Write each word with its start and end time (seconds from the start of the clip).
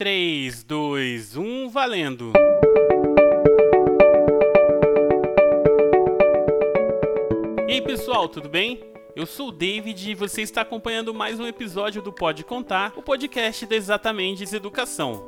3, 0.00 0.62
2, 0.62 1.36
1, 1.36 1.68
valendo! 1.70 2.32
E 7.66 7.72
aí 7.72 7.82
pessoal, 7.82 8.28
tudo 8.28 8.48
bem? 8.48 8.80
Eu 9.16 9.26
sou 9.26 9.48
o 9.48 9.52
David 9.52 10.12
e 10.12 10.14
você 10.14 10.42
está 10.42 10.60
acompanhando 10.60 11.12
mais 11.12 11.40
um 11.40 11.46
episódio 11.48 12.00
do 12.00 12.12
Pode 12.12 12.44
Contar, 12.44 12.92
o 12.94 13.02
podcast 13.02 13.66
da 13.66 13.74
Exatamente 13.74 14.44
Educação. 14.54 15.26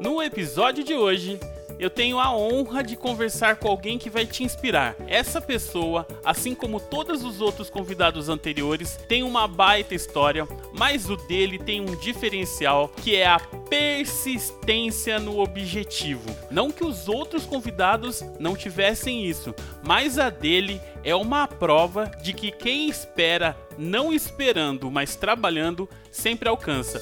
No 0.00 0.22
episódio 0.22 0.82
de 0.82 0.94
hoje, 0.94 1.38
eu 1.84 1.90
tenho 1.90 2.18
a 2.18 2.34
honra 2.34 2.82
de 2.82 2.96
conversar 2.96 3.56
com 3.56 3.68
alguém 3.68 3.98
que 3.98 4.08
vai 4.08 4.24
te 4.24 4.42
inspirar. 4.42 4.96
Essa 5.06 5.38
pessoa, 5.38 6.06
assim 6.24 6.54
como 6.54 6.80
todos 6.80 7.22
os 7.22 7.42
outros 7.42 7.68
convidados 7.68 8.30
anteriores, 8.30 8.98
tem 9.06 9.22
uma 9.22 9.46
baita 9.46 9.94
história, 9.94 10.48
mas 10.72 11.10
o 11.10 11.16
dele 11.16 11.58
tem 11.58 11.82
um 11.82 11.94
diferencial 11.96 12.88
que 12.88 13.14
é 13.14 13.26
a 13.26 13.38
persistência 13.38 15.18
no 15.18 15.40
objetivo. 15.40 16.34
Não 16.50 16.70
que 16.70 16.84
os 16.84 17.06
outros 17.06 17.44
convidados 17.44 18.22
não 18.40 18.56
tivessem 18.56 19.26
isso, 19.26 19.54
mas 19.82 20.18
a 20.18 20.30
dele 20.30 20.80
é 21.02 21.14
uma 21.14 21.46
prova 21.46 22.10
de 22.22 22.32
que 22.32 22.50
quem 22.50 22.88
espera, 22.88 23.54
não 23.76 24.10
esperando, 24.10 24.90
mas 24.90 25.16
trabalhando, 25.16 25.86
sempre 26.10 26.48
alcança. 26.48 26.98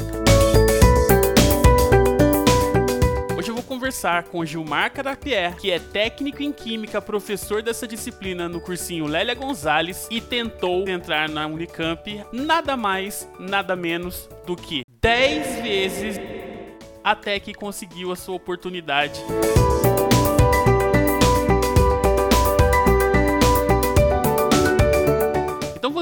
Hoje 3.43 3.51
eu 3.51 3.57
vou 3.57 3.65
conversar 3.65 4.23
com 4.23 4.45
Gilmar 4.45 4.93
Carapié, 4.93 5.53
que 5.61 5.69
é 5.69 5.81
técnico 5.81 6.45
em 6.45 6.53
Química, 6.53 7.03
professor 7.03 7.61
dessa 7.61 7.89
disciplina 7.89 8.49
no 8.49 8.61
cursinho 8.61 9.05
Lélia 9.05 9.35
Gonzalez 9.35 10.07
e 10.13 10.21
tentou 10.21 10.89
entrar 10.89 11.29
na 11.29 11.45
Unicamp 11.49 12.25
nada 12.33 12.77
mais, 12.77 13.29
nada 13.41 13.75
menos 13.75 14.29
do 14.47 14.55
que 14.55 14.83
10 15.01 15.61
vezes 15.61 16.21
até 17.03 17.41
que 17.41 17.53
conseguiu 17.53 18.13
a 18.13 18.17
sua 18.17 18.37
oportunidade. 18.37 19.21
Então 19.81 19.92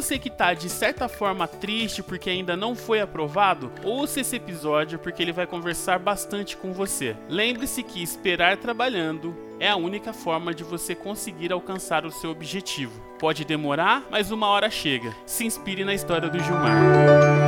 você 0.01 0.19
que 0.19 0.31
tá 0.31 0.55
de 0.55 0.71
certa 0.71 1.09
forma 1.09 1.47
triste 1.47 2.03
porque 2.03 2.31
ainda 2.31 2.57
não 2.57 2.75
foi 2.75 3.03
aprovado, 3.03 3.71
ouça 3.85 4.21
esse 4.21 4.35
episódio 4.35 4.99
porque 4.99 5.23
ele 5.23 5.31
vai 5.31 5.47
conversar 5.47 5.99
bastante 5.99 6.57
com 6.57 6.73
você. 6.73 7.15
Lembre-se 7.29 7.83
que 7.83 8.03
esperar 8.03 8.57
trabalhando 8.57 9.37
é 9.61 9.69
a 9.69 9.77
única 9.77 10.15
forma 10.15 10.55
de 10.55 10.65
você 10.65 10.95
conseguir 10.95 11.53
alcançar 11.53 12.07
o 12.07 12.11
seu 12.11 12.31
objetivo. 12.31 12.99
Pode 13.19 13.45
demorar, 13.45 14.05
mas 14.11 14.31
uma 14.31 14.47
hora 14.47 14.71
chega. 14.71 15.15
Se 15.27 15.45
inspire 15.45 15.85
na 15.85 15.93
história 15.93 16.31
do 16.31 16.43
Gilmar. 16.43 17.40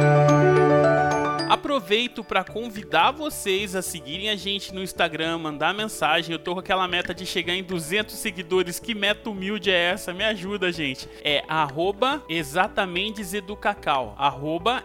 Aproveito 1.62 2.24
para 2.24 2.42
convidar 2.42 3.12
vocês 3.12 3.76
a 3.76 3.82
seguirem 3.82 4.28
a 4.28 4.34
gente 4.34 4.74
no 4.74 4.82
Instagram, 4.82 5.38
mandar 5.38 5.72
mensagem. 5.72 6.32
Eu 6.32 6.38
tô 6.40 6.54
com 6.54 6.58
aquela 6.58 6.88
meta 6.88 7.14
de 7.14 7.24
chegar 7.24 7.54
em 7.54 7.62
200 7.62 8.16
seguidores. 8.16 8.80
Que 8.80 8.96
meta 8.96 9.30
humilde 9.30 9.70
é 9.70 9.92
essa? 9.92 10.12
Me 10.12 10.24
ajuda, 10.24 10.72
gente. 10.72 11.08
É 11.22 11.44
arroba 11.46 12.20
exatamenteseducacau. 12.28 14.16
Arroba. 14.18 14.82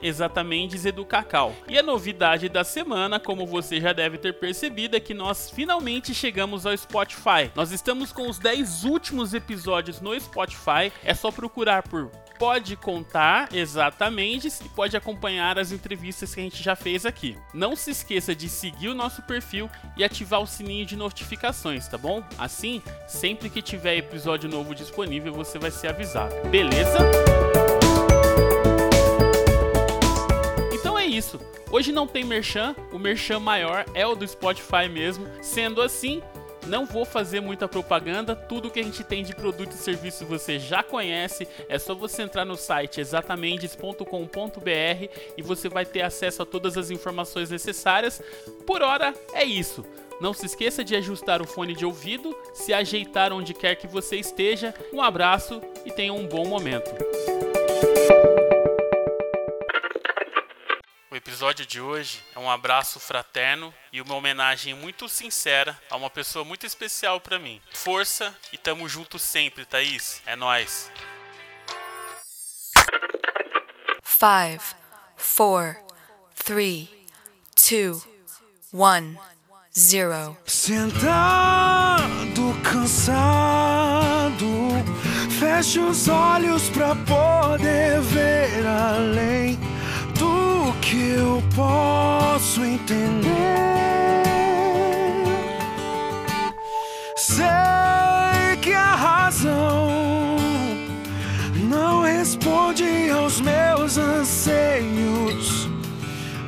E 1.67 1.80
a 1.80 1.84
novidade 1.84 2.47
da 2.47 2.64
semana, 2.64 3.19
como 3.19 3.47
você 3.47 3.81
já 3.81 3.91
deve 3.91 4.19
ter 4.19 4.34
percebido, 4.34 4.95
é 4.95 5.00
que 5.00 5.16
nós 5.16 5.50
finalmente 5.50 6.14
chegamos 6.14 6.67
ao 6.67 6.78
Spotify. 6.78 7.50
Nós 7.56 7.72
estamos 7.72 8.12
com 8.12 8.30
os 8.30 8.38
10 8.38 8.84
últimos 8.84 9.34
episódios 9.34 10.00
no 10.00 10.17
Spotify. 10.19 10.94
É 11.03 11.16
só 11.16 11.31
procurar 11.31 11.81
por 11.81 12.12
pode 12.38 12.75
contar 12.75 13.49
exatamente 13.53 14.47
e 14.47 14.69
pode 14.69 14.95
acompanhar 14.95 15.57
as 15.57 15.71
entrevistas 15.71 16.33
que 16.33 16.39
a 16.39 16.44
gente 16.44 16.61
já 16.61 16.75
fez 16.75 17.05
aqui. 17.05 17.38
Não 17.53 17.75
se 17.75 17.91
esqueça 17.91 18.35
de 18.35 18.47
seguir 18.47 18.89
o 18.89 18.95
nosso 18.95 19.21
perfil 19.23 19.69
e 19.95 20.03
ativar 20.03 20.41
o 20.41 20.47
sininho 20.47 20.85
de 20.85 20.95
notificações, 20.95 21.88
tá 21.88 21.97
bom? 21.97 22.23
Assim, 22.38 22.81
sempre 23.07 23.49
que 23.49 23.61
tiver 23.61 23.97
episódio 23.97 24.50
novo 24.50 24.73
disponível, 24.75 25.34
você 25.34 25.57
vai 25.57 25.72
ser 25.72 25.89
avisado. 25.89 26.34
Beleza? 26.50 26.97
Então 30.73 30.97
é 30.97 31.06
isso. 31.06 31.39
Hoje 31.69 31.91
não 31.91 32.07
tem 32.07 32.23
merchan, 32.23 32.73
o 32.94 32.97
merchan 32.97 33.39
maior 33.39 33.85
é 33.94 34.07
o 34.07 34.16
do 34.16 34.25
Spotify 34.25 34.88
mesmo. 34.89 35.28
Sendo 35.41 35.81
assim, 35.81 36.22
não 36.67 36.85
vou 36.85 37.05
fazer 37.05 37.39
muita 37.39 37.67
propaganda, 37.67 38.35
tudo 38.35 38.69
que 38.69 38.79
a 38.79 38.83
gente 38.83 39.03
tem 39.03 39.23
de 39.23 39.33
produto 39.33 39.72
e 39.72 39.78
serviço 39.78 40.25
você 40.25 40.59
já 40.59 40.83
conhece. 40.83 41.47
É 41.67 41.79
só 41.79 41.95
você 41.95 42.22
entrar 42.22 42.45
no 42.45 42.55
site 42.55 43.01
exatamente.com.br 43.01 45.09
e 45.38 45.41
você 45.41 45.69
vai 45.69 45.85
ter 45.85 46.01
acesso 46.01 46.44
a 46.44 46.45
todas 46.45 46.77
as 46.77 46.91
informações 46.91 47.50
necessárias. 47.50 48.22
Por 48.66 48.81
hora 48.81 49.13
é 49.33 49.44
isso. 49.44 49.85
Não 50.19 50.33
se 50.33 50.47
esqueça 50.47 50.83
de 50.83 50.95
ajustar 50.95 51.41
o 51.41 51.47
fone 51.47 51.75
de 51.75 51.85
ouvido, 51.85 52.35
se 52.53 52.73
ajeitar 52.73 53.31
onde 53.31 53.53
quer 53.53 53.75
que 53.75 53.88
você 53.88 54.17
esteja. 54.17 54.73
Um 54.91 55.01
abraço 55.01 55.61
e 55.85 55.91
tenha 55.91 56.13
um 56.13 56.27
bom 56.27 56.47
momento. 56.47 56.89
Episódio 61.17 61.66
de 61.66 61.81
hoje 61.81 62.23
é 62.35 62.39
um 62.39 62.50
abraço 62.50 63.00
fraterno 63.00 63.73
e 63.91 64.00
uma 64.00 64.13
homenagem 64.13 64.73
muito 64.75 65.09
sincera 65.09 65.78
a 65.89 65.95
uma 65.95 66.09
pessoa 66.09 66.45
muito 66.45 66.66
especial 66.66 67.19
para 67.19 67.39
mim. 67.39 67.59
Força 67.73 68.35
e 68.53 68.57
tamo 68.57 68.88
junto 68.88 69.17
sempre, 69.17 69.66
Thaís. 69.66 70.22
É 70.25 70.35
nós. 70.35 70.91
5 74.03 74.75
4 75.35 75.83
3 76.45 76.88
2 77.69 78.07
1 78.73 79.17
0 79.75 80.38
Sentado 80.45 81.01
cansado 82.63 84.45
Feche 85.39 85.79
os 85.79 86.07
olhos 86.07 86.69
pra 86.69 86.95
poder 86.95 88.01
ver 88.01 88.66
além 88.66 89.76
que 90.90 91.09
eu 91.09 91.44
posso 91.53 92.64
entender. 92.64 93.28
Sei 97.18 97.46
que 98.62 98.72
a 98.72 98.96
razão 98.96 100.38
não 101.70 102.03
responde 102.03 103.09
aos 103.09 103.42
meus 103.42 103.98
anseios. 103.98 105.68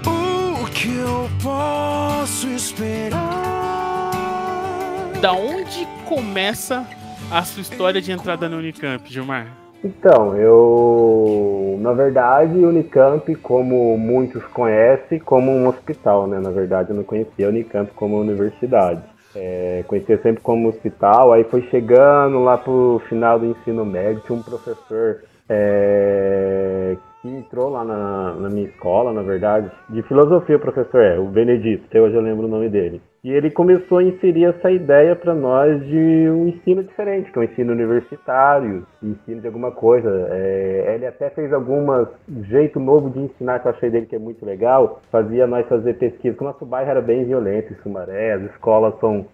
O 0.06 0.66
que 0.68 0.96
eu 0.96 1.30
posso 1.44 2.48
esperar? 2.48 3.20
Da 5.22 5.34
onde 5.34 5.86
começa 6.06 6.88
a 7.30 7.44
sua 7.44 7.62
história 7.62 8.02
de 8.02 8.14
entrada 8.14 8.48
no 8.48 8.58
Unicamp, 8.58 9.04
Gilmar? 9.12 9.69
Então, 9.84 10.36
eu, 10.36 11.78
na 11.80 11.94
verdade, 11.94 12.54
Unicamp, 12.58 13.34
como 13.36 13.98
muitos 13.98 14.44
conhecem, 14.48 15.20
como 15.20 15.52
um 15.52 15.68
hospital, 15.68 16.28
né? 16.28 16.40
Na 16.40 16.50
verdade, 16.50 16.90
eu 16.90 16.96
não 16.96 17.04
conhecia 17.04 17.48
Unicamp 17.48 17.90
como 17.94 18.20
universidade. 18.20 19.02
É, 19.36 19.84
conhecia 19.88 20.20
sempre 20.22 20.42
como 20.42 20.68
hospital, 20.68 21.32
aí 21.32 21.44
foi 21.46 21.62
chegando 21.70 22.44
lá 22.44 22.58
pro 22.58 23.02
final 23.08 23.40
do 23.40 23.46
ensino 23.46 23.86
médio, 23.86 24.24
tinha 24.26 24.38
um 24.38 24.42
professor 24.42 25.22
é, 25.48 26.98
que 27.22 27.28
entrou 27.28 27.70
lá 27.70 27.84
na, 27.84 28.34
na, 28.36 28.50
minha 28.50 28.68
escola, 28.68 29.12
na 29.12 29.22
verdade, 29.22 29.70
de 29.90 30.02
filosofia, 30.04 30.56
o 30.56 30.60
professor 30.60 31.02
é, 31.02 31.20
o 31.20 31.26
Benedito, 31.26 31.86
até 31.90 32.02
hoje 32.02 32.16
eu 32.16 32.22
lembro 32.22 32.46
o 32.46 32.50
nome 32.50 32.70
dele. 32.70 33.02
E 33.22 33.32
ele 33.32 33.52
começou 33.52 33.98
a 33.98 34.04
inserir 34.04 34.46
essa 34.46 34.72
ideia 34.72 35.14
para 35.14 35.36
nós 35.36 35.86
de 35.86 36.30
um 36.30 36.48
ensino 36.48 36.82
diferente, 36.82 37.30
que 37.30 37.38
é 37.38 37.42
um 37.42 37.44
ensino 37.44 37.74
universitário, 37.74 38.88
ensino 39.04 39.42
de 39.42 39.48
alguma 39.48 39.72
coisa. 39.72 40.10
É, 40.32 40.94
ele 40.96 41.06
até 41.06 41.30
fez 41.32 41.52
algumas 41.52 42.08
jeito 42.44 42.80
novo 42.80 43.10
de 43.10 43.20
ensinar 43.20 43.60
que 43.60 43.68
eu 43.68 43.72
achei 43.72 43.90
dele 43.90 44.06
que 44.06 44.16
é 44.16 44.20
muito 44.20 44.46
legal. 44.46 45.02
Fazia 45.12 45.46
nós 45.46 45.68
fazer 45.68 45.96
pesquisa, 45.96 46.34
porque 46.34 46.46
o 46.46 46.48
nosso 46.48 46.66
bairro 46.66 46.92
era 46.92 47.02
bem 47.02 47.26
violento 47.26 47.74
em 47.74 47.76
Sumaré, 47.84 48.34
as 48.34 48.44
escolas 48.52 48.98
são 49.02 49.26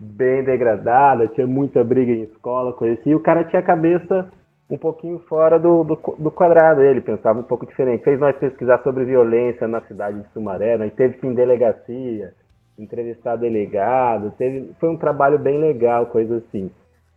bem 0.00 0.42
degradadas, 0.44 1.30
tinha 1.34 1.46
muita 1.46 1.84
briga 1.84 2.12
em 2.12 2.22
escola, 2.22 2.72
coisa 2.72 2.98
assim. 2.98 3.10
E 3.10 3.14
o 3.14 3.20
cara 3.20 3.44
tinha 3.44 3.60
a 3.60 3.64
cabeça 3.64 4.30
um 4.70 4.76
pouquinho 4.76 5.18
fora 5.28 5.58
do, 5.58 5.82
do, 5.82 5.98
do, 6.18 6.30
quadrado. 6.30 6.82
Ele 6.82 7.00
pensava 7.00 7.40
um 7.40 7.44
pouco 7.44 7.66
diferente. 7.66 8.04
Fez 8.04 8.18
nós 8.20 8.36
pesquisar 8.36 8.82
sobre 8.82 9.04
violência 9.04 9.66
na 9.66 9.80
cidade 9.82 10.20
de 10.20 10.28
Sumaré, 10.32 10.76
nós 10.76 10.92
teve 10.94 11.18
que 11.18 11.26
ir 11.26 11.30
em 11.30 11.34
delegacia, 11.34 12.34
entrevistar 12.78 13.36
delegado, 13.36 14.32
teve, 14.38 14.72
foi 14.78 14.88
um 14.88 14.96
trabalho 14.96 15.38
bem 15.38 15.58
legal, 15.58 16.06
coisa 16.06 16.36
assim. 16.36 16.70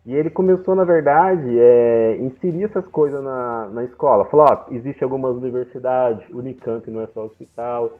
E 0.04 0.14
ele 0.14 0.30
começou, 0.30 0.74
na 0.74 0.82
verdade, 0.82 1.56
é, 1.58 2.16
inserir 2.16 2.64
essas 2.64 2.86
coisas 2.88 3.22
na, 3.22 3.68
na 3.68 3.84
escola. 3.84 4.24
Falou, 4.24 4.46
ó, 4.50 4.66
existe 4.74 5.04
algumas 5.04 5.36
universidades, 5.36 6.28
Unicamp 6.30 6.90
não 6.90 7.02
é 7.02 7.06
só 7.08 7.24
hospital, 7.24 7.92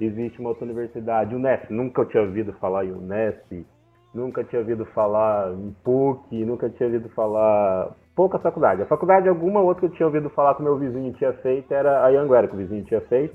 existe 0.00 0.40
uma 0.40 0.50
outra 0.50 0.64
universidade, 0.64 1.34
Unesp, 1.34 1.70
nunca 1.70 2.00
eu 2.00 2.06
tinha 2.06 2.22
ouvido 2.22 2.54
falar 2.54 2.86
em 2.86 2.92
Unesp, 2.92 3.66
nunca 4.14 4.42
tinha 4.42 4.60
ouvido 4.60 4.86
falar 4.86 5.52
em 5.52 5.76
PUC, 5.84 6.44
nunca 6.46 6.70
tinha 6.70 6.86
ouvido 6.86 7.10
falar 7.10 7.94
pouca 8.20 8.38
faculdade. 8.38 8.82
A 8.82 8.86
faculdade, 8.86 9.30
alguma 9.30 9.62
outra 9.62 9.80
que 9.80 9.86
eu 9.86 9.96
tinha 9.96 10.06
ouvido 10.06 10.28
falar 10.28 10.54
que 10.54 10.62
meu 10.62 10.76
vizinho 10.76 11.10
tinha 11.14 11.32
feito 11.32 11.72
era 11.72 12.04
a 12.04 12.08
Anguera, 12.08 12.46
que 12.46 12.52
o 12.54 12.58
vizinho 12.58 12.84
tinha 12.84 13.00
feito. 13.00 13.34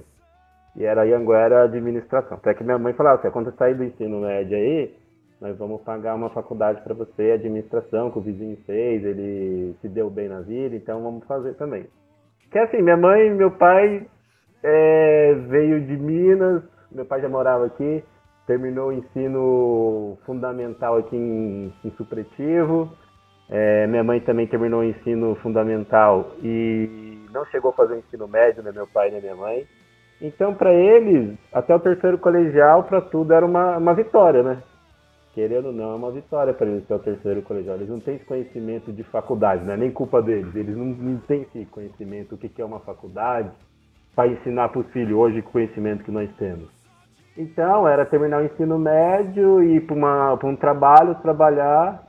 e 0.75 0.85
era 0.85 1.01
Anguera 1.01 1.63
Administração. 1.63 2.37
Até 2.37 2.53
que 2.53 2.63
minha 2.63 2.77
mãe 2.77 2.93
falava 2.93 3.17
assim, 3.17 3.31
quando 3.31 3.49
você 3.49 3.57
sair 3.57 3.73
do 3.73 3.83
ensino 3.83 4.21
médio 4.21 4.55
aí, 4.55 4.93
nós 5.41 5.57
vamos 5.57 5.81
pagar 5.81 6.13
uma 6.13 6.29
faculdade 6.29 6.81
para 6.83 6.93
você, 6.93 7.31
administração, 7.31 8.11
que 8.11 8.19
o 8.19 8.21
vizinho 8.21 8.57
fez, 8.67 9.03
ele 9.03 9.75
se 9.81 9.89
deu 9.89 10.07
bem 10.07 10.29
na 10.29 10.41
vida, 10.41 10.75
então 10.75 11.01
vamos 11.01 11.25
fazer 11.25 11.55
também. 11.55 11.87
Que 12.51 12.59
assim, 12.59 12.83
minha 12.83 12.97
mãe 12.97 13.25
e 13.25 13.33
meu 13.33 13.49
pai 13.49 14.05
é, 14.63 15.33
veio 15.47 15.81
de 15.81 15.97
Minas, 15.97 16.61
meu 16.91 17.05
pai 17.05 17.21
já 17.21 17.29
morava 17.29 17.65
aqui, 17.65 18.03
terminou 18.45 18.89
o 18.89 18.93
ensino 18.93 20.15
fundamental 20.27 20.97
aqui 20.97 21.15
em, 21.15 21.73
em 21.83 21.89
Supletivo, 21.97 22.91
é, 23.49 23.85
minha 23.87 24.03
mãe 24.03 24.19
também 24.19 24.47
terminou 24.47 24.81
o 24.81 24.83
ensino 24.83 25.35
fundamental 25.35 26.31
e 26.41 27.25
não 27.31 27.45
chegou 27.45 27.71
a 27.71 27.73
fazer 27.73 27.93
o 27.93 27.99
ensino 27.99 28.27
médio, 28.27 28.63
né, 28.63 28.71
meu 28.71 28.87
pai 28.87 29.11
nem 29.11 29.21
minha 29.21 29.35
mãe. 29.35 29.67
Então, 30.21 30.53
para 30.53 30.73
eles, 30.73 31.37
até 31.51 31.75
o 31.75 31.79
terceiro 31.79 32.17
colegial, 32.17 32.83
para 32.83 33.01
tudo 33.01 33.33
era 33.33 33.45
uma, 33.45 33.77
uma 33.77 33.93
vitória, 33.93 34.41
né? 34.41 34.63
Querendo 35.33 35.65
ou 35.65 35.73
não, 35.73 35.91
é 35.91 35.95
uma 35.95 36.11
vitória 36.11 36.53
para 36.53 36.65
eles 36.65 36.85
até 36.85 36.95
o 36.95 36.99
terceiro 36.99 37.41
colegial. 37.41 37.75
Eles 37.75 37.89
não 37.89 37.99
têm 37.99 38.15
esse 38.15 38.23
conhecimento 38.23 38.93
de 38.93 39.03
faculdade, 39.03 39.65
não 39.65 39.73
é 39.73 39.77
nem 39.77 39.91
culpa 39.91 40.21
deles. 40.21 40.55
Eles 40.55 40.75
não, 40.75 40.85
não 40.85 41.17
têm 41.19 41.41
esse 41.41 41.65
conhecimento, 41.65 42.35
o 42.35 42.37
que, 42.37 42.61
é 42.61 42.65
uma 42.65 42.79
faculdade, 42.79 43.51
para 44.15 44.29
ensinar 44.29 44.69
para 44.69 44.79
os 44.79 44.87
filhos 44.91 45.11
hoje 45.11 45.39
o 45.39 45.43
conhecimento 45.43 46.05
que 46.05 46.11
nós 46.11 46.33
temos. 46.37 46.69
Então, 47.37 47.85
era 47.85 48.05
terminar 48.05 48.41
o 48.41 48.45
ensino 48.45 48.79
médio, 48.79 49.61
ir 49.61 49.85
para 49.85 50.47
um 50.47 50.55
trabalho, 50.55 51.15
trabalhar 51.15 52.05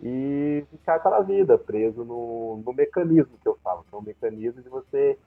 e 0.00 0.64
ficar 0.70 0.96
aquela 0.96 1.20
vida, 1.20 1.58
preso 1.58 2.04
no, 2.04 2.62
no 2.64 2.72
mecanismo 2.72 3.36
que 3.42 3.48
eu 3.48 3.58
falo, 3.62 3.84
que 3.88 3.96
é 3.96 4.00
mecanismo 4.00 4.62
de 4.62 4.68
você 4.68 5.18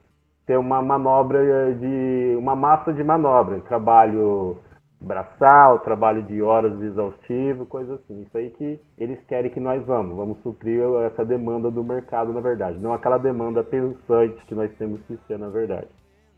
ter 0.45 0.57
uma 0.57 0.81
manobra 0.81 1.73
de. 1.75 2.35
uma 2.37 2.55
massa 2.55 2.93
de 2.93 3.03
manobra, 3.03 3.59
trabalho 3.61 4.57
braçal, 4.99 5.79
trabalho 5.79 6.21
de 6.23 6.41
horas 6.41 6.79
exaustivo, 6.81 7.65
coisa 7.65 7.95
assim. 7.95 8.21
Isso 8.21 8.37
aí 8.37 8.51
que 8.51 8.79
eles 8.97 9.19
querem 9.25 9.51
que 9.51 9.59
nós 9.59 9.83
vamos, 9.85 10.15
vamos 10.15 10.37
suprir 10.41 10.81
essa 11.05 11.25
demanda 11.25 11.71
do 11.71 11.83
mercado, 11.83 12.31
na 12.31 12.39
verdade, 12.39 12.77
não 12.79 12.93
aquela 12.93 13.17
demanda 13.17 13.63
pensante 13.63 14.45
que 14.45 14.55
nós 14.55 14.71
temos 14.77 15.01
que 15.07 15.17
ser, 15.27 15.39
na 15.39 15.49
verdade. 15.49 15.87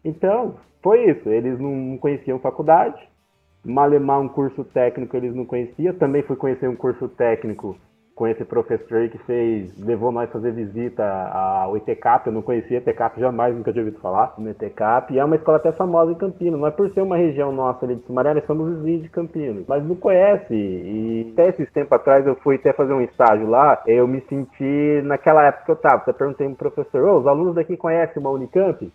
Então, 0.03 0.55
foi 0.81 1.09
isso. 1.09 1.29
Eles 1.29 1.59
não 1.59 1.97
conheciam 1.97 2.39
faculdade, 2.39 2.99
malemar 3.63 4.19
um 4.19 4.29
curso 4.29 4.63
técnico 4.65 5.15
eles 5.15 5.35
não 5.35 5.45
conheciam. 5.45 5.93
Também 5.95 6.23
fui 6.23 6.35
conhecer 6.35 6.67
um 6.67 6.75
curso 6.75 7.07
técnico 7.09 7.77
com 8.15 8.27
esse 8.27 8.45
professor 8.45 9.09
que 9.09 9.17
fez, 9.19 9.77
levou 9.79 10.11
nós 10.11 10.29
fazer 10.31 10.51
visita 10.51 11.03
ao 11.03 11.75
ETCAP, 11.77 12.27
eu 12.27 12.33
não 12.33 12.41
conhecia 12.41 12.77
ETCAP 12.77 13.19
jamais, 13.19 13.55
nunca 13.55 13.71
tinha 13.71 13.83
ouvido 13.83 13.99
falar. 13.99 14.35
No 14.37 14.49
ETCAP, 14.49 15.13
e 15.13 15.19
é 15.19 15.25
uma 15.25 15.35
escola 15.35 15.57
até 15.57 15.71
famosa 15.71 16.11
em 16.11 16.15
Campinas, 16.15 16.59
não 16.59 16.67
é 16.67 16.71
por 16.71 16.89
ser 16.91 17.01
uma 17.01 17.17
região 17.17 17.51
nossa 17.51 17.85
ali 17.85 17.95
de 17.95 18.05
Sumaré, 18.05 18.33
nós 18.33 18.45
somos 18.45 18.77
vizinhos 18.77 19.03
de 19.03 19.09
Campinas, 19.09 19.65
mas 19.67 19.83
não 19.83 19.95
conhece, 19.95 20.53
e 20.53 21.31
até 21.33 21.49
esses 21.49 21.71
tempos 21.71 21.93
atrás 21.93 22.25
eu 22.25 22.35
fui 22.35 22.55
até 22.55 22.71
fazer 22.73 22.93
um 22.93 23.01
estágio 23.01 23.47
lá, 23.47 23.81
eu 23.87 24.07
me 24.07 24.21
senti, 24.29 25.01
naquela 25.03 25.45
época 25.45 25.65
que 25.65 25.71
eu 25.71 25.75
tava, 25.75 26.03
eu 26.05 26.13
perguntei 26.13 26.47
pro 26.49 26.71
professor, 26.71 27.03
oh, 27.03 27.19
os 27.19 27.27
alunos 27.27 27.55
daqui 27.55 27.75
conhecem 27.75 28.21
uma 28.21 28.29
Unicamp? 28.29 28.91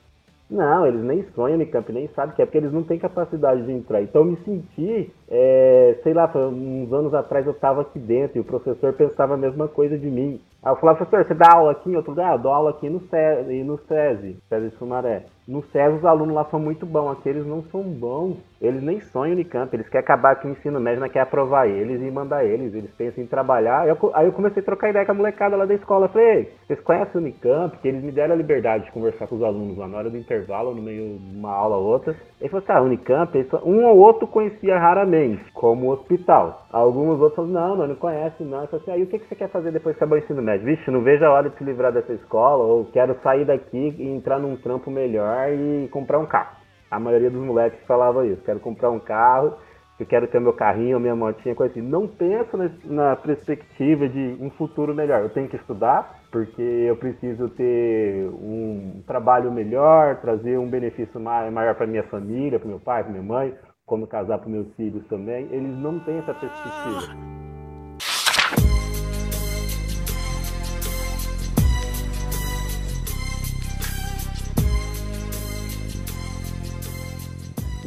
Não, 0.50 0.86
eles 0.86 1.02
nem 1.02 1.24
sonham 1.34 1.56
Unicamp, 1.56 1.92
nem 1.92 2.08
sabem 2.08 2.34
que 2.34 2.40
é 2.40 2.46
porque 2.46 2.56
eles 2.56 2.72
não 2.72 2.82
têm 2.82 2.98
capacidade 2.98 3.66
de 3.66 3.72
entrar. 3.72 4.00
Então 4.00 4.22
eu 4.22 4.28
me 4.28 4.36
senti, 4.44 5.12
é, 5.28 5.98
sei 6.02 6.14
lá, 6.14 6.30
uns 6.34 6.90
anos 6.90 7.12
atrás 7.12 7.44
eu 7.46 7.52
estava 7.52 7.82
aqui 7.82 7.98
dentro 7.98 8.38
e 8.38 8.40
o 8.40 8.44
professor 8.44 8.94
pensava 8.94 9.34
a 9.34 9.36
mesma 9.36 9.68
coisa 9.68 9.98
de 9.98 10.10
mim. 10.10 10.40
Aí 10.62 10.72
eu 10.72 10.76
falava, 10.76 10.98
professor, 10.98 11.26
você 11.26 11.34
dá 11.34 11.52
aula 11.52 11.72
aqui? 11.72 11.92
Eu 11.92 12.02
falei, 12.02 12.24
ah, 12.24 12.32
eu 12.32 12.38
dou 12.38 12.52
aula 12.52 12.70
aqui 12.70 12.88
no 12.88 13.00
SESI, 13.08 13.62
no 13.62 13.78
SESI, 13.86 14.38
SESI 14.48 14.70
Sumaré. 14.78 15.26
No 15.46 15.62
SES 15.64 15.98
os 15.98 16.04
alunos 16.04 16.34
lá 16.34 16.46
são 16.46 16.58
muito 16.58 16.86
bons, 16.86 17.12
aqueles 17.12 17.46
não 17.46 17.62
são 17.64 17.82
bons. 17.82 18.38
Eles 18.60 18.82
nem 18.82 19.00
sonham 19.00 19.34
Unicamp, 19.34 19.72
eles 19.72 19.88
querem 19.88 20.04
acabar 20.04 20.36
com 20.36 20.48
o 20.48 20.50
ensino 20.50 20.80
médio, 20.80 21.00
não 21.00 21.08
quer 21.08 21.20
aprovar 21.20 21.68
eles 21.68 22.02
e 22.02 22.10
mandar 22.10 22.44
eles. 22.44 22.74
Eles 22.74 22.90
pensam 22.90 23.22
em 23.22 23.26
trabalhar. 23.26 23.86
Eu, 23.86 23.96
aí 24.14 24.26
eu 24.26 24.32
comecei 24.32 24.60
a 24.60 24.64
trocar 24.64 24.90
ideia 24.90 25.06
com 25.06 25.12
a 25.12 25.14
molecada 25.14 25.56
lá 25.56 25.64
da 25.64 25.74
escola. 25.74 26.08
falei, 26.08 26.52
vocês 26.66 26.80
conhecem 26.80 27.12
o 27.14 27.18
Unicamp? 27.18 27.76
Que 27.78 27.88
eles 27.88 28.02
me 28.02 28.10
deram 28.10 28.34
a 28.34 28.36
liberdade 28.36 28.86
de 28.86 28.92
conversar 28.92 29.28
com 29.28 29.36
os 29.36 29.42
alunos 29.42 29.78
lá 29.78 29.86
na 29.86 29.98
hora 29.98 30.10
do 30.10 30.16
intervalo, 30.16 30.74
no 30.74 30.82
meio 30.82 31.18
de 31.18 31.36
uma 31.36 31.52
aula 31.52 31.76
ou 31.76 31.84
outra. 31.84 32.16
Ele 32.40 32.50
falou 32.50 32.64
assim, 32.64 32.72
ah, 32.72 32.82
Unicamp, 32.82 33.48
um 33.64 33.84
ou 33.86 33.96
outro 33.98 34.26
conhecia 34.26 34.76
raramente, 34.76 35.52
como 35.52 35.92
hospital. 35.92 36.66
Alguns 36.72 37.20
outros 37.20 37.36
falaram, 37.36 37.68
não, 37.68 37.76
não, 37.76 37.88
não 37.88 37.94
conhece, 37.94 38.42
não. 38.42 38.62
Eu 38.62 38.66
falei 38.66 38.82
assim, 38.82 38.90
aí 38.90 39.02
ah, 39.02 39.04
o 39.04 39.06
que 39.06 39.18
você 39.18 39.36
quer 39.36 39.48
fazer 39.50 39.70
depois 39.70 39.96
que 39.96 40.02
acabar 40.02 40.16
o 40.16 40.18
ensino 40.18 40.42
médio? 40.42 40.66
Vixe, 40.66 40.90
não 40.90 41.02
vejo 41.02 41.24
a 41.24 41.30
hora 41.30 41.48
de 41.48 41.56
se 41.56 41.62
livrar 41.62 41.92
dessa 41.92 42.12
escola, 42.12 42.64
ou 42.64 42.86
quero 42.86 43.16
sair 43.22 43.44
daqui 43.44 43.94
e 43.96 44.08
entrar 44.08 44.40
num 44.40 44.56
trampo 44.56 44.90
melhor 44.90 45.48
e 45.52 45.88
comprar 45.92 46.18
um 46.18 46.26
carro. 46.26 46.58
A 46.90 46.98
maioria 46.98 47.30
dos 47.30 47.44
moleques 47.44 47.80
falava 47.86 48.26
isso, 48.26 48.42
quero 48.42 48.60
comprar 48.60 48.90
um 48.90 48.98
carro, 48.98 49.54
eu 49.98 50.06
quero 50.06 50.28
ter 50.28 50.40
meu 50.40 50.52
carrinho, 50.52 51.00
minha 51.00 51.16
motinha, 51.16 51.56
coisa 51.56 51.72
assim. 51.72 51.82
Não 51.82 52.06
pensa 52.06 52.56
na 52.84 53.16
perspectiva 53.16 54.08
de 54.08 54.36
um 54.40 54.48
futuro 54.50 54.94
melhor. 54.94 55.22
Eu 55.22 55.30
tenho 55.30 55.48
que 55.48 55.56
estudar, 55.56 56.20
porque 56.30 56.62
eu 56.62 56.96
preciso 56.96 57.48
ter 57.48 58.28
um 58.28 59.02
trabalho 59.06 59.50
melhor, 59.50 60.20
trazer 60.20 60.56
um 60.56 60.70
benefício 60.70 61.18
maior 61.18 61.74
para 61.74 61.86
minha 61.86 62.04
família, 62.04 62.60
para 62.60 62.68
meu 62.68 62.78
pai, 62.78 63.02
para 63.02 63.10
minha 63.10 63.24
mãe, 63.24 63.54
quando 63.84 64.06
casar 64.06 64.38
para 64.38 64.48
meus 64.48 64.72
filhos 64.76 65.04
também. 65.08 65.48
Eles 65.50 65.76
não 65.78 65.98
têm 65.98 66.18
essa 66.18 66.32
perspectiva. 66.32 67.57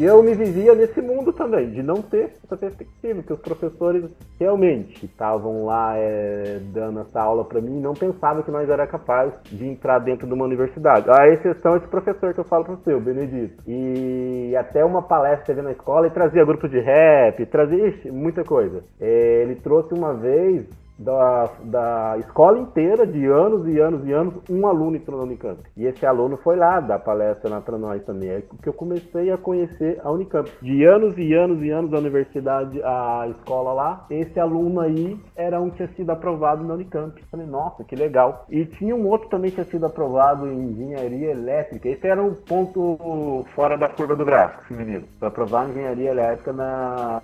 E 0.01 0.03
eu 0.03 0.23
me 0.23 0.33
vivia 0.33 0.73
nesse 0.73 0.99
mundo 0.99 1.31
também, 1.31 1.69
de 1.69 1.83
não 1.83 2.01
ter 2.01 2.33
essa 2.43 2.57
perspectiva, 2.57 3.21
que 3.21 3.33
os 3.33 3.39
professores 3.39 4.03
realmente 4.39 5.05
estavam 5.05 5.65
lá 5.65 5.95
é, 5.95 6.59
dando 6.73 7.01
essa 7.01 7.21
aula 7.21 7.45
para 7.45 7.61
mim 7.61 7.77
e 7.77 7.79
não 7.79 7.93
pensavam 7.93 8.41
que 8.41 8.49
nós 8.49 8.67
era 8.67 8.87
capaz 8.87 9.31
de 9.51 9.63
entrar 9.63 9.99
dentro 9.99 10.25
de 10.25 10.33
uma 10.33 10.45
universidade. 10.45 11.05
A 11.07 11.27
exceção 11.27 11.77
esse 11.77 11.85
professor 11.85 12.33
que 12.33 12.39
eu 12.39 12.45
falo 12.45 12.65
para 12.65 12.77
você, 12.77 12.95
o 12.95 12.99
Benedito. 12.99 13.61
E 13.67 14.55
até 14.57 14.83
uma 14.83 15.03
palestra 15.03 15.45
teve 15.45 15.61
na 15.61 15.71
escola 15.71 16.07
e 16.07 16.09
trazia 16.09 16.43
grupo 16.45 16.67
de 16.67 16.79
rap, 16.79 17.45
trazia 17.45 17.89
ixi, 17.89 18.09
muita 18.09 18.43
coisa. 18.43 18.83
É, 18.99 19.43
ele 19.43 19.53
trouxe 19.57 19.93
uma 19.93 20.15
vez 20.15 20.65
da, 20.97 21.49
da 21.63 22.17
escola 22.19 22.59
inteira, 22.59 23.05
de 23.05 23.25
anos 23.25 23.67
e 23.67 23.79
anos 23.79 24.05
e 24.05 24.11
anos, 24.11 24.33
um 24.49 24.67
aluno 24.67 24.95
entrou 24.95 25.17
na 25.17 25.23
Unicamp. 25.23 25.59
E 25.75 25.85
esse 25.85 26.05
aluno 26.05 26.37
foi 26.37 26.55
lá 26.55 26.79
dar 26.79 26.99
palestra 26.99 27.59
para 27.61 27.77
nós 27.77 28.03
também. 28.03 28.29
É 28.29 28.43
que 28.61 28.69
eu 28.69 28.73
comecei 28.73 29.31
a 29.31 29.37
conhecer 29.37 29.99
a 30.03 30.11
Unicamp. 30.11 30.49
De 30.61 30.83
anos 30.85 31.17
e 31.17 31.33
anos 31.33 31.61
e 31.61 31.69
anos 31.69 31.91
da 31.91 31.97
universidade, 31.97 32.81
a 32.83 33.27
escola 33.29 33.73
lá, 33.73 34.05
esse 34.09 34.39
aluno 34.39 34.79
aí 34.79 35.19
era 35.35 35.59
um 35.59 35.69
que 35.69 35.77
tinha 35.77 35.89
sido 35.89 36.09
aprovado 36.11 36.63
na 36.63 36.73
Unicamp. 36.73 37.19
falei, 37.29 37.47
nossa, 37.47 37.83
que 37.83 37.95
legal. 37.95 38.45
E 38.49 38.65
tinha 38.65 38.95
um 38.95 39.07
outro 39.07 39.29
também 39.29 39.49
que 39.49 39.55
tinha 39.55 39.65
sido 39.65 39.85
aprovado 39.85 40.47
em 40.47 40.71
engenharia 40.71 41.31
elétrica. 41.31 41.89
Esse 41.89 42.07
era 42.07 42.21
um 42.21 42.33
ponto 42.33 43.45
fora 43.55 43.77
da 43.77 43.89
curva 43.89 44.15
do 44.15 44.25
gráfico, 44.25 44.63
esse 44.63 44.73
menino. 44.73 45.05
Para 45.19 45.29
aprovar 45.29 45.69
engenharia 45.69 46.11
elétrica 46.11 46.53
na 46.53 47.21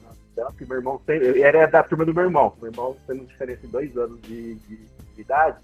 que 0.58 0.66
meu 0.66 0.78
irmão 0.78 1.02
ele 1.08 1.42
era 1.42 1.66
da 1.66 1.84
turma 1.84 2.06
do 2.06 2.14
meu 2.14 2.24
irmão. 2.24 2.54
Meu 2.62 2.72
irmão 2.72 2.96
tendo 3.06 3.26
diferença 3.26 3.62
de 3.62 3.68
dois 3.68 3.98
anos 3.98 4.22
de, 4.22 4.56
de, 4.56 4.78
de 5.16 5.22
idade. 5.22 5.58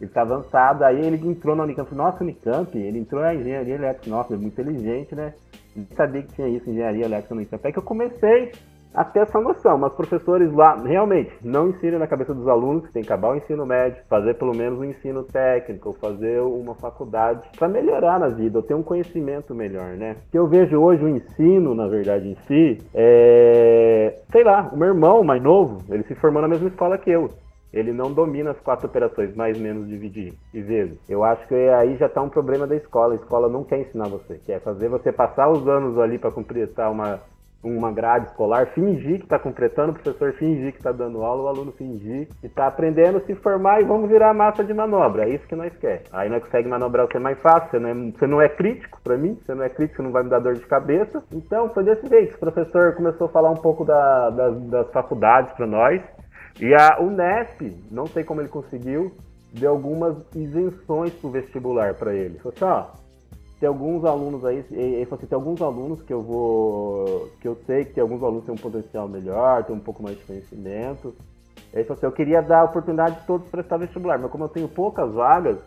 Ele 0.00 0.10
tá 0.10 0.22
avançado, 0.22 0.84
aí 0.84 1.00
ele 1.00 1.16
entrou 1.26 1.56
na 1.56 1.64
Unicamp. 1.64 1.94
Nossa, 1.94 2.22
Unicamp, 2.22 2.76
ele 2.76 2.98
entrou 2.98 3.22
na 3.22 3.34
engenharia 3.34 3.74
elétrica. 3.74 4.10
Nossa, 4.10 4.34
é 4.34 4.36
muito 4.36 4.60
inteligente, 4.60 5.14
né? 5.14 5.32
Nem 5.74 5.86
sabia 5.96 6.22
que 6.22 6.34
tinha 6.34 6.48
isso, 6.48 6.68
engenharia 6.68 7.06
elétrica 7.06 7.34
no 7.34 7.40
Unicamp. 7.40 7.66
É 7.66 7.72
que 7.72 7.78
eu 7.78 7.82
comecei 7.82 8.52
a 8.96 9.04
ter 9.04 9.20
essa 9.20 9.38
noção, 9.38 9.76
mas 9.76 9.92
professores 9.92 10.50
lá 10.54 10.74
realmente 10.82 11.30
não 11.42 11.68
ensinam 11.68 11.98
na 11.98 12.06
cabeça 12.06 12.32
dos 12.32 12.48
alunos 12.48 12.86
que 12.86 12.92
tem 12.94 13.02
que 13.02 13.12
acabar 13.12 13.32
o 13.32 13.36
ensino 13.36 13.66
médio, 13.66 14.02
fazer 14.08 14.34
pelo 14.34 14.56
menos 14.56 14.80
um 14.80 14.84
ensino 14.84 15.22
técnico, 15.22 15.94
fazer 16.00 16.40
uma 16.40 16.74
faculdade 16.74 17.46
para 17.58 17.68
melhorar 17.68 18.18
na 18.18 18.28
vida, 18.28 18.58
ou 18.58 18.62
ter 18.62 18.72
um 18.72 18.82
conhecimento 18.82 19.54
melhor, 19.54 19.96
né? 19.96 20.16
Que 20.32 20.38
eu 20.38 20.46
vejo 20.46 20.78
hoje 20.78 21.04
o 21.04 21.08
ensino, 21.08 21.74
na 21.74 21.86
verdade, 21.86 22.26
em 22.26 22.36
si, 22.46 22.78
é... 22.94 24.18
sei 24.32 24.42
lá, 24.42 24.70
o 24.72 24.76
meu 24.78 24.88
irmão 24.88 25.22
mais 25.22 25.42
novo, 25.42 25.78
ele 25.92 26.02
se 26.04 26.14
formou 26.14 26.40
na 26.40 26.48
mesma 26.48 26.68
escola 26.68 26.96
que 26.96 27.10
eu. 27.10 27.28
Ele 27.72 27.92
não 27.92 28.10
domina 28.10 28.52
as 28.52 28.60
quatro 28.60 28.86
operações, 28.86 29.36
mais 29.36 29.58
menos 29.58 29.86
dividir 29.86 30.32
e 30.54 30.62
vezes. 30.62 30.98
Eu 31.06 31.22
acho 31.22 31.46
que 31.46 31.54
aí 31.54 31.96
já 31.98 32.06
está 32.06 32.22
um 32.22 32.28
problema 32.30 32.66
da 32.66 32.74
escola. 32.74 33.12
A 33.12 33.16
escola 33.16 33.50
não 33.50 33.64
quer 33.64 33.80
ensinar 33.80 34.08
você, 34.08 34.40
quer 34.46 34.60
fazer 34.60 34.88
você 34.88 35.12
passar 35.12 35.50
os 35.50 35.68
anos 35.68 35.98
ali 35.98 36.18
para 36.18 36.30
completar 36.30 36.90
uma 36.90 37.20
uma 37.68 37.92
grade 37.92 38.26
escolar, 38.26 38.66
fingir 38.68 39.18
que 39.18 39.24
está 39.24 39.38
completando, 39.38 39.92
o 39.92 39.94
professor 39.94 40.32
fingir 40.34 40.72
que 40.72 40.78
está 40.78 40.92
dando 40.92 41.22
aula, 41.22 41.44
o 41.44 41.48
aluno 41.48 41.72
fingir 41.72 42.28
que 42.40 42.46
está 42.46 42.66
aprendendo, 42.66 43.20
se 43.26 43.34
formar 43.36 43.80
e 43.80 43.84
vamos 43.84 44.08
virar 44.08 44.32
massa 44.34 44.64
de 44.64 44.72
manobra. 44.72 45.24
É 45.24 45.34
isso 45.34 45.46
que 45.46 45.56
nós 45.56 45.74
queremos. 45.76 46.12
Aí 46.12 46.28
nós 46.28 46.42
consegue 46.44 46.68
manobrar 46.68 47.06
você 47.06 47.18
mais 47.18 47.38
fácil, 47.40 47.70
você 47.70 47.78
não 47.78 47.88
é, 47.88 47.94
você 48.12 48.26
não 48.26 48.42
é 48.42 48.48
crítico 48.48 49.00
para 49.02 49.16
mim, 49.16 49.38
você 49.44 49.54
não 49.54 49.64
é 49.64 49.68
crítico, 49.68 50.02
não 50.02 50.12
vai 50.12 50.22
me 50.22 50.30
dar 50.30 50.40
dor 50.40 50.54
de 50.54 50.66
cabeça. 50.66 51.22
Então 51.32 51.68
foi 51.70 51.84
desse 51.84 52.06
jeito. 52.06 52.36
O 52.36 52.38
professor 52.38 52.94
começou 52.94 53.26
a 53.26 53.30
falar 53.30 53.50
um 53.50 53.56
pouco 53.56 53.84
da, 53.84 54.30
da, 54.30 54.50
das 54.50 54.90
faculdades 54.92 55.52
para 55.52 55.66
nós. 55.66 56.02
E 56.60 56.74
a 56.74 57.00
Unesp, 57.00 57.60
não 57.90 58.06
sei 58.06 58.24
como 58.24 58.40
ele 58.40 58.48
conseguiu, 58.48 59.12
deu 59.52 59.70
algumas 59.70 60.16
isenções 60.34 61.12
pro 61.14 61.30
vestibular 61.30 61.94
para 61.94 62.14
ele. 62.14 62.38
Falou 62.38 62.54
assim, 62.54 62.64
ó, 62.64 63.05
tem 63.58 63.68
alguns 63.68 64.04
alunos 64.04 64.44
aí, 64.44 64.64
ele 64.70 65.04
falou 65.06 65.18
assim, 65.18 65.26
tem 65.26 65.36
alguns 65.36 65.62
alunos 65.62 66.02
que 66.02 66.12
eu 66.12 66.22
vou, 66.22 67.28
que 67.40 67.48
eu 67.48 67.56
sei 67.66 67.84
que 67.84 67.94
tem 67.94 68.02
alguns 68.02 68.22
alunos 68.22 68.40
que 68.40 68.46
têm 68.46 68.54
um 68.54 68.58
potencial 68.58 69.08
melhor, 69.08 69.64
tem 69.64 69.74
um 69.74 69.80
pouco 69.80 70.02
mais 70.02 70.18
de 70.18 70.24
conhecimento. 70.24 71.14
Ele 71.72 71.84
falou 71.84 71.96
assim, 71.96 72.06
eu 72.06 72.12
queria 72.12 72.42
dar 72.42 72.60
a 72.60 72.64
oportunidade 72.64 73.20
de 73.20 73.26
todos 73.26 73.48
prestar 73.48 73.78
vestibular, 73.78 74.18
mas 74.18 74.30
como 74.30 74.44
eu 74.44 74.48
tenho 74.48 74.68
poucas 74.68 75.10
vagas, 75.12 75.58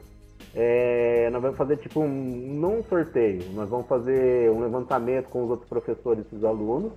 é, 0.55 1.29
nós 1.31 1.41
vamos 1.41 1.57
fazer 1.57 1.77
tipo 1.77 1.99
um, 1.99 2.07
não 2.07 2.79
um 2.79 2.83
sorteio, 2.83 3.43
nós 3.53 3.69
vamos 3.69 3.87
fazer 3.87 4.51
um 4.51 4.61
levantamento 4.61 5.27
com 5.29 5.43
os 5.43 5.49
outros 5.49 5.67
professores 5.67 6.25
e 6.31 6.35
os 6.35 6.43
alunos 6.43 6.93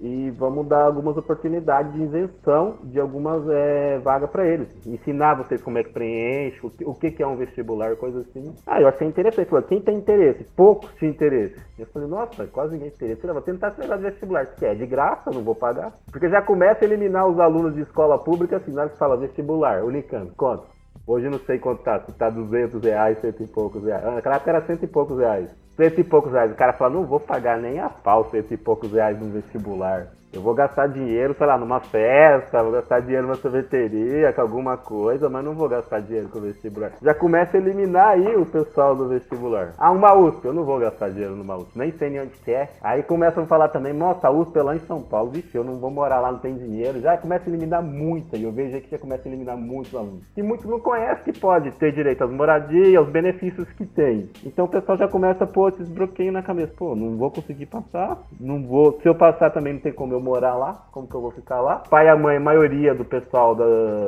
e 0.00 0.30
vamos 0.30 0.66
dar 0.66 0.84
algumas 0.84 1.16
oportunidades 1.16 1.92
de 1.92 2.02
isenção 2.02 2.78
de 2.84 2.98
algumas 2.98 3.46
é, 3.48 3.98
vagas 3.98 4.30
para 4.30 4.46
eles. 4.46 4.68
Ensinar 4.86 5.34
vocês 5.34 5.62
como 5.62 5.78
é 5.78 5.84
que 5.84 5.92
preenche, 5.92 6.58
o 6.62 6.70
que, 6.70 6.84
o 6.84 6.94
que 6.94 7.22
é 7.22 7.26
um 7.26 7.36
vestibular, 7.36 7.94
coisa 7.96 8.20
assim. 8.20 8.54
Ah, 8.66 8.80
eu 8.80 8.88
achei 8.88 9.06
interessante. 9.06 9.48
Falei, 9.48 9.66
quem 9.68 9.80
tem 9.80 9.98
interesse? 9.98 10.44
Poucos 10.56 10.90
tinham 10.94 11.12
interesse. 11.12 11.60
Eu 11.78 11.86
falei, 11.86 12.08
nossa, 12.08 12.46
quase 12.46 12.72
ninguém 12.72 12.90
tem 12.90 13.08
interesse. 13.08 13.26
Eu 13.26 13.34
vou 13.34 13.42
tentar 13.42 13.74
esse 13.78 13.88
de 13.88 14.02
vestibular. 14.02 14.46
Se 14.56 14.64
é 14.64 14.74
de 14.74 14.86
graça, 14.86 15.30
não 15.30 15.42
vou 15.42 15.54
pagar. 15.54 15.92
Porque 16.10 16.28
já 16.28 16.40
começa 16.40 16.84
a 16.84 16.86
eliminar 16.86 17.26
os 17.28 17.38
alunos 17.38 17.74
de 17.74 17.82
escola 17.82 18.18
pública, 18.18 18.56
assim, 18.56 18.72
na 18.72 18.82
hora 18.82 18.90
que 18.90 18.98
fala 18.98 19.16
vestibular, 19.16 19.84
Unicamp, 19.84 20.32
quanto? 20.36 20.79
Hoje 21.06 21.28
não 21.28 21.38
sei 21.40 21.58
quanto 21.58 21.82
tá, 21.82 22.00
se 22.00 22.12
tá 22.12 22.30
200 22.30 22.82
reais, 22.82 23.20
cento 23.20 23.42
e 23.42 23.46
poucos 23.46 23.84
reais. 23.84 24.04
Naquela 24.04 24.36
época 24.36 24.50
era 24.50 24.66
cento 24.66 24.84
e 24.84 24.88
poucos 24.88 25.18
reais. 25.18 25.50
Cento 25.76 26.00
e 26.00 26.04
poucos 26.04 26.32
reais. 26.32 26.52
O 26.52 26.56
cara 26.56 26.72
fala, 26.74 26.94
não 26.94 27.06
vou 27.06 27.18
pagar 27.18 27.58
nem 27.58 27.80
a 27.80 27.88
pau 27.88 28.30
cento 28.30 28.52
e 28.52 28.56
poucos 28.56 28.92
reais 28.92 29.18
no 29.18 29.30
vestibular. 29.30 30.08
Eu 30.32 30.42
vou 30.42 30.54
gastar 30.54 30.86
dinheiro, 30.86 31.34
sei 31.36 31.44
lá, 31.44 31.58
numa 31.58 31.80
festa, 31.80 32.62
vou 32.62 32.70
gastar 32.70 33.00
dinheiro 33.00 33.26
numa 33.26 33.34
sorveteria, 33.34 34.32
com 34.32 34.40
alguma 34.40 34.76
coisa, 34.76 35.28
mas 35.28 35.44
não 35.44 35.54
vou 35.54 35.68
gastar 35.68 36.00
dinheiro 36.00 36.28
com 36.28 36.38
o 36.38 36.42
vestibular. 36.42 36.92
Já 37.02 37.12
começa 37.12 37.56
a 37.56 37.60
eliminar 37.60 38.10
aí 38.10 38.36
o 38.36 38.46
pessoal 38.46 38.94
do 38.94 39.08
vestibular. 39.08 39.74
Ah, 39.76 39.90
uma 39.90 40.14
USP, 40.14 40.44
eu 40.44 40.52
não 40.52 40.62
vou 40.64 40.78
gastar 40.78 41.10
dinheiro 41.10 41.34
numa 41.34 41.56
USP, 41.56 41.76
nem 41.76 41.90
sei 41.90 42.10
nem 42.10 42.20
onde 42.20 42.38
que 42.44 42.52
é. 42.52 42.68
Aí 42.80 43.02
começam 43.02 43.42
a 43.42 43.46
falar 43.46 43.68
também, 43.70 43.92
nossa, 43.92 44.28
a 44.28 44.30
USP 44.30 44.56
é 44.56 44.62
lá 44.62 44.76
em 44.76 44.80
São 44.80 45.02
Paulo, 45.02 45.32
vixe, 45.32 45.56
eu 45.56 45.64
não 45.64 45.80
vou 45.80 45.90
morar 45.90 46.20
lá, 46.20 46.30
não 46.30 46.38
tem 46.38 46.56
dinheiro. 46.56 47.00
Já 47.00 47.18
começa 47.18 47.46
a 47.46 47.52
eliminar 47.52 47.82
muita, 47.82 48.36
e 48.36 48.44
eu 48.44 48.52
vejo 48.52 48.80
que 48.80 48.90
já 48.90 48.98
começa 48.98 49.28
a 49.28 49.32
eliminar 49.32 49.56
muitos 49.56 49.92
alunos. 49.96 50.22
E 50.36 50.42
muitos 50.44 50.66
não 50.66 50.78
conhecem 50.78 51.24
que 51.24 51.40
pode 51.40 51.72
ter 51.72 51.92
direito 51.92 52.22
às 52.22 52.30
moradias, 52.30 52.94
aos 52.94 53.08
benefícios 53.08 53.68
que 53.72 53.84
tem. 53.84 54.30
Então 54.46 54.66
o 54.66 54.68
pessoal 54.68 54.96
já 54.96 55.08
começa 55.08 55.42
a 55.42 55.46
pôr 55.48 55.72
esses 55.72 55.88
bloqueios 55.88 56.32
na 56.32 56.40
cabeça. 56.40 56.72
Pô, 56.76 56.94
não 56.94 57.16
vou 57.16 57.32
conseguir 57.32 57.66
passar, 57.66 58.16
não 58.38 58.62
vou. 58.62 58.96
Se 59.02 59.08
eu 59.08 59.14
passar 59.16 59.50
também 59.50 59.72
não 59.72 59.80
tem 59.80 59.92
como 59.92 60.14
eu 60.14 60.19
morar 60.20 60.54
lá, 60.54 60.86
como 60.92 61.08
que 61.08 61.14
eu 61.14 61.20
vou 61.20 61.30
ficar 61.30 61.60
lá? 61.60 61.76
Pai 61.76 62.06
e 62.06 62.08
a 62.08 62.16
mãe, 62.16 62.38
maioria 62.38 62.94
do 62.94 63.04
pessoal 63.04 63.54
da, 63.54 63.64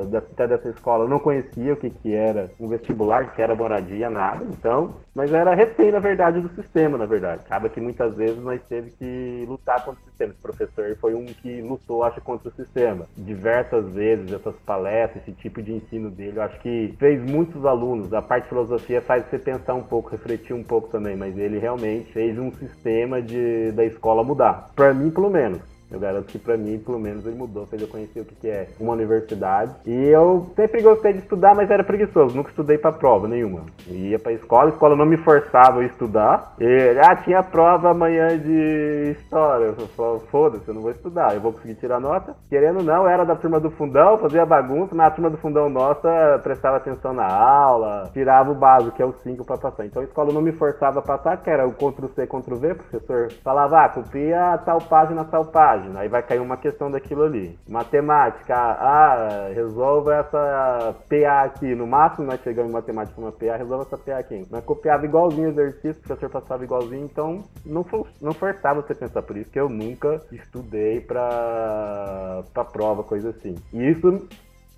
da, 0.07 0.19
até 0.19 0.47
dessa 0.47 0.69
escola 0.69 1.09
não 1.09 1.19
conhecia 1.19 1.73
o 1.73 1.77
que, 1.77 1.91
que 1.91 2.15
era 2.15 2.51
um 2.61 2.69
vestibular, 2.69 3.33
que 3.35 3.43
era 3.43 3.55
moradia, 3.55 4.09
nada. 4.11 4.45
Então, 4.45 4.95
mas 5.15 5.33
era 5.33 5.55
refém, 5.55 5.93
na 5.93 5.99
verdade, 5.99 6.41
do 6.41 6.49
sistema, 6.55 6.97
na 6.97 7.07
verdade. 7.07 7.43
Acaba 7.45 7.69
que 7.69 7.81
muitas 7.81 8.15
vezes 8.15 8.43
nós 8.43 8.61
teve 8.69 8.91
que 8.91 9.45
lutar 9.49 9.85
contra 9.85 10.01
o 10.01 10.05
sistema. 10.07 10.33
Esse 10.33 10.43
professor 10.43 10.97
foi 11.01 11.15
um 11.15 11.27
que 11.27 11.61
lutou, 11.61 12.03
acho, 12.03 12.21
contra 12.21 12.49
o 12.49 12.53
sistema. 12.53 13.07
Diversas 13.17 13.87
vezes, 13.91 14.33
essas 14.33 14.55
palestras, 14.65 15.23
esse 15.23 15.33
tipo 15.33 15.63
de 15.63 15.73
ensino 15.73 16.11
dele, 16.11 16.39
eu 16.39 16.43
acho 16.43 16.59
que 16.61 16.95
fez 16.99 17.21
muitos 17.31 17.65
alunos. 17.67 18.13
A 18.13 18.23
parte 18.23 18.45
de 18.45 18.49
filosofia 18.51 19.03
faz 19.03 19.25
você 19.27 19.39
pensar 19.39 19.75
um 19.75 19.83
pouco, 19.83 20.11
refletir 20.11 20.55
um 20.55 20.65
pouco 20.65 20.89
também, 20.89 21.17
mas 21.17 21.37
ele 21.37 21.59
realmente 21.59 22.13
fez 22.13 22.39
um 22.39 22.51
sistema 22.53 23.21
de, 23.21 23.73
da 23.73 23.85
escola 23.85 24.25
mudar. 24.25 24.71
Para 24.75 24.95
mim, 24.95 25.11
pelo 25.11 25.31
menos. 25.31 25.72
Eu 25.93 26.01
garanto 26.01 26.27
que 26.27 26.39
para 26.39 26.57
mim, 26.57 26.79
pelo 26.79 26.99
menos, 26.99 27.27
ele 27.27 27.37
mudou, 27.37 27.67
fez 27.67 27.83
eu 27.83 27.89
conhecer 27.89 28.21
o 28.21 28.25
que 28.25 28.49
é 28.49 28.69
uma 28.81 28.95
universidade. 28.95 29.75
E 29.87 30.09
eu 30.09 30.51
sempre 30.57 30.81
gostei 30.81 31.13
de 31.13 31.19
estudar, 31.19 31.55
mas 31.55 31.71
era 31.71 31.85
preguiçoso, 31.85 32.35
nunca 32.35 32.49
estudei 32.49 32.79
para 32.79 32.93
prova 32.93 33.29
nenhuma. 33.29 33.61
Eu 33.87 33.95
ia 33.95 34.19
para 34.19 34.33
escola, 34.33 34.71
a 34.71 34.73
escola 34.73 34.97
não 34.97 35.05
me 35.05 35.19
forçava 35.19 35.81
a 35.81 35.85
estudar. 35.85 36.55
E, 36.59 36.99
ah, 36.99 37.15
tinha 37.17 37.43
prova 37.43 37.91
amanhã 37.91 38.39
de 38.39 39.11
história. 39.19 39.67
Eu 39.67 39.75
falava, 39.89 40.21
foda-se, 40.31 40.67
eu 40.67 40.75
não 40.75 40.83
vou 40.83 40.91
estudar, 40.91 41.35
eu 41.35 41.41
vou 41.41 41.53
conseguir 41.53 41.75
tirar 41.75 42.01
nota. 42.01 42.35
Querendo 42.49 42.79
ou 42.79 42.85
não, 42.85 43.07
era 43.07 43.25
da 43.25 43.37
turma 43.37 43.61
do 43.61 43.71
fundão, 43.71 44.19
fazia 44.19 44.47
bagunça, 44.47 44.95
mas 44.95 45.09
a 45.09 45.11
turma 45.11 45.31
do 45.31 45.37
fundão 45.37 45.69
nossa 45.69 46.41
prestava 46.43 46.79
atenção 46.79 47.13
na 47.13 47.27
aula, 47.27 48.11
tirava 48.15 48.51
o 48.51 48.55
básico, 48.55 48.97
que 48.97 49.03
é 49.03 49.07
o 49.07 49.13
5 49.13 49.45
para 49.45 49.59
passar. 49.59 49.85
Então 49.85 50.01
a 50.01 50.05
escola 50.05 50.33
não 50.33 50.41
me 50.41 50.53
forçava 50.53 51.01
a 51.01 51.03
passar, 51.03 51.37
que 51.37 51.51
era 51.51 51.67
o 51.67 51.73
Ctrl-C, 51.73 52.27
Ctrl-V, 52.27 52.73
o 52.73 52.77
professor 52.77 53.33
falava, 53.45 53.85
ah, 53.85 53.89
copia 53.89 54.59
tal 54.65 54.79
página, 54.79 55.25
tal 55.25 55.45
página 55.45 55.82
página, 55.83 56.01
aí 56.01 56.09
vai 56.09 56.23
cair 56.23 56.41
uma 56.41 56.57
questão 56.57 56.91
daquilo 56.91 57.25
ali. 57.25 57.59
Matemática, 57.69 58.55
ah, 58.55 59.51
resolva 59.53 60.15
essa 60.15 60.95
PA 61.09 61.43
aqui. 61.43 61.75
No 61.75 61.87
máximo 61.87 62.27
nós 62.27 62.41
chegamos 62.43 62.71
em 62.71 62.73
matemática 62.73 63.21
uma 63.21 63.33
PA, 63.33 63.57
resolva 63.57 63.85
essa 63.85 63.99
PA 63.99 64.19
aqui. 64.19 64.47
Mas 64.51 64.65
copiava 64.65 65.05
igualzinho 65.05 65.49
o 65.49 65.51
exercício, 65.51 66.01
o 66.01 66.07
professor 66.07 66.31
passava 66.31 66.65
igualzinho, 66.65 67.05
então 67.05 67.43
não, 67.65 67.83
for, 67.85 68.07
não 68.21 68.33
forçava 68.33 68.81
você 68.83 68.95
pensar 68.95 69.23
por 69.23 69.37
isso 69.37 69.51
que 69.51 69.61
eu 69.61 69.69
nunca 69.69 70.21
estudei 70.31 71.01
pra, 71.01 72.45
pra 72.53 72.65
prova, 72.65 73.03
coisa 73.03 73.31
assim. 73.31 73.55
E 73.73 73.91
isso 73.91 74.27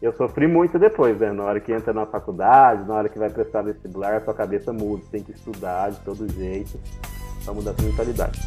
eu 0.01 0.13
sofri 0.13 0.47
muito 0.47 0.79
depois, 0.79 1.19
né? 1.19 1.33
Na 1.33 1.45
hora 1.45 1.61
que 1.61 1.73
entra 1.73 1.93
na 1.93 2.07
faculdade, 2.07 2.87
na 2.87 2.95
hora 2.95 3.09
que 3.09 3.19
vai 3.19 3.31
prestar 3.31 3.63
vestibular, 3.63 4.23
sua 4.23 4.35
cabeça 4.35 4.73
muda, 4.73 5.03
você 5.03 5.11
tem 5.11 5.23
que 5.23 5.33
estudar 5.33 5.91
de 5.91 6.01
todo 6.01 6.31
jeito 6.33 6.79
pra 7.45 7.55
mudar 7.55 7.75
sua 7.75 7.89
mentalidade. 7.89 8.41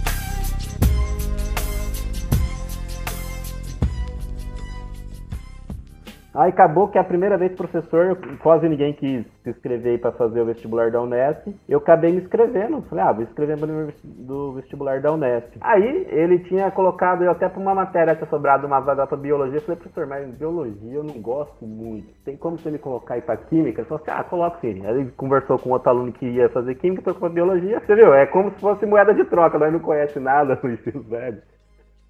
Aí 6.37 6.51
acabou 6.51 6.87
que 6.87 6.99
a 6.99 7.03
primeira 7.03 7.35
vez 7.35 7.51
professor, 7.55 8.15
quase 8.43 8.69
ninguém 8.69 8.93
quis 8.93 9.25
se 9.41 9.49
inscrever 9.49 9.99
para 9.99 10.11
fazer 10.11 10.39
o 10.39 10.45
vestibular 10.45 10.91
da 10.91 11.01
Unesp. 11.01 11.47
Eu 11.67 11.79
acabei 11.79 12.11
me 12.11 12.21
inscrevendo. 12.21 12.83
Falei, 12.83 13.05
ah, 13.05 13.11
vou 13.11 13.23
escrever 13.23 13.57
do 14.03 14.53
vestibular 14.53 15.01
da 15.01 15.11
Unesp. 15.11 15.57
Aí 15.59 16.05
ele 16.11 16.37
tinha 16.43 16.69
colocado 16.69 17.23
eu 17.23 17.31
até 17.31 17.49
para 17.49 17.59
uma 17.59 17.73
matéria 17.73 18.15
tinha 18.15 18.29
sobrado 18.29 18.67
uma 18.67 18.79
vaga 18.79 19.07
para 19.07 19.17
biologia. 19.17 19.57
Eu 19.57 19.61
falei, 19.61 19.77
professor, 19.77 20.05
mas 20.05 20.29
biologia 20.35 20.93
eu 20.93 21.03
não 21.03 21.19
gosto 21.19 21.65
muito. 21.65 22.07
Tem 22.23 22.37
como 22.37 22.59
você 22.59 22.69
me 22.69 22.77
colocar 22.77 23.15
aí 23.15 23.21
para 23.21 23.37
química? 23.37 23.81
Ele 23.81 23.89
falou 23.89 24.03
assim, 24.03 24.11
ah, 24.15 24.23
coloca 24.23 24.59
sim. 24.59 24.85
Aí 24.85 24.93
ele 24.93 25.11
conversou 25.17 25.57
com 25.57 25.71
outro 25.71 25.89
aluno 25.89 26.11
que 26.11 26.27
ia 26.27 26.49
fazer 26.49 26.75
química, 26.75 27.01
trocou 27.01 27.21
para 27.21 27.29
biologia. 27.29 27.79
Você 27.79 27.95
viu? 27.95 28.13
É 28.13 28.27
como 28.27 28.51
se 28.51 28.59
fosse 28.59 28.85
moeda 28.85 29.11
de 29.11 29.25
troca, 29.25 29.57
nós 29.57 29.73
não 29.73 29.79
conhece 29.79 30.19
nada 30.19 30.55
do 30.55 30.69
ensino 30.69 31.01
velho. 31.01 31.41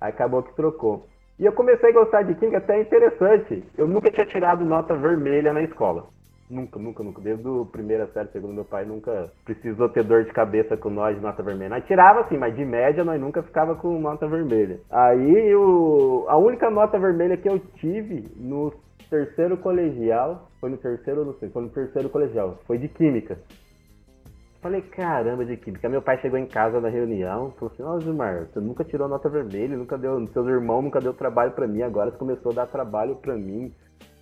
Aí 0.01 0.09
acabou 0.09 0.43
que 0.43 0.53
trocou. 0.53 1.07
E 1.39 1.45
eu 1.45 1.51
comecei 1.51 1.89
a 1.89 1.93
gostar 1.93 2.23
de 2.23 2.33
química 2.35 2.57
até 2.57 2.81
interessante. 2.81 3.63
Eu 3.77 3.87
nunca 3.87 4.09
tinha 4.09 4.25
tirado 4.25 4.65
nota 4.65 4.95
vermelha 4.95 5.53
na 5.53 5.61
escola. 5.61 6.07
Nunca, 6.49 6.79
nunca, 6.79 7.03
nunca. 7.03 7.21
Desde 7.21 7.47
o 7.47 7.65
primeira 7.65 8.07
série, 8.07 8.29
segundo 8.29 8.53
meu 8.53 8.65
pai, 8.65 8.85
nunca 8.85 9.29
precisou 9.43 9.89
ter 9.89 10.03
dor 10.03 10.23
de 10.23 10.31
cabeça 10.31 10.77
com 10.77 10.89
nós 10.89 11.15
de 11.15 11.21
nota 11.21 11.43
vermelha. 11.43 11.69
Nós 11.69 11.85
tirava 11.85 12.21
assim, 12.21 12.37
mas 12.37 12.55
de 12.55 12.63
média 12.63 13.03
nós 13.03 13.19
nunca 13.19 13.43
ficava 13.43 13.75
com 13.75 13.99
nota 13.99 14.27
vermelha. 14.27 14.79
Aí 14.89 15.53
o, 15.55 16.25
a 16.27 16.37
única 16.37 16.69
nota 16.71 16.97
vermelha 16.97 17.37
que 17.37 17.49
eu 17.49 17.59
tive 17.75 18.25
no 18.37 18.73
terceiro 19.09 19.57
colegial, 19.57 20.49
foi 20.59 20.69
no 20.69 20.77
terceiro, 20.77 21.25
não 21.25 21.33
sei, 21.33 21.49
foi 21.49 21.63
no 21.63 21.69
terceiro 21.69 22.09
colegial, 22.09 22.59
foi 22.65 22.77
de 22.77 22.87
química. 22.87 23.37
Falei, 24.67 24.81
caramba, 24.81 25.45
de 25.45 25.55
química. 25.55 25.87
Meu 25.87 26.01
pai 26.01 26.17
chegou 26.17 26.37
em 26.37 26.45
casa 26.45 26.81
na 26.81 26.89
reunião, 26.89 27.51
falou 27.51 27.73
assim, 27.73 27.83
ó, 27.83 27.95
oh, 27.95 28.01
Gilmar, 28.01 28.47
você 28.51 28.59
nunca 28.59 28.83
tirou 28.83 29.07
nota 29.07 29.29
vermelha, 29.29 29.77
nunca 29.77 29.97
deu, 29.97 30.27
seus 30.33 30.45
irmãos 30.45 30.81
nunca 30.81 30.99
deu 30.99 31.13
trabalho 31.13 31.53
para 31.53 31.65
mim, 31.65 31.83
agora 31.83 32.11
você 32.11 32.17
começou 32.17 32.51
a 32.51 32.55
dar 32.55 32.67
trabalho 32.67 33.15
para 33.15 33.33
mim. 33.37 33.73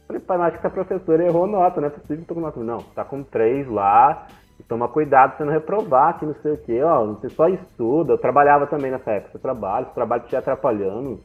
Falei, 0.06 0.22
pai, 0.22 0.38
acho 0.42 0.52
que 0.52 0.68
essa 0.68 0.70
professora 0.70 1.26
errou 1.26 1.48
nota, 1.48 1.82
não 1.82 1.88
é 1.88 1.90
possível 1.90 2.18
que 2.18 2.26
tô 2.26 2.36
com 2.36 2.42
nota. 2.42 2.60
Não, 2.60 2.78
tá 2.78 3.04
com 3.04 3.24
três 3.24 3.68
lá, 3.68 4.28
toma 4.68 4.88
cuidado 4.88 5.30
pra 5.30 5.38
você 5.38 5.46
não 5.46 5.52
reprovar, 5.52 6.20
que 6.20 6.28
não 6.28 6.36
sei 6.36 6.52
o 6.52 6.58
quê, 6.60 6.80
ó, 6.84 7.08
você 7.08 7.28
só 7.30 7.48
estuda. 7.48 8.14
Eu 8.14 8.20
trabalhava 8.20 8.68
também 8.68 8.92
nessa 8.92 9.10
época, 9.14 9.32
você 9.32 9.40
trabalha, 9.40 9.88
se 9.88 9.96
trabalho 9.96 10.28
te 10.28 10.36
atrapalhando, 10.36 11.22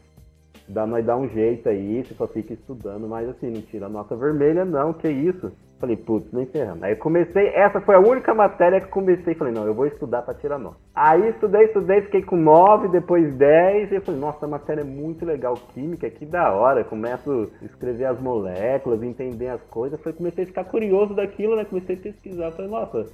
dá, 0.66 0.86
nós 0.86 1.04
dá 1.04 1.14
um 1.14 1.28
jeito 1.28 1.68
aí, 1.68 2.02
você 2.02 2.14
só 2.14 2.26
fica 2.26 2.54
estudando, 2.54 3.06
mas 3.06 3.28
assim, 3.28 3.50
não 3.50 3.60
tira 3.60 3.86
nota 3.86 4.16
vermelha 4.16 4.64
não, 4.64 4.94
que 4.94 5.10
isso. 5.10 5.52
Falei, 5.80 5.96
putz, 5.96 6.30
nem 6.30 6.44
ferrando. 6.44 6.84
Aí 6.84 6.94
comecei, 6.94 7.48
essa 7.48 7.80
foi 7.80 7.94
a 7.94 7.98
única 7.98 8.34
matéria 8.34 8.82
que 8.82 8.88
comecei. 8.88 9.34
Falei, 9.34 9.54
não, 9.54 9.64
eu 9.64 9.72
vou 9.72 9.86
estudar 9.86 10.20
para 10.20 10.34
tirar 10.34 10.58
nota. 10.58 10.76
Aí 10.94 11.30
estudei, 11.30 11.64
estudei, 11.64 12.02
fiquei 12.02 12.22
com 12.22 12.36
9, 12.36 12.88
depois 12.88 13.34
10. 13.34 13.90
E 13.90 13.94
eu 13.94 14.02
falei, 14.02 14.20
nossa, 14.20 14.44
a 14.44 14.48
matéria 14.48 14.82
é 14.82 14.84
muito 14.84 15.24
legal, 15.24 15.54
química, 15.72 16.10
que 16.10 16.26
da 16.26 16.52
hora. 16.52 16.84
Começo 16.84 17.50
a 17.62 17.64
escrever 17.64 18.04
as 18.04 18.20
moléculas, 18.20 19.02
entender 19.02 19.48
as 19.48 19.62
coisas. 19.70 19.98
Falei, 20.02 20.18
comecei 20.18 20.44
a 20.44 20.46
ficar 20.48 20.64
curioso 20.64 21.14
daquilo, 21.14 21.56
né? 21.56 21.64
Comecei 21.64 21.96
a 21.96 21.98
pesquisar. 21.98 22.50
Falei, 22.50 22.70
nossa, 22.70 23.06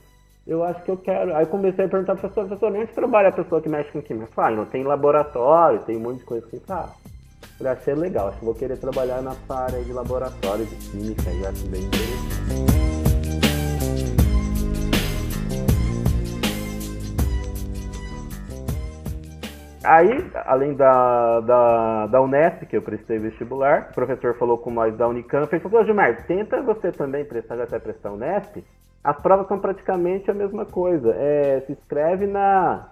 eu 0.45 0.65
acho 0.65 0.83
que 0.83 0.91
eu 0.91 0.97
quero. 0.97 1.37
Aí 1.37 1.47
comecei 1.47 1.85
a 1.85 1.89
perguntar 1.89 2.17
para 2.17 2.29
professor, 2.29 2.49
professor, 2.49 2.77
onde 2.77 2.93
trabalha 2.93 3.29
a 3.29 3.33
pessoa 3.33 3.63
que 3.63 3.69
mexe 3.69 3.93
com 3.93 4.03
química? 4.03 4.27
Falei, 4.35 4.55
ah, 4.55 4.57
não 4.57 4.67
tem 4.67 4.83
laboratório, 4.83 5.85
tem 5.85 5.97
um 5.97 6.01
monte 6.01 6.19
de 6.19 6.25
coisa 6.25 6.45
assim. 6.47 6.61
Ah, 6.69 6.91
Falei, 7.59 7.73
achei 7.73 7.95
legal, 7.95 8.29
acho 8.29 8.39
que 8.39 8.45
vou 8.45 8.55
querer 8.55 8.77
trabalhar 8.77 9.23
nessa 9.23 9.55
área 9.55 9.83
de 9.83 9.93
laboratório 9.93 10.67
de 10.67 10.77
química 10.77 11.31
e 11.31 11.47
acho 11.47 11.67
bem 11.69 11.85
interessante. 11.85 12.87
Aí, 19.87 20.31
além 20.45 20.75
da, 20.75 21.41
da, 21.41 22.07
da 22.09 22.21
Unesp, 22.21 22.67
que 22.67 22.77
eu 22.77 22.83
prestei 22.83 23.21
vestibular, 23.21 23.89
o 23.91 23.95
professor 23.95 24.37
falou 24.37 24.59
com 24.59 24.71
nós 24.71 24.95
da 24.97 25.07
Unicamp 25.07 25.55
e 25.55 25.61
falou, 25.61 25.85
Gilmar, 25.85 26.27
tenta 26.27 26.61
você 26.61 26.91
também 26.91 27.25
prestar, 27.25 27.57
já 27.57 27.67
vai 27.67 27.79
prestar 27.79 28.11
Unesp? 28.11 28.65
As 29.05 29.17
provas 29.23 29.47
são 29.47 29.61
praticamente 29.61 30.29
a 30.29 30.35
mesma 30.35 30.65
coisa. 30.67 31.15
É, 31.15 31.63
se 31.65 31.73
inscreve 31.73 32.27
na, 32.27 32.89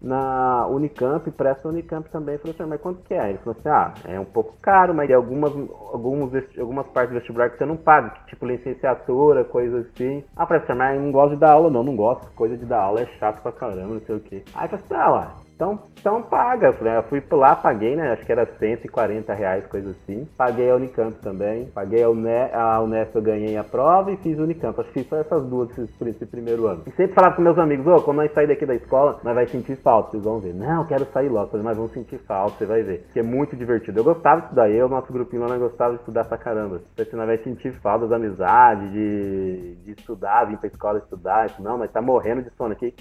na 0.00 0.66
Unicamp, 0.68 1.28
presta 1.32 1.68
Unicamp 1.68 2.08
também. 2.10 2.38
Falei 2.38 2.54
assim, 2.54 2.68
mas 2.68 2.80
quanto 2.80 3.02
que 3.02 3.14
é? 3.14 3.30
Ele 3.30 3.38
falou 3.38 3.56
assim, 3.58 3.68
ah, 3.68 3.94
é 4.04 4.20
um 4.20 4.24
pouco 4.24 4.54
caro, 4.62 4.94
mas 4.94 5.06
tem 5.06 5.16
algumas, 5.16 5.52
alguns, 5.52 6.32
algumas 6.58 6.86
partes 6.88 7.12
do 7.12 7.18
vestibular 7.18 7.50
que 7.50 7.58
você 7.58 7.66
não 7.66 7.76
paga, 7.76 8.14
tipo 8.26 8.46
licenciatura, 8.46 9.44
coisa 9.44 9.80
assim. 9.80 10.24
Ah, 10.36 10.46
falei 10.46 10.62
assim, 10.62 10.74
mas 10.74 11.00
não 11.00 11.12
gosto 11.12 11.34
de 11.34 11.40
dar 11.40 11.52
aula, 11.52 11.70
não, 11.70 11.82
não 11.82 11.96
gosto. 11.96 12.30
Coisa 12.34 12.56
de 12.56 12.64
dar 12.64 12.82
aula 12.82 13.00
é 13.00 13.06
chato 13.18 13.42
pra 13.42 13.52
caramba, 13.52 13.94
não 13.94 14.00
sei 14.00 14.16
o 14.16 14.20
quê. 14.20 14.42
Aí 14.54 14.66
eu 14.66 14.78
falei 14.78 14.84
assim, 14.84 14.94
ah 14.94 15.08
lá, 15.08 15.34
então, 15.58 15.76
então 15.98 16.22
paga. 16.22 16.68
Eu 16.68 17.02
fui 17.02 17.20
lá, 17.32 17.56
paguei, 17.56 17.96
né? 17.96 18.12
Acho 18.12 18.24
que 18.24 18.30
era 18.30 18.46
140 18.46 19.34
reais, 19.34 19.66
coisa 19.66 19.90
assim. 19.90 20.24
Paguei 20.36 20.70
a 20.70 20.76
Unicamp 20.76 21.18
também. 21.20 21.66
Paguei 21.74 22.04
a, 22.04 22.08
Une 22.08 22.28
a 22.54 22.80
Unesp, 22.80 23.16
eu 23.16 23.22
ganhei 23.22 23.56
a 23.56 23.64
prova 23.64 24.12
e 24.12 24.16
fiz 24.18 24.38
a 24.38 24.42
Unicamp. 24.44 24.80
Acho 24.80 24.92
que 24.92 25.00
fiz 25.00 25.08
só 25.08 25.16
essas 25.16 25.44
duas 25.46 25.68
por 25.98 26.06
esse 26.06 26.24
primeiro 26.26 26.68
ano. 26.68 26.84
E 26.86 26.92
sempre 26.92 27.12
falava 27.12 27.34
com 27.34 27.42
meus 27.42 27.58
amigos, 27.58 27.84
ô, 27.88 27.96
oh, 27.96 28.02
quando 28.02 28.18
nós 28.18 28.32
sair 28.32 28.46
daqui 28.46 28.64
da 28.64 28.76
escola, 28.76 29.18
nós 29.24 29.34
vai 29.34 29.48
sentir 29.48 29.74
falta, 29.74 30.12
vocês 30.12 30.22
vão 30.22 30.38
ver. 30.38 30.54
Não, 30.54 30.86
quero 30.86 31.04
sair 31.06 31.28
logo, 31.28 31.50
mas 31.58 31.76
vamos 31.76 31.90
sentir 31.90 32.18
falta, 32.18 32.56
você 32.56 32.64
vai 32.64 32.84
ver. 32.84 33.08
Que 33.12 33.18
é 33.18 33.24
muito 33.24 33.56
divertido. 33.56 33.98
Eu 33.98 34.04
gostava 34.04 34.42
de 34.42 34.46
estudar, 34.46 34.70
eu, 34.70 34.88
nosso 34.88 35.12
grupinho 35.12 35.42
lá, 35.42 35.48
nós 35.48 35.58
gostava 35.58 35.94
de 35.94 35.98
estudar 35.98 36.24
pra 36.26 36.38
caramba. 36.38 36.80
Você 36.96 37.16
nós 37.16 37.26
vai 37.26 37.38
sentir 37.38 37.72
falta 37.80 38.06
das 38.06 38.12
amizades, 38.12 38.92
de, 38.92 39.74
de 39.84 39.90
estudar, 39.90 40.44
vir 40.44 40.58
pra 40.58 40.68
escola 40.68 40.98
estudar. 41.00 41.50
Não, 41.58 41.76
mas 41.76 41.90
tá 41.90 42.00
morrendo 42.00 42.42
de 42.42 42.50
sono 42.54 42.72
aqui. 42.72 42.94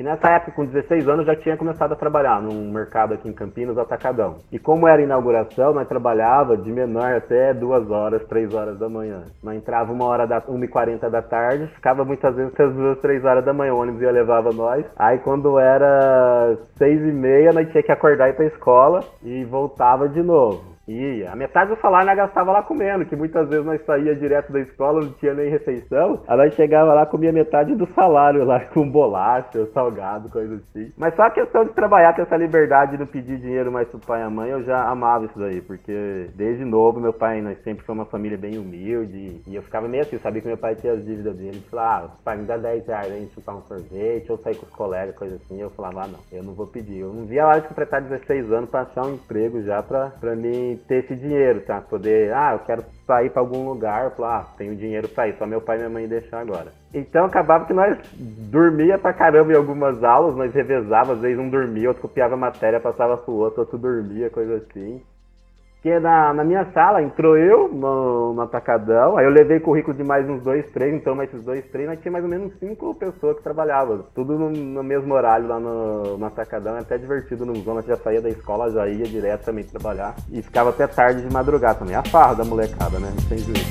E 0.00 0.02
nessa 0.02 0.30
época, 0.30 0.52
com 0.52 0.64
16 0.64 1.06
anos, 1.10 1.26
já 1.26 1.36
tinha 1.36 1.58
começado 1.58 1.92
a 1.92 1.94
trabalhar 1.94 2.40
num 2.40 2.72
mercado 2.72 3.12
aqui 3.12 3.28
em 3.28 3.34
Campinas, 3.34 3.76
Atacadão. 3.76 4.36
E 4.50 4.58
como 4.58 4.88
era 4.88 5.02
inauguração, 5.02 5.74
nós 5.74 5.86
trabalhava 5.86 6.56
de 6.56 6.72
menor 6.72 7.12
até 7.12 7.52
2 7.52 7.90
horas, 7.90 8.24
3 8.24 8.54
horas 8.54 8.78
da 8.78 8.88
manhã. 8.88 9.24
Nós 9.44 9.58
entrava 9.58 9.92
uma 9.92 10.06
hora 10.06 10.26
da 10.26 10.40
1h40 10.40 11.10
da 11.10 11.20
tarde, 11.20 11.66
ficava 11.74 12.02
muitas 12.02 12.34
vezes 12.34 12.50
até 12.50 12.64
as 12.64 12.72
2, 12.72 12.98
3 13.00 13.24
horas 13.26 13.44
da 13.44 13.52
manhã, 13.52 13.74
o 13.74 13.78
ônibus 13.82 14.00
ia 14.00 14.10
levava 14.10 14.48
nós. 14.54 14.86
Aí 14.96 15.18
quando 15.18 15.58
era 15.58 16.56
6 16.78 17.02
e 17.02 17.12
meia, 17.12 17.52
nós 17.52 17.70
tinha 17.70 17.82
que 17.82 17.92
acordar 17.92 18.28
e 18.28 18.30
ir 18.30 18.36
pra 18.36 18.46
escola 18.46 19.00
e 19.22 19.44
voltava 19.44 20.08
de 20.08 20.22
novo. 20.22 20.79
E 20.90 21.24
a 21.24 21.36
metade 21.36 21.70
do 21.70 21.80
salário 21.80 22.08
nós 22.08 22.16
gastava 22.16 22.50
lá 22.50 22.64
comendo, 22.64 23.06
que 23.06 23.14
muitas 23.14 23.48
vezes 23.48 23.64
nós 23.64 23.80
saía 23.84 24.16
direto 24.16 24.52
da 24.52 24.58
escola, 24.58 25.02
não 25.02 25.12
tinha 25.12 25.32
nem 25.32 25.48
refeição. 25.48 26.20
Aí 26.26 26.36
nós 26.36 26.52
chegava 26.54 26.92
lá, 26.92 27.06
comia 27.06 27.30
metade 27.30 27.76
do 27.76 27.86
salário 27.94 28.44
lá, 28.44 28.58
com 28.74 28.90
bolacha, 28.90 29.66
salgado, 29.72 30.28
coisa 30.28 30.56
assim. 30.56 30.92
Mas 30.96 31.14
só 31.14 31.22
a 31.22 31.30
questão 31.30 31.64
de 31.64 31.72
trabalhar 31.74 32.16
com 32.16 32.22
essa 32.22 32.36
liberdade 32.36 32.92
de 32.92 32.98
não 32.98 33.06
pedir 33.06 33.38
dinheiro 33.38 33.70
mais 33.70 33.86
pro 33.86 34.00
pai 34.00 34.20
e 34.20 34.24
a 34.24 34.30
mãe, 34.30 34.50
eu 34.50 34.64
já 34.64 34.82
amava 34.88 35.26
isso 35.26 35.38
daí, 35.38 35.60
porque 35.60 36.28
desde 36.34 36.64
novo 36.64 36.98
meu 36.98 37.12
pai, 37.12 37.40
nós 37.40 37.62
sempre 37.62 37.84
foi 37.84 37.94
uma 37.94 38.06
família 38.06 38.36
bem 38.36 38.58
humilde, 38.58 39.42
e 39.46 39.54
eu 39.54 39.62
ficava 39.62 39.86
meio 39.86 40.02
assim, 40.02 40.18
sabia 40.18 40.42
que 40.42 40.48
meu 40.48 40.58
pai 40.58 40.74
tinha 40.74 40.94
as 40.94 41.04
dívidas 41.04 41.36
dele. 41.36 41.50
Ele 41.50 41.60
falava, 41.70 42.06
ah, 42.06 42.16
pai, 42.24 42.36
me 42.36 42.46
dá 42.46 42.56
10 42.56 42.86
reais, 42.88 43.12
a 43.12 43.16
gente 43.16 43.34
chupar 43.34 43.56
um 43.56 43.62
sorvete, 43.62 44.32
ou 44.32 44.38
sair 44.38 44.56
com 44.56 44.66
os 44.66 44.72
colegas, 44.72 45.14
coisa 45.14 45.36
assim. 45.36 45.60
Eu 45.60 45.70
falava, 45.70 46.02
ah, 46.02 46.08
não, 46.08 46.18
eu 46.32 46.42
não 46.42 46.52
vou 46.52 46.66
pedir. 46.66 46.98
Eu 46.98 47.12
não 47.12 47.26
via 47.26 47.44
a 47.44 47.48
hora 47.48 47.60
de 47.60 47.68
completar 47.68 48.02
16 48.02 48.50
anos 48.50 48.70
pra 48.70 48.80
achar 48.80 49.06
um 49.06 49.14
emprego 49.14 49.62
já 49.62 49.82
pra, 49.82 50.10
pra 50.20 50.34
mim 50.34 50.79
ter 50.86 51.04
esse 51.04 51.14
dinheiro, 51.14 51.60
tá? 51.60 51.80
Poder, 51.80 52.32
ah, 52.32 52.52
eu 52.54 52.58
quero 52.60 52.84
sair 53.06 53.30
para 53.30 53.40
algum 53.40 53.68
lugar, 53.68 54.10
falar, 54.12 54.40
ah, 54.40 54.54
tenho 54.56 54.76
dinheiro 54.76 55.08
para 55.08 55.28
ir, 55.28 55.36
só 55.38 55.46
meu 55.46 55.60
pai 55.60 55.76
e 55.76 55.78
minha 55.78 55.90
mãe 55.90 56.08
deixar 56.08 56.40
agora. 56.40 56.72
Então 56.92 57.24
acabava 57.24 57.66
que 57.66 57.72
nós 57.72 57.98
dormia 58.18 58.98
pra 58.98 59.12
caramba 59.12 59.52
em 59.52 59.56
algumas 59.56 60.02
aulas, 60.02 60.36
nós 60.36 60.52
revezava, 60.52 61.12
às 61.12 61.20
vezes 61.20 61.38
um 61.38 61.48
dormia, 61.48 61.88
outro 61.88 62.02
copiava 62.02 62.34
a 62.34 62.38
matéria, 62.38 62.80
passava 62.80 63.16
pro 63.16 63.32
outro, 63.34 63.60
outro 63.60 63.78
dormia, 63.78 64.30
coisa 64.30 64.56
assim. 64.56 65.02
Porque 65.82 65.98
na, 65.98 66.34
na 66.34 66.44
minha 66.44 66.66
sala 66.72 67.02
entrou 67.02 67.38
eu 67.38 67.66
no, 67.66 68.34
no 68.34 68.42
atacadão, 68.42 69.16
aí 69.16 69.24
eu 69.24 69.30
levei 69.30 69.58
currículo 69.60 69.96
de 69.96 70.04
mais 70.04 70.28
uns 70.28 70.42
dois, 70.42 70.70
três, 70.72 70.92
então 70.92 71.14
mais 71.14 71.30
esses 71.30 71.42
dois, 71.42 71.64
três, 71.70 71.88
nós 71.88 71.98
tinha 72.00 72.12
mais 72.12 72.22
ou 72.22 72.28
menos 72.28 72.52
cinco 72.58 72.94
pessoas 72.94 73.38
que 73.38 73.42
trabalhavam. 73.42 74.04
Tudo 74.14 74.38
no, 74.38 74.50
no 74.50 74.82
mesmo 74.82 75.14
horário 75.14 75.48
lá 75.48 75.58
no, 75.58 76.18
no 76.18 76.26
atacadão, 76.26 76.76
é 76.76 76.80
até 76.80 76.98
divertido 76.98 77.46
no 77.46 77.54
zona, 77.56 77.80
já 77.80 77.96
saía 77.96 78.20
da 78.20 78.28
escola, 78.28 78.70
já 78.70 78.86
ia 78.88 79.06
direto 79.06 79.46
também 79.46 79.64
trabalhar. 79.64 80.14
E 80.30 80.42
ficava 80.42 80.68
até 80.68 80.86
tarde 80.86 81.26
de 81.26 81.32
madrugada 81.32 81.78
também. 81.78 81.96
A 81.96 82.02
farra 82.02 82.34
da 82.34 82.44
molecada, 82.44 82.98
né? 82.98 83.08
Sem 83.26 83.38
juízo. 83.38 83.64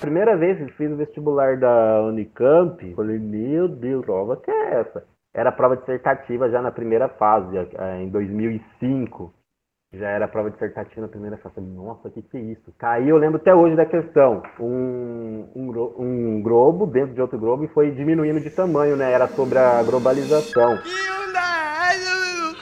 Primeira 0.00 0.36
vez 0.36 0.58
que 0.58 0.72
fiz 0.74 0.92
o 0.92 0.96
vestibular 0.96 1.56
da 1.56 2.02
Unicamp, 2.04 2.94
falei, 2.94 3.18
meu 3.18 3.66
Deus, 3.66 4.04
prova 4.04 4.36
que 4.36 4.48
é 4.48 4.80
essa? 4.80 5.04
Era 5.34 5.52
prova 5.52 5.76
dissertativa 5.76 6.50
já 6.50 6.60
na 6.60 6.70
primeira 6.70 7.08
fase, 7.08 7.56
é, 7.56 8.02
em 8.02 8.08
2005. 8.08 9.32
Já 9.92 10.08
era 10.08 10.28
prova 10.28 10.50
dissertativa 10.50 11.00
na 11.00 11.08
primeira 11.08 11.36
fase. 11.38 11.60
Nossa, 11.60 12.06
o 12.06 12.10
que, 12.12 12.22
que 12.22 12.36
é 12.36 12.40
isso? 12.40 12.72
Caiu, 12.78 13.08
eu 13.08 13.16
lembro 13.16 13.38
até 13.38 13.52
hoje 13.52 13.74
da 13.74 13.84
questão. 13.84 14.40
Um, 14.60 15.48
um, 15.54 15.94
um 15.98 16.42
globo 16.42 16.86
dentro 16.86 17.12
de 17.12 17.20
outro 17.20 17.38
globo 17.38 17.64
e 17.64 17.68
foi 17.68 17.90
diminuindo 17.90 18.40
de 18.40 18.50
tamanho, 18.50 18.96
né? 18.96 19.12
Era 19.12 19.26
sobre 19.28 19.58
a 19.58 19.82
globalização. 19.82 20.78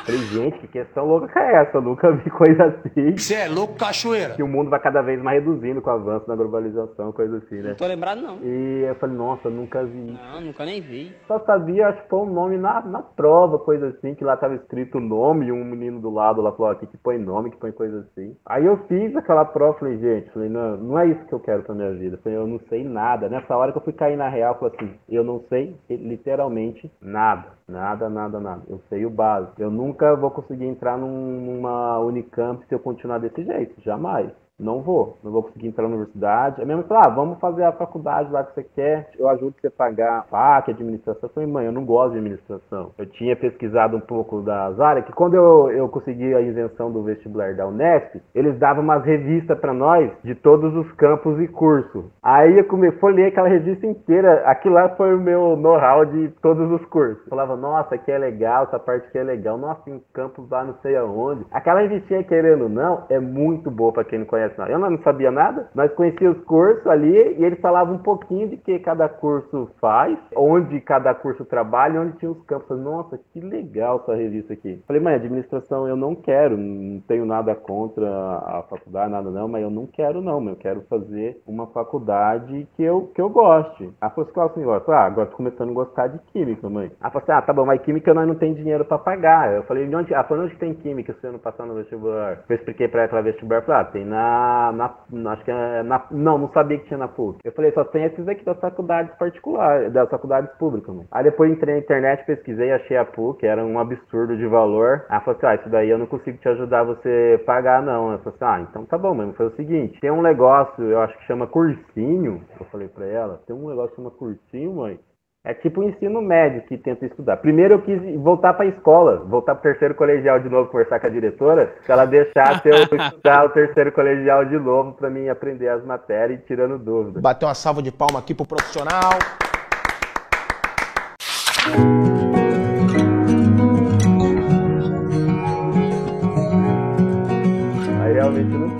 Falei, 0.09 0.23
gente, 0.23 0.59
que 0.61 0.69
questão 0.69 1.05
louca 1.05 1.39
é 1.39 1.57
essa? 1.57 1.77
Eu 1.77 1.83
nunca 1.83 2.11
vi 2.11 2.31
coisa 2.31 2.65
assim. 2.65 3.15
Você 3.15 3.35
é 3.35 3.47
louco, 3.47 3.75
cachoeira? 3.75 4.37
Que 4.37 4.43
o 4.43 4.49
mundo 4.49 4.71
vai 4.71 4.81
cada 4.81 5.03
vez 5.03 5.23
mais 5.23 5.45
reduzindo 5.45 5.83
com 5.83 5.91
o 5.91 5.93
avanço 5.93 6.27
da 6.27 6.35
globalização, 6.35 7.13
coisa 7.13 7.37
assim, 7.37 7.57
né? 7.57 7.69
Não 7.69 7.75
tô 7.77 7.87
lembrado, 7.87 8.23
não. 8.23 8.39
E 8.43 8.87
eu 8.89 8.95
falei, 8.95 9.15
nossa, 9.15 9.51
nunca 9.51 9.85
vi. 9.85 10.13
Não, 10.13 10.41
nunca 10.41 10.65
nem 10.65 10.81
vi. 10.81 11.15
Só 11.27 11.39
sabia, 11.41 11.89
acho 11.89 12.03
que 12.05 12.09
foi 12.09 12.21
um 12.21 12.33
nome 12.33 12.57
na, 12.57 12.81
na 12.81 13.03
prova, 13.03 13.59
coisa 13.59 13.89
assim, 13.89 14.15
que 14.15 14.25
lá 14.25 14.35
tava 14.39 14.55
escrito 14.55 14.97
o 14.97 15.01
nome 15.01 15.49
e 15.49 15.53
um 15.53 15.63
menino 15.63 16.01
do 16.01 16.09
lado 16.09 16.41
lá 16.41 16.53
falou, 16.53 16.73
aqui 16.73 16.87
que 16.87 16.97
põe 16.97 17.19
nome, 17.19 17.51
que 17.51 17.59
põe 17.59 17.73
coisa 17.73 17.99
assim. 18.01 18.35
Aí 18.47 18.65
eu 18.65 18.79
fiz 18.89 19.15
aquela 19.15 19.45
prova, 19.45 19.79
falei, 19.79 19.99
gente, 19.99 20.31
falei, 20.33 20.49
não, 20.49 20.79
não 20.79 20.99
é 20.99 21.07
isso 21.07 21.27
que 21.27 21.35
eu 21.35 21.41
quero 21.41 21.65
pra 21.65 21.75
minha 21.75 21.93
vida. 21.93 22.19
Falei, 22.25 22.39
eu 22.39 22.47
não 22.47 22.61
sei 22.71 22.83
nada. 22.83 23.29
Nessa 23.29 23.55
hora 23.55 23.73
que 23.73 23.79
eu 23.79 23.85
fui 23.85 23.93
cair 23.93 24.17
na 24.17 24.31
real, 24.31 24.59
falei 24.59 24.75
assim, 24.75 24.95
eu 25.07 25.23
não 25.23 25.45
sei 25.51 25.77
literalmente 25.91 26.91
nada. 27.03 27.58
Nada, 27.69 28.09
nada, 28.09 28.41
nada. 28.41 28.63
Eu 28.67 28.81
sei 28.89 29.05
o 29.05 29.11
básico. 29.11 29.61
Eu 29.61 29.71
nunca 29.71 30.17
vou 30.17 30.31
conseguir 30.31 30.65
entrar 30.65 30.97
num, 30.97 31.41
numa 31.41 31.99
Unicamp 32.01 32.65
se 32.67 32.75
eu 32.75 32.79
continuar 32.79 33.19
desse 33.19 33.45
jeito. 33.45 33.81
Jamais 33.83 34.33
não 34.59 34.83
vou, 34.83 35.19
não 35.23 35.31
vou 35.31 35.45
conseguir 35.45 35.69
entrar 35.69 35.85
na 35.85 35.91
universidade. 35.91 36.65
Minha 36.65 36.79
mãe 36.79 36.87
falou, 36.87 37.03
ah, 37.07 37.11
vamos 37.11 37.39
fazer 37.39 37.63
a 37.63 37.73
faculdade 37.73 38.31
lá 38.33 38.43
que 38.43 38.55
você 38.55 38.65
quer, 38.65 39.11
eu 39.17 39.29
ajudo 39.29 39.55
você 39.61 39.69
a 39.69 39.71
pagar 39.71 40.27
FAC, 40.29 40.71
administração. 40.71 41.29
Eu 41.29 41.35
falei, 41.35 41.49
mãe, 41.49 41.67
eu 41.67 41.73
não 41.73 41.85
gosto 41.85 42.13
de 42.13 42.19
administração. 42.19 42.91
Eu 42.99 43.07
tinha 43.07 43.37
pesquisado 43.37 43.97
um 43.97 44.01
pouco 44.01 44.41
das 44.41 44.81
áreas, 44.81 45.07
que 45.07 45.13
quando 45.13 45.35
eu, 45.35 45.71
eu 45.71 45.89
consegui 45.89 46.35
a 46.35 46.41
isenção 46.41 46.91
do 46.91 47.03
vestibular 47.03 47.55
da 47.55 47.67
Unesp, 47.69 48.21
eles 48.35 48.59
davam 48.59 48.83
umas 48.83 49.05
revistas 49.05 49.59
para 49.59 49.73
nós 49.73 50.11
de 50.25 50.35
todos 50.35 50.75
os 50.75 50.91
campos 50.93 51.41
e 51.41 51.47
cursos. 51.47 52.05
Aí 52.23 52.59
eu 52.59 52.65
come, 52.65 52.91
folhei 52.93 53.27
aquela 53.27 53.49
revista 53.49 53.87
inteira, 53.87 54.43
aquilo 54.45 54.75
lá 54.75 54.89
foi 54.91 55.15
o 55.15 55.21
meu 55.21 55.57
know-how 55.57 56.05
de 56.05 56.29
todos 56.43 56.71
os 56.73 56.85
cursos. 56.87 57.23
Eu 57.25 57.31
falava, 57.31 57.57
nossa, 57.57 57.95
aqui 57.95 58.11
é 58.11 58.19
legal, 58.19 58.65
essa 58.65 58.79
parte 58.79 59.07
aqui 59.07 59.19
é 59.19 59.23
legal, 59.23 59.57
nossa, 59.57 59.83
tem 59.83 60.03
campos 60.13 60.49
lá 60.51 60.65
não 60.65 60.75
sei 60.83 60.97
aonde. 60.97 61.47
Aquela 61.53 61.81
revistinha, 61.81 62.25
querendo 62.25 62.63
ou 62.63 62.69
não, 62.69 63.05
é 63.09 63.21
muito 63.21 63.71
boa 63.71 63.93
para 63.93 64.05
quem 64.05 64.19
não 64.19 64.27
conhece 64.27 64.48
Eu 64.69 64.79
não 64.79 64.99
sabia 64.99 65.31
nada. 65.31 65.69
Nós 65.75 65.93
conhecíamos 65.95 66.39
os 66.39 66.45
cursos 66.45 66.87
ali 66.87 67.37
e 67.39 67.45
ele 67.45 67.57
falava 67.57 67.93
um 67.93 67.99
pouquinho 67.99 68.49
de 68.49 68.57
que 68.57 68.79
cada 68.79 69.09
curso 69.09 69.71
faz, 69.81 70.19
onde 70.37 70.81
cada 70.81 71.15
curso 71.15 71.45
trabalha, 71.45 72.01
onde 72.01 72.19
tinha 72.19 72.31
os 72.31 72.43
campos. 72.45 72.79
Nossa, 72.79 73.19
que 73.33 73.41
legal 73.41 74.01
essa 74.03 74.15
revista 74.15 74.53
aqui. 74.53 74.83
Falei, 74.87 75.03
mãe, 75.03 75.15
administração 75.15 75.89
eu 75.89 75.97
não 75.97 76.15
quero, 76.15 76.57
não 76.57 77.01
tenho 77.01 77.25
nada 77.25 77.55
contra 77.55 78.07
a 78.09 78.65
faculdade, 78.69 79.11
nada 79.11 79.31
não, 79.31 79.49
mas 79.49 79.63
eu 79.63 79.71
não 79.71 79.87
quero 79.87 80.21
não, 80.21 80.47
eu 80.49 80.57
quero 80.57 80.83
fazer 80.83 81.41
uma 81.47 81.67
faculdade 81.69 82.67
que 82.77 82.83
eu, 82.83 83.11
que 83.15 83.21
eu 83.21 83.29
goste. 83.29 83.91
Ela 84.01 84.11
falou 84.11 84.47
assim, 84.47 84.63
gosta? 84.63 84.93
Ah, 84.93 85.07
agora 85.07 85.29
tô 85.29 85.37
começando 85.37 85.71
a 85.71 85.75
gostar 85.75 86.09
de 86.09 86.19
química, 86.33 86.69
mãe. 86.69 86.91
Ela 87.01 87.11
falou 87.11 87.23
assim, 87.23 87.33
ah, 87.33 87.43
tá 87.43 87.53
bom, 87.53 87.67
mas 87.67 87.81
química 87.83 88.15
nós 88.15 88.27
não 88.27 88.35
tem 88.35 88.55
dinheiro 88.55 88.85
pra 88.85 88.99
pagar. 88.99 89.53
Eu 89.55 89.63
falei, 89.65 89.93
onde, 89.95 90.13
ela 90.13 90.25
falou, 90.25 90.45
onde 90.45 90.57
tem 90.57 90.75
química 90.75 91.15
se 91.15 91.27
eu 91.27 91.33
não 91.33 91.39
passar 91.39 91.67
no 91.67 91.75
vestibular? 91.75 92.45
Eu 92.49 92.57
expliquei 92.57 92.89
pra 92.89 93.03
ela 93.03 93.09
que 93.09 93.23
vestibular, 93.23 93.63
falei, 93.63 93.81
ah, 93.81 93.85
tem 93.85 94.05
na 94.05 94.38
na, 94.75 95.33
acho 95.33 95.45
que 95.45 95.51
é 95.51 95.83
na, 95.83 96.05
não, 96.11 96.39
não 96.39 96.49
sabia 96.53 96.79
que 96.79 96.87
tinha 96.87 96.99
na 96.99 97.09
PUC. 97.09 97.41
Eu 97.45 97.53
falei, 97.53 97.73
só 97.73 97.85
tem 97.85 98.05
esses 98.05 98.27
aqui 98.27 98.45
das 98.45 98.59
faculdades 98.59 99.15
particulares, 99.17 99.93
das 99.93 100.09
faculdades 100.09 100.51
públicas. 100.59 100.95
Mano. 100.95 101.09
Aí 101.11 101.25
depois 101.25 101.51
entrei 101.51 101.75
na 101.75 101.81
internet, 101.81 102.25
pesquisei, 102.25 102.73
achei 102.73 102.97
a 102.97 103.05
PUC, 103.05 103.47
era 103.47 103.65
um 103.65 103.79
absurdo 103.79 104.37
de 104.37 104.47
valor. 104.47 105.05
Aí 105.09 105.21
falou 105.21 105.37
assim, 105.37 105.47
ah, 105.47 105.55
isso 105.55 105.69
daí 105.69 105.91
eu 105.91 105.99
não 105.99 106.07
consigo 106.07 106.39
te 106.39 106.49
ajudar 106.49 106.85
você 106.85 107.43
pagar 107.47 107.83
não. 107.83 108.13
Eu 108.13 108.19
falei 108.19 108.35
assim, 108.35 108.45
ah, 108.45 108.67
então 108.69 108.87
tá 108.87 108.99
bom, 108.99 109.15
mano. 109.15 109.33
Foi 109.35 109.47
o 109.47 109.57
seguinte, 109.57 110.01
tem 110.01 110.11
um 110.11 110.23
negócio, 110.23 110.83
eu 110.85 111.01
acho 111.01 111.17
que 111.19 111.27
chama 111.27 111.47
cursinho. 111.47 112.43
Eu 112.59 112.67
falei 112.67 112.89
pra 112.89 113.07
ela, 113.07 113.41
tem 113.47 113.55
um 113.55 113.69
negócio 113.69 113.91
que 113.91 113.97
chama 113.97 114.11
cursinho, 114.11 114.75
mãe. 114.75 114.99
É 115.45 115.55
tipo 115.55 115.81
o 115.81 115.85
ensino 115.85 116.21
médio 116.21 116.63
que 116.63 116.77
tenta 116.77 117.07
estudar. 117.07 117.37
Primeiro 117.37 117.75
eu 117.75 117.83
quis 117.83 118.01
voltar 118.17 118.55
para 118.55 118.65
a 118.65 118.69
escola, 118.69 119.25
voltar 119.25 119.55
para 119.55 119.61
o 119.61 119.63
terceiro 119.63 119.95
colegial 119.95 120.41
de 120.41 120.49
novo, 120.49 120.69
conversar 120.69 120.99
com 120.99 121.07
a 121.07 121.11
diretora, 121.11 121.75
se 121.87 121.93
ela 121.93 122.05
deixasse 122.05 122.69
eu 122.69 122.75
estudar 122.75 123.47
o 123.47 123.51
terceiro 123.51 123.93
colegial 123.93 124.45
de 124.45 124.59
novo 124.59 124.93
para 124.93 125.09
mim 125.09 125.29
aprender 125.29 125.69
as 125.69 125.85
matérias 125.85 126.41
e 126.41 126.43
tirando 126.43 126.77
dúvidas. 126.77 127.23
Bater 127.23 127.47
uma 127.47 127.55
salva 127.55 127.81
de 127.81 127.93
palma 127.93 128.19
aqui 128.19 128.35
pro 128.35 128.47
profissional. 128.47 129.13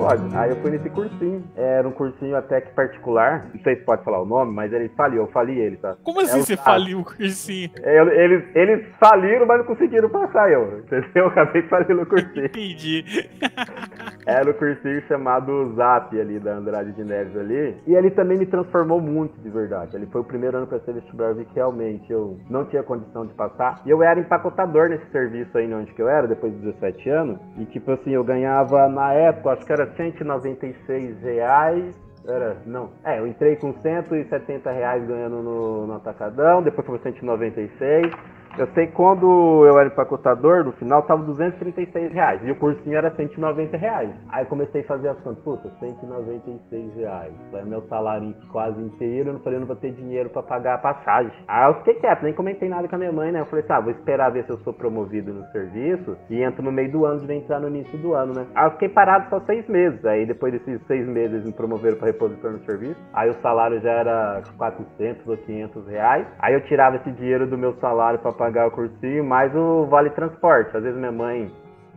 Pode. 0.09 0.37
Aí 0.37 0.51
eu 0.51 0.57
fui 0.57 0.71
nesse 0.71 0.91
cursinho. 0.91 1.45
Era 1.57 1.87
um 1.87 1.93
cursinho 1.93 2.37
até 2.37 2.61
que 2.61 2.73
particular. 2.75 3.47
Não 3.55 3.61
sei 3.63 3.77
se 3.77 3.83
pode 3.83 4.03
falar 4.05 4.21
o 4.23 4.27
nome, 4.27 4.53
mas 4.53 4.73
ele 4.73 4.89
faliu. 4.91 5.23
Eu 5.23 5.27
fali 5.29 5.59
ele, 5.59 5.77
tá? 5.77 5.97
Como 6.03 6.21
assim 6.21 6.39
É 6.39 6.43
você 6.43 6.57
faliu 6.57 7.01
o 7.01 7.05
cursinho? 7.05 7.71
Eu- 7.83 8.09
Eles, 8.09 8.45
eles 8.55 8.87
faliram, 8.99 9.47
mas 9.47 9.59
não 9.59 9.65
conseguiram 9.67 10.09
passar 10.09 10.51
eu. 10.51 10.79
Entendeu? 10.81 11.09
Eu 11.19 11.27
acabei 11.29 11.63
falindo 11.63 12.03
o 12.03 12.07
cursinho. 12.07 12.47
Entendi. 12.47 13.05
Era 14.27 14.51
o 14.51 14.55
cursinho 14.55 15.03
chamado 15.09 15.75
Zap 15.75 16.19
ali 16.19 16.39
da 16.39 16.53
Andrade 16.53 16.93
de 16.93 17.03
Neves 17.05 17.37
ali. 17.37 17.77
E 17.87 17.95
ele 17.95 18.11
também 18.11 18.39
me 18.39 18.47
transformou 18.47 19.01
muito 19.01 19.39
de 19.41 19.49
verdade. 19.49 19.97
Ele 19.97 20.07
foi 20.07 20.21
o 20.21 20.25
primeiro 20.25 20.59
ano 20.59 20.67
para 20.67 20.79
ser 20.81 20.93
vestibular, 20.93 21.31
eu 21.31 21.37
vi 21.37 21.45
que 21.47 21.55
realmente 21.55 22.11
eu 22.13 22.39
não 22.49 22.65
tinha 22.67 22.83
condição 22.83 23.27
de 23.27 23.35
passar. 23.35 23.81
E 23.87 23.91
eu 23.91 24.03
era 24.03 24.21
empacotador 24.21 24.89
nesse 24.91 25.07
serviço 25.11 25.57
aí 25.57 25.73
onde 25.73 25.93
que 25.93 26.01
eu 26.03 26.09
era, 26.09 26.27
depois 26.29 26.53
de 26.53 26.59
17 26.61 27.09
anos. 27.11 27.39
E 27.59 27.65
tipo 27.67 27.91
assim, 27.91 28.11
eu 28.11 28.23
ganhava 28.23 28.89
na 28.89 29.13
época, 29.13 29.51
acho 29.53 29.65
que 29.67 29.73
era 29.73 29.87
196 29.99 31.21
reais. 31.23 31.95
Era, 32.27 32.57
não. 32.67 32.91
É, 33.05 33.19
eu 33.19 33.27
entrei 33.27 33.57
com 33.57 33.73
170 33.73 34.71
reais 34.71 35.07
ganhando 35.07 35.43
no, 35.43 35.87
no 35.87 35.95
atacadão, 35.95 36.63
depois 36.63 36.87
foi 36.87 36.99
196. 36.99 38.38
Eu 38.59 38.67
sei 38.75 38.89
quando 38.89 39.65
eu 39.65 39.79
era 39.79 39.89
empacotador, 39.89 40.65
no 40.65 40.73
final 40.73 41.03
tava 41.03 41.23
236 41.23 42.13
reais. 42.13 42.41
E 42.43 42.51
o 42.51 42.57
cursinho 42.57 42.97
era 42.97 43.09
190 43.15 43.77
reais. 43.77 44.11
Aí 44.31 44.45
comecei 44.47 44.81
a 44.81 44.85
fazer 44.85 45.11
as 45.11 45.21
contas. 45.21 45.45
Puta, 45.45 45.71
196 45.79 46.97
reais. 46.97 47.33
Foi 47.53 47.63
meu 47.63 47.83
salário 47.83 48.35
quase 48.51 48.81
inteiro. 48.83 49.29
Eu 49.29 49.35
não 49.35 49.41
falei, 49.41 49.59
eu 49.59 49.61
não 49.61 49.67
vou 49.69 49.77
ter 49.77 49.93
dinheiro 49.93 50.29
pra 50.31 50.43
pagar 50.43 50.75
a 50.75 50.79
passagem. 50.79 51.31
Aí 51.47 51.71
eu 51.71 51.75
fiquei 51.75 51.95
quieto, 51.95 52.25
nem 52.25 52.33
comentei 52.33 52.69
nada 52.69 52.89
com 52.89 52.97
a 52.97 52.99
minha 52.99 53.13
mãe, 53.13 53.31
né? 53.31 53.41
Eu 53.41 53.47
falei, 53.47 53.65
tá, 53.65 53.79
vou 53.79 53.93
esperar 53.93 54.31
ver 54.31 54.45
se 54.45 54.51
eu 54.51 54.59
sou 54.59 54.73
promovido 54.73 55.33
no 55.33 55.45
serviço. 55.53 56.17
E 56.29 56.43
entro 56.43 56.61
no 56.61 56.73
meio 56.73 56.91
do 56.91 57.05
ano, 57.05 57.25
de 57.25 57.33
entrar 57.33 57.61
no 57.61 57.69
início 57.69 57.97
do 57.99 58.13
ano, 58.15 58.35
né? 58.35 58.45
Aí 58.57 58.67
eu 58.67 58.73
fiquei 58.73 58.89
parado 58.89 59.29
só 59.31 59.39
seis 59.43 59.69
meses. 59.69 60.05
Aí 60.05 60.27
depois 60.27 60.53
desses 60.53 60.85
seis 60.89 61.07
meses 61.07 61.35
eles 61.35 61.47
me 61.47 61.53
promoveram 61.53 61.97
pra 61.97 62.09
repositor 62.09 62.51
no 62.51 62.59
serviço. 62.65 62.97
Aí 63.13 63.31
o 63.31 63.35
salário 63.41 63.81
já 63.81 63.93
era 63.93 64.43
400 64.57 65.29
ou 65.29 65.37
500 65.37 65.87
reais. 65.87 66.27
Aí 66.41 66.55
eu 66.55 66.61
tirava 66.63 66.97
esse 66.97 67.13
dinheiro 67.13 67.47
do 67.47 67.57
meu 67.57 67.75
salário 67.75 68.19
pra 68.19 68.33
pagar 68.33 68.48
o 68.67 68.71
cursinho, 68.71 69.25
mais 69.25 69.55
o 69.55 69.87
vale 69.87 70.11
transporte. 70.11 70.77
Às 70.77 70.83
vezes 70.83 70.99
minha 70.99 71.13
mãe 71.13 71.51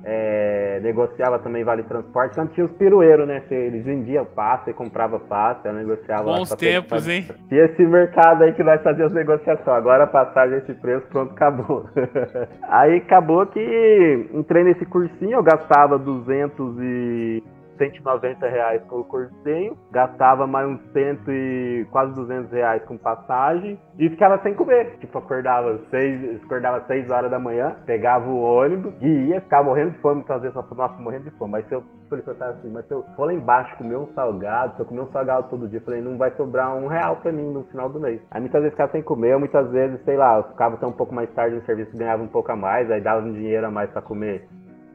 é, 0.04 0.80
negociava 0.82 1.38
também 1.40 1.64
vale 1.64 1.84
transporte, 1.84 2.36
quando 2.36 2.52
tinha 2.54 2.66
os 2.66 2.72
pirueiros, 2.74 3.28
né? 3.28 3.44
Eles 3.52 3.84
vendiam 3.86 4.26
passe, 4.26 4.74
comprava 4.74 5.20
passe, 5.20 5.68
eu 5.68 5.74
negociava. 5.74 6.32
lá 6.32 6.38
Bons 6.38 6.50
ter- 6.56 6.82
tempos, 6.82 7.08
hein? 7.08 7.28
E 7.52 7.56
esse 7.56 7.86
mercado 7.86 8.44
aí 8.44 8.54
que 8.54 8.64
nós 8.64 8.82
fazíamos 8.82 9.14
negociação. 9.14 9.74
Agora 9.74 10.06
a 10.06 10.08
passagem 10.08 10.58
esse 10.58 10.74
preço, 10.74 11.06
pronto, 11.08 11.34
acabou. 11.34 11.86
aí 12.68 12.98
acabou 12.98 13.46
que 13.46 14.30
entrei 14.34 14.64
nesse 14.64 14.86
cursinho, 14.86 15.34
eu 15.34 15.44
gastava 15.44 16.00
200 16.00 16.78
e 16.82 17.44
190 17.82 18.48
reais 18.48 18.84
com 18.84 19.00
o 19.00 19.04
cursinho, 19.04 19.76
gastava 19.92 20.46
mais 20.46 20.68
uns 20.68 20.82
100 20.94 21.18
e 21.28 21.88
quase 21.90 22.14
200 22.14 22.52
reais 22.52 22.84
com 22.86 22.96
passagem 22.96 23.80
e 23.98 24.10
ficava 24.10 24.38
sem 24.44 24.54
comer. 24.54 24.98
Tipo, 25.00 25.18
acordava 25.18 25.80
6, 25.90 26.44
acordava 26.44 26.86
6 26.86 27.10
horas 27.10 27.32
da 27.32 27.40
manhã, 27.40 27.76
pegava 27.88 28.30
o 28.30 28.42
ônibus 28.42 28.94
e 29.02 29.08
ia 29.08 29.42
ficar 29.42 29.64
morrendo 29.64 29.92
de 29.92 29.98
fome, 29.98 30.18
muitas 30.18 30.42
vezes, 30.42 30.56
nossa, 30.56 30.76
nossa, 30.76 31.02
morrendo 31.02 31.24
de 31.24 31.32
fome. 31.32 31.54
Mas 31.54 31.68
se 31.68 31.74
eu 31.74 31.84
pra 32.10 32.50
assim, 32.50 32.70
mas 32.70 32.86
se 32.88 32.94
eu 32.94 33.06
for 33.16 33.26
lá 33.26 33.34
embaixo 33.34 33.76
comer 33.78 33.96
um 33.96 34.08
salgado, 34.14 34.76
se 34.76 34.82
eu 34.82 34.86
comer 34.86 35.02
um 35.02 35.12
salgado 35.12 35.50
todo 35.50 35.68
dia, 35.68 35.80
falei, 35.80 36.02
não 36.02 36.18
vai 36.18 36.30
sobrar 36.32 36.76
um 36.76 36.88
real 36.88 37.16
pra 37.16 37.32
mim 37.32 37.54
no 37.54 37.64
final 37.66 37.88
do 37.88 38.02
mês. 38.02 38.22
Aí 38.30 38.42
muitas 38.42 38.62
vezes 38.62 38.74
ficava 38.74 38.92
sem 38.92 39.02
comer, 39.02 39.38
muitas 39.40 39.70
vezes, 39.72 40.04
sei 40.04 40.18
lá, 40.18 40.38
eu 40.38 40.44
ficava 40.44 40.76
até 40.76 40.86
um 40.86 40.92
pouco 40.92 41.16
mais 41.16 41.32
tarde 41.34 41.56
no 41.56 41.62
serviço, 41.64 41.96
ganhava 41.96 42.22
um 42.22 42.28
pouco 42.28 42.52
a 42.52 42.56
mais, 42.56 42.92
aí 42.92 43.00
dava 43.00 43.26
um 43.26 43.32
dinheiro 43.32 43.66
a 43.66 43.72
mais 43.72 43.90
pra 43.92 44.02
comer 44.02 44.46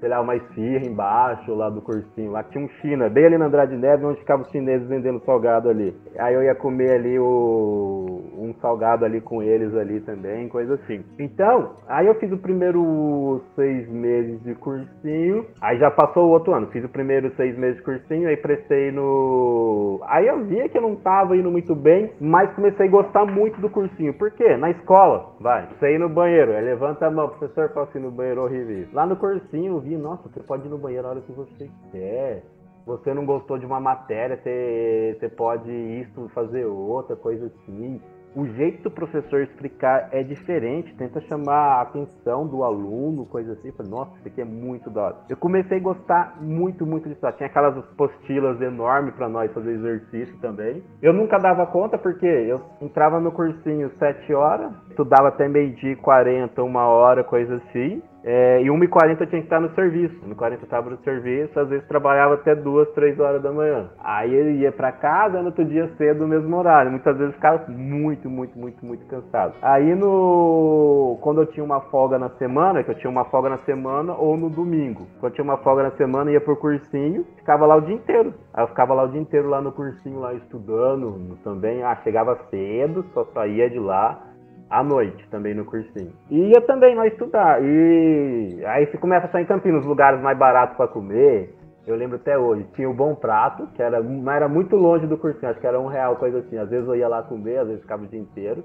sei 0.01 0.09
lá, 0.09 0.21
uma 0.21 0.37
esfirra 0.37 0.87
embaixo 0.87 1.55
lá 1.55 1.71
do 1.71 1.81
cursinho. 1.81 2.33
Lá 2.33 2.43
tinha 2.43 2.65
um 2.65 2.69
China, 2.81 3.09
bem 3.09 3.27
ali 3.27 3.39
na 3.39 3.47
Andrade 3.47 3.77
Neves, 3.77 4.05
onde 4.05 4.21
ficavam 4.21 4.45
os 4.45 4.51
chineses 4.51 4.87
vendendo 4.89 5.21
salgado 5.25 5.69
ali. 5.69 5.95
Aí 6.19 6.35
eu 6.35 6.43
ia 6.43 6.55
comer 6.55 6.93
ali 6.93 7.19
o, 7.19 8.23
um 8.37 8.55
salgado 8.61 9.05
ali 9.05 9.21
com 9.21 9.43
eles 9.43 9.75
ali 9.75 10.01
também, 10.01 10.49
coisa 10.49 10.75
assim. 10.75 11.05
Então, 11.19 11.77
aí 11.89 12.07
eu 12.07 12.15
fiz 12.17 12.31
o 12.33 12.39
primeiro 12.39 13.43
seis 13.55 13.89
meses 13.89 14.43
de 14.43 14.55
cursinho, 14.55 15.47
aí 15.61 15.79
já 15.79 15.91
passou 15.91 16.27
o 16.27 16.31
outro 16.31 16.53
ano. 16.53 16.67
Fiz 16.69 16.85
o 16.85 16.89
primeiro 16.89 17.35
seis 17.37 17.57
meses 17.57 17.77
de 17.77 17.83
cursinho, 17.83 18.29
aí 18.29 18.37
prestei 18.37 18.93
no. 18.93 20.01
Aí 20.07 20.27
eu 20.27 20.45
via 20.45 20.69
que 20.69 20.77
eu 20.77 20.83
não 20.83 20.97
tava 20.97 21.37
indo 21.37 21.51
muito 21.51 21.75
bem, 21.75 22.13
mas 22.21 22.53
comecei 22.55 22.87
a 22.87 22.91
gostar 22.91 23.25
muito 23.25 23.61
do 23.61 23.71
cursinho. 23.71 24.15
Por 24.15 24.31
quê? 24.31 24.57
Na 24.57 24.71
escola, 24.71 25.35
vai, 25.41 25.69
você 25.69 25.95
ir 25.95 25.99
no 25.99 26.09
banheiro, 26.09 26.53
aí 26.53 26.65
levanta 26.65 27.07
a 27.07 27.11
mão, 27.11 27.29
professor, 27.29 27.69
posso 27.71 27.97
ir 27.97 28.01
no 28.01 28.11
banheiro 28.11 28.43
horrível. 28.43 28.87
Lá 28.93 29.07
no 29.07 29.17
cursinho 29.17 29.77
nossa, 29.95 30.29
você 30.29 30.41
pode 30.41 30.67
ir 30.67 30.71
no 30.71 30.79
banheiro 30.79 31.07
a 31.07 31.11
hora 31.11 31.21
que 31.21 31.33
você 31.33 31.71
quer. 31.93 32.43
Você 32.87 33.13
não 33.13 33.27
gostou 33.27 33.59
de 33.59 33.67
uma 33.67 33.81
matéria, 33.81 34.37
você, 34.37 35.17
você 35.19 35.29
pode 35.29 35.71
isso 35.71 36.29
fazer 36.29 36.65
outra, 36.65 37.17
coisa 37.17 37.47
assim. 37.47 38.01
O 38.37 38.47
jeito 38.49 38.83
do 38.83 38.91
professor 38.91 39.41
explicar 39.41 40.11
é 40.13 40.23
diferente, 40.23 40.95
tenta 40.97 41.23
chamar 41.23 41.79
a 41.79 41.81
atenção 41.81 42.47
do 42.47 42.63
aluno, 42.63 43.25
coisa 43.25 43.55
assim. 43.55 43.73
Falei, 43.73 43.91
nossa, 43.91 44.15
isso 44.19 44.29
aqui 44.29 44.43
é 44.43 44.45
muito 44.45 44.91
da 44.91 45.05
hora. 45.05 45.17
Eu 45.31 45.39
comecei 45.39 45.79
a 45.79 45.81
gostar 45.81 46.37
muito, 46.39 46.85
muito 46.85 47.09
disso. 47.09 47.21
Tinha 47.39 47.47
aquelas 47.47 47.83
postilas 47.97 48.61
enormes 48.61 49.15
para 49.15 49.27
nós 49.27 49.51
fazer 49.55 49.73
exercício 49.73 50.39
também. 50.41 50.85
Eu 51.01 51.15
nunca 51.15 51.39
dava 51.39 51.67
conta 51.67 51.97
porque 51.97 52.27
eu 52.27 52.61
entrava 52.83 53.19
no 53.19 53.33
cursinho 53.33 53.91
7 53.99 54.35
horas, 54.35 54.71
estudava 54.91 55.29
até 55.29 55.49
meio-dia 55.49 55.93
e 55.93 55.97
40, 55.97 56.63
uma 56.63 56.87
hora, 56.87 57.25
coisa 57.25 57.55
assim. 57.55 58.03
É, 58.29 58.61
e 58.61 58.67
1h40 58.67 59.21
eu 59.21 59.27
tinha 59.29 59.41
que 59.41 59.47
estar 59.47 59.61
no 59.61 59.73
serviço. 59.77 60.17
1h40 60.27 60.53
eu 60.55 60.65
estava 60.65 60.91
no 60.91 60.99
serviço, 60.99 61.61
às 61.61 61.69
vezes 61.69 61.87
trabalhava 61.87 62.35
até 62.35 62.57
2, 62.57 62.89
3 62.91 63.21
horas 63.21 63.41
da 63.41 63.53
manhã. 63.53 63.89
Aí 64.03 64.35
eu 64.35 64.51
ia 64.51 64.73
para 64.73 64.91
casa 64.91 65.39
no 65.39 65.47
outro 65.47 65.65
dia 65.65 65.89
cedo, 65.97 66.23
no 66.23 66.29
mesmo 66.29 66.57
horário. 66.57 66.91
Muitas 66.91 67.17
vezes 67.17 67.37
ficava 67.37 67.65
muito, 67.69 68.29
muito, 68.29 68.59
muito, 68.59 68.85
muito 68.85 69.07
cansado. 69.07 69.55
Aí 69.63 69.95
no. 69.95 71.17
Quando 71.23 71.43
eu 71.43 71.47
tinha 71.47 71.63
uma 71.63 71.81
folga 71.83 72.19
na 72.19 72.31
semana, 72.31 72.83
que 72.83 72.91
eu 72.91 72.97
tinha 72.97 73.11
uma 73.11 73.27
folga 73.27 73.49
na 73.49 73.59
semana 73.59 74.15
ou 74.15 74.37
no 74.37 74.51
domingo. 74.51 75.07
Quando 75.21 75.31
eu 75.31 75.35
tinha 75.37 75.45
uma 75.45 75.59
folga 75.59 75.85
na 75.85 75.93
semana, 75.93 76.33
ia 76.33 76.41
pro 76.41 76.57
cursinho, 76.57 77.25
ficava 77.37 77.65
lá 77.65 77.77
o 77.77 77.81
dia 77.81 77.95
inteiro. 77.95 78.35
Aí 78.53 78.65
eu 78.65 78.69
ficava 78.69 78.93
lá 78.93 79.05
o 79.05 79.09
dia 79.09 79.21
inteiro 79.21 79.49
lá 79.49 79.61
no 79.61 79.71
cursinho, 79.71 80.19
lá 80.19 80.35
estudando 80.35 81.39
também. 81.45 81.85
Ah, 81.85 81.95
chegava 82.03 82.37
cedo, 82.51 83.05
só 83.15 83.25
saía 83.27 83.71
de 83.71 83.79
lá 83.79 84.35
à 84.69 84.83
noite 84.83 85.27
também 85.31 85.55
no 85.55 85.65
cursinho. 85.65 86.13
E 86.31 86.51
ia 86.51 86.61
também 86.63 86.95
lá 86.95 87.07
estudar. 87.07 87.63
E 87.63 88.63
aí 88.67 88.87
você 88.87 88.99
começa 88.99 89.27
a 89.27 89.31
sair 89.31 89.43
em 89.43 89.47
Campinas, 89.47 89.85
lugares 89.85 90.21
mais 90.21 90.37
baratos 90.37 90.77
para 90.77 90.89
comer. 90.89 91.55
Eu 91.87 91.95
lembro 91.95 92.17
até 92.17 92.37
hoje, 92.37 92.67
tinha 92.75 92.91
o 92.91 92.95
Bom 92.95 93.15
Prato, 93.15 93.69
que 93.75 93.81
era, 93.81 93.99
era 94.35 94.49
muito 94.49 94.75
longe 94.75 95.07
do 95.07 95.17
cursinho, 95.17 95.51
acho 95.51 95.61
que 95.61 95.67
era 95.67 95.79
um 95.79 95.87
real, 95.87 96.17
coisa 96.17 96.39
assim. 96.39 96.59
Às 96.59 96.69
vezes 96.69 96.89
eu 96.89 96.97
ia 96.97 97.07
lá 97.07 97.23
comer, 97.23 97.59
às 97.59 97.69
vezes 97.69 97.83
ficava 97.83 98.03
o 98.03 98.09
dia 98.09 98.19
inteiro 98.19 98.65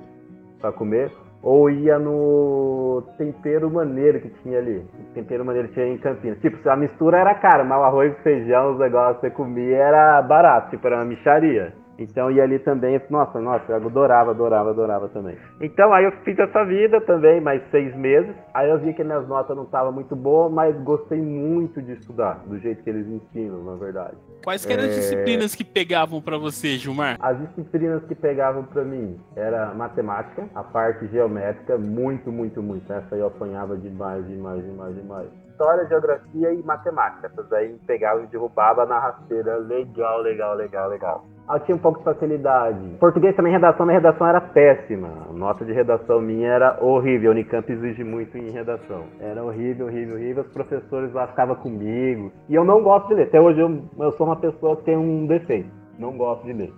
para 0.59 0.71
comer. 0.71 1.11
Ou 1.43 1.69
ia 1.69 1.97
no 1.97 3.03
tempero 3.17 3.69
maneiro 3.69 4.19
que 4.21 4.29
tinha 4.41 4.59
ali. 4.59 4.85
Tempero 5.13 5.43
maneiro 5.43 5.67
tinha 5.69 5.87
em 5.87 5.97
Campinas. 5.97 6.39
Tipo, 6.39 6.67
a 6.69 6.75
mistura 6.75 7.19
era 7.19 7.33
cara, 7.35 7.63
mas 7.63 7.79
o 7.79 7.83
arroz, 7.83 8.15
feijão, 8.23 8.73
os 8.73 8.79
negócios 8.79 9.17
que 9.17 9.27
você 9.27 9.31
comia 9.31 9.77
era 9.77 10.21
barato, 10.21 10.71
tipo, 10.71 10.85
era 10.87 10.97
uma 10.97 11.05
micharia. 11.05 11.73
Então 11.99 12.31
ia 12.31 12.43
ali 12.43 12.57
também, 12.59 12.99
nossa, 13.09 13.39
nossa, 13.39 13.71
eu 13.71 13.75
adorava, 13.75 14.31
adorava, 14.31 14.69
adorava 14.71 15.07
também. 15.09 15.37
Então 15.61 15.93
aí 15.93 16.05
eu 16.05 16.11
fiz 16.23 16.37
essa 16.39 16.63
vida 16.65 16.99
também, 17.01 17.39
mais 17.39 17.61
seis 17.69 17.95
meses. 17.95 18.33
Aí 18.53 18.69
eu 18.69 18.79
vi 18.79 18.93
que 18.93 19.03
minhas 19.03 19.27
notas 19.27 19.55
não 19.55 19.63
estavam 19.65 19.91
muito 19.91 20.15
boas, 20.15 20.51
mas 20.51 20.75
gostei 20.83 21.21
muito 21.21 21.81
de 21.81 21.93
estudar, 21.93 22.39
do 22.47 22.57
jeito 22.59 22.83
que 22.83 22.89
eles 22.89 23.07
ensinam, 23.07 23.63
na 23.63 23.75
verdade. 23.75 24.15
Quais 24.43 24.65
que 24.65 24.73
eram 24.73 24.83
as 24.83 24.91
É. 24.91 24.95
disciplinas 24.95 25.53
que 25.53 25.63
pegavam 25.63 26.21
pra 26.21 26.37
você, 26.37 26.69
Gilmar? 26.77 27.17
As 27.19 27.37
disciplinas 27.39 28.03
que 28.05 28.15
pegavam 28.15 28.63
pra 28.63 28.83
mim 28.83 29.19
era 29.35 29.73
matemática, 29.75 30.45
a 30.55 30.63
parte 30.63 31.05
geométrica, 31.07 31.77
muito, 31.77 32.31
muito, 32.31 32.63
muito. 32.63 32.91
Essa 32.91 33.13
aí 33.15 33.21
eu 33.21 33.27
apanhava 33.27 33.77
demais, 33.77 34.25
demais, 34.27 34.63
demais, 34.63 34.95
demais. 34.95 35.27
História, 35.51 35.85
geografia 35.85 36.51
e 36.53 36.63
matemática. 36.63 37.27
Essas 37.27 37.53
aí 37.53 37.77
pegavam 37.85 38.23
e 38.23 38.27
derrubava 38.27 38.83
na 38.87 38.97
rasteira. 38.97 39.57
Legal, 39.57 40.19
legal, 40.21 40.55
legal, 40.55 40.89
legal. 40.89 41.25
Eu 41.53 41.59
tinha 41.61 41.75
um 41.75 41.79
pouco 41.79 41.99
de 41.99 42.05
facilidade. 42.05 42.79
Português 42.99 43.35
também, 43.35 43.51
redação, 43.51 43.85
minha 43.85 43.99
redação 43.99 44.25
era 44.25 44.39
péssima. 44.39 45.09
A 45.29 45.33
nota 45.33 45.65
de 45.65 45.73
redação 45.73 46.21
minha 46.21 46.47
era 46.47 46.77
horrível. 46.81 47.31
A 47.31 47.33
Unicamp 47.33 47.69
exige 47.71 48.03
muito 48.03 48.37
em 48.37 48.51
redação. 48.51 49.03
Era 49.19 49.43
horrível, 49.43 49.87
horrível, 49.87 50.15
horrível. 50.15 50.43
Os 50.43 50.51
professores 50.51 51.13
lá 51.13 51.27
ficavam 51.27 51.55
comigo. 51.55 52.31
E 52.47 52.55
eu 52.55 52.63
não 52.63 52.81
gosto 52.81 53.09
de 53.09 53.15
ler. 53.15 53.23
Até 53.23 53.41
hoje 53.41 53.59
eu, 53.59 53.81
eu 53.99 54.11
sou 54.13 54.27
uma 54.27 54.37
pessoa 54.37 54.77
que 54.77 54.83
tem 54.83 54.97
um 54.97 55.27
defeito. 55.27 55.69
Não 55.99 56.17
gosto 56.17 56.45
de 56.45 56.53
ler. 56.53 56.73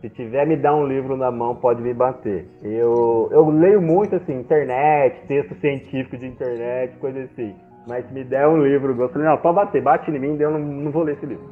Se 0.00 0.10
tiver 0.10 0.46
me 0.46 0.56
dar 0.56 0.74
um 0.74 0.86
livro 0.86 1.16
na 1.16 1.30
mão, 1.30 1.54
pode 1.54 1.80
me 1.80 1.94
bater. 1.94 2.46
Eu, 2.62 3.30
eu 3.32 3.48
leio 3.48 3.80
muito 3.80 4.14
assim, 4.16 4.38
internet, 4.38 5.26
texto 5.26 5.54
científico 5.60 6.18
de 6.18 6.26
internet, 6.26 6.94
coisa 6.98 7.20
assim. 7.20 7.54
Mas 7.88 8.06
se 8.06 8.12
me 8.12 8.22
der 8.22 8.46
um 8.46 8.62
livro, 8.62 8.94
eu 9.00 9.08
falei, 9.08 9.28
não, 9.28 9.38
pode 9.38 9.56
bater, 9.56 9.82
bate 9.82 10.10
em 10.10 10.18
mim, 10.18 10.36
eu 10.38 10.50
não, 10.50 10.58
não 10.58 10.90
vou 10.90 11.04
ler 11.04 11.14
esse 11.14 11.24
livro. 11.24 11.44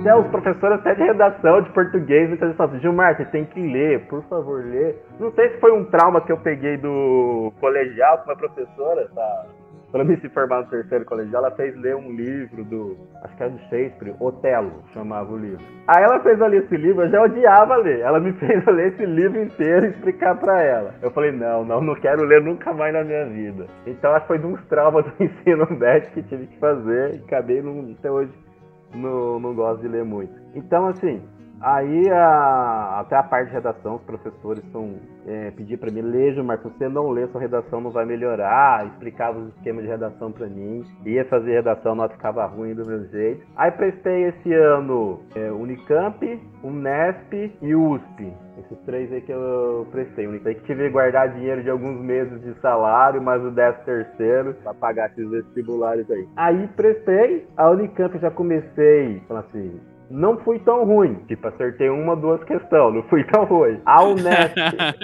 Então, 0.00 0.22
os 0.22 0.28
professores 0.28 0.78
até 0.78 0.94
de 0.94 1.02
redação, 1.02 1.60
de 1.60 1.70
português, 1.70 2.26
muitas 2.26 2.48
vezes 2.48 2.56
falam 2.56 2.72
assim, 2.72 2.80
Gilmar, 2.80 3.16
você 3.16 3.24
tem 3.26 3.44
que 3.44 3.60
ler, 3.60 4.06
por 4.06 4.22
favor, 4.24 4.64
lê. 4.64 4.94
Não 5.18 5.30
sei 5.32 5.50
se 5.50 5.60
foi 5.60 5.72
um 5.72 5.84
trauma 5.84 6.22
que 6.22 6.32
eu 6.32 6.38
peguei 6.38 6.78
do 6.78 7.52
colegial 7.60 8.16
com 8.18 8.30
uma 8.30 8.36
professora, 8.36 9.06
tá? 9.14 9.46
para 9.92 10.04
me 10.04 10.16
se 10.20 10.28
formar 10.28 10.62
no 10.62 10.66
terceiro 10.68 11.04
colegial, 11.04 11.44
ela 11.44 11.54
fez 11.56 11.76
ler 11.76 11.96
um 11.96 12.12
livro 12.12 12.64
do, 12.64 12.96
acho 13.22 13.36
que 13.36 13.42
era 13.42 13.52
do 13.52 13.58
Shakespeare, 13.68 14.14
Otelo, 14.20 14.84
chamava 14.92 15.32
o 15.32 15.36
livro. 15.36 15.64
Aí 15.88 16.02
ela 16.02 16.20
fez 16.20 16.38
ler 16.38 16.62
esse 16.62 16.76
livro, 16.76 17.04
eu 17.04 17.10
já 17.10 17.22
odiava 17.22 17.76
ler. 17.76 18.00
Ela 18.00 18.20
me 18.20 18.32
fez 18.38 18.64
ler 18.66 18.92
esse 18.92 19.04
livro 19.04 19.42
inteiro 19.42 19.86
e 19.86 19.90
explicar 19.90 20.36
para 20.36 20.62
ela. 20.62 20.94
Eu 21.02 21.10
falei, 21.10 21.32
não, 21.32 21.64
não, 21.64 21.80
não 21.80 21.94
quero 21.96 22.24
ler 22.24 22.40
nunca 22.40 22.72
mais 22.72 22.92
na 22.92 23.02
minha 23.02 23.26
vida. 23.26 23.66
Então 23.86 24.12
acho 24.12 24.22
que 24.22 24.28
foi 24.28 24.38
de 24.38 24.46
uns 24.46 24.64
traumas 24.66 25.04
do 25.04 25.12
ensino 25.22 25.66
médio 25.70 26.10
que 26.12 26.22
tive 26.22 26.46
que 26.46 26.58
fazer 26.58 27.16
e 27.16 27.24
acabei 27.24 27.60
não, 27.60 27.94
até 27.98 28.10
hoje 28.10 28.30
não, 28.94 29.38
não 29.40 29.54
gosto 29.54 29.82
de 29.82 29.88
ler 29.88 30.04
muito. 30.04 30.32
Então, 30.54 30.86
assim, 30.86 31.22
Aí 31.60 32.08
a, 32.08 33.00
até 33.00 33.16
a 33.16 33.22
parte 33.22 33.48
de 33.48 33.52
redação, 33.52 33.96
os 33.96 34.02
professores 34.02 34.64
estão 34.64 34.94
é, 35.26 35.50
pedir 35.50 35.76
para 35.76 35.90
mim, 35.90 36.00
leja, 36.00 36.42
mas 36.42 36.60
se 36.60 36.68
você 36.68 36.88
não 36.88 37.10
lê, 37.10 37.26
sua 37.28 37.40
redação 37.40 37.82
não 37.82 37.90
vai 37.90 38.06
melhorar. 38.06 38.86
Explicava 38.86 39.38
os 39.38 39.54
esquemas 39.54 39.84
de 39.84 39.90
redação 39.90 40.32
para 40.32 40.46
mim. 40.46 40.82
Ia 41.04 41.24
fazer 41.26 41.52
redação, 41.52 41.94
não 41.94 42.08
ficava 42.08 42.46
ruim 42.46 42.74
do 42.74 42.86
meu 42.86 43.04
jeito. 43.08 43.44
Aí 43.56 43.70
prestei 43.72 44.28
esse 44.28 44.54
ano 44.54 45.20
é, 45.34 45.52
Unicamp, 45.52 46.40
Unesp 46.64 47.32
e 47.60 47.74
USP. 47.74 48.32
Esses 48.58 48.78
três 48.86 49.12
aí 49.12 49.20
que 49.20 49.32
eu 49.32 49.86
prestei. 49.90 50.26
Unicamp 50.26 50.54
que 50.54 50.64
tive 50.64 50.84
que 50.84 50.90
guardar 50.90 51.34
dinheiro 51.34 51.62
de 51.62 51.68
alguns 51.68 52.00
meses 52.00 52.40
de 52.40 52.54
salário, 52.60 53.20
mais 53.20 53.44
o 53.44 53.50
décimo 53.50 53.84
terceiro 53.84 54.54
para 54.62 54.72
pagar 54.72 55.10
esses 55.10 55.28
vestibulares 55.28 56.10
aí. 56.10 56.26
Aí 56.36 56.68
prestei, 56.68 57.46
a 57.54 57.70
Unicamp 57.70 58.18
já 58.18 58.30
comecei, 58.30 59.22
falando 59.28 59.44
assim, 59.46 59.80
não 60.10 60.36
fui 60.38 60.58
tão 60.58 60.84
ruim. 60.84 61.14
Tipo, 61.28 61.48
acertei 61.48 61.88
uma, 61.88 62.16
duas 62.16 62.42
questões, 62.44 62.94
não 62.94 63.02
fui 63.04 63.22
tão 63.24 63.44
ruim. 63.44 63.80
A 63.86 64.02
Unesp, 64.02 64.56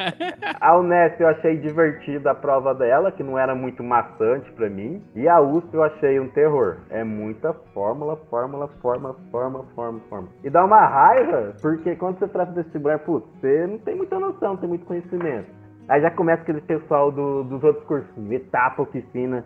a 0.60 0.76
Unesp 0.76 1.20
eu 1.20 1.28
achei 1.28 1.56
divertida 1.58 2.32
a 2.32 2.34
prova 2.34 2.74
dela, 2.74 3.12
que 3.12 3.22
não 3.22 3.38
era 3.38 3.54
muito 3.54 3.82
maçante 3.84 4.50
para 4.52 4.68
mim. 4.68 5.02
E 5.14 5.28
a 5.28 5.40
USP 5.40 5.72
eu 5.72 5.84
achei 5.84 6.18
um 6.18 6.28
terror. 6.28 6.78
É 6.90 7.04
muita 7.04 7.52
fórmula, 7.72 8.16
fórmula, 8.28 8.68
fórmula, 8.82 9.14
fórmula, 9.30 9.64
fórmula, 9.74 10.02
fórmula. 10.08 10.32
E 10.42 10.50
dá 10.50 10.64
uma 10.64 10.84
raiva, 10.86 11.54
porque 11.62 11.94
quando 11.94 12.18
você 12.18 12.26
trata 12.28 12.52
vestibular, 12.52 12.98
putz, 12.98 13.26
você 13.40 13.66
não 13.66 13.78
tem 13.78 13.94
muita 13.94 14.18
noção, 14.18 14.50
não 14.50 14.56
tem 14.56 14.68
muito 14.68 14.84
conhecimento. 14.84 15.46
Aí 15.88 16.00
já 16.00 16.10
começa 16.10 16.42
aquele 16.42 16.60
pessoal 16.62 17.12
do, 17.12 17.44
dos 17.44 17.62
outros 17.62 17.84
cursos, 17.84 18.08
etapa, 18.30 18.82
oficina, 18.82 19.44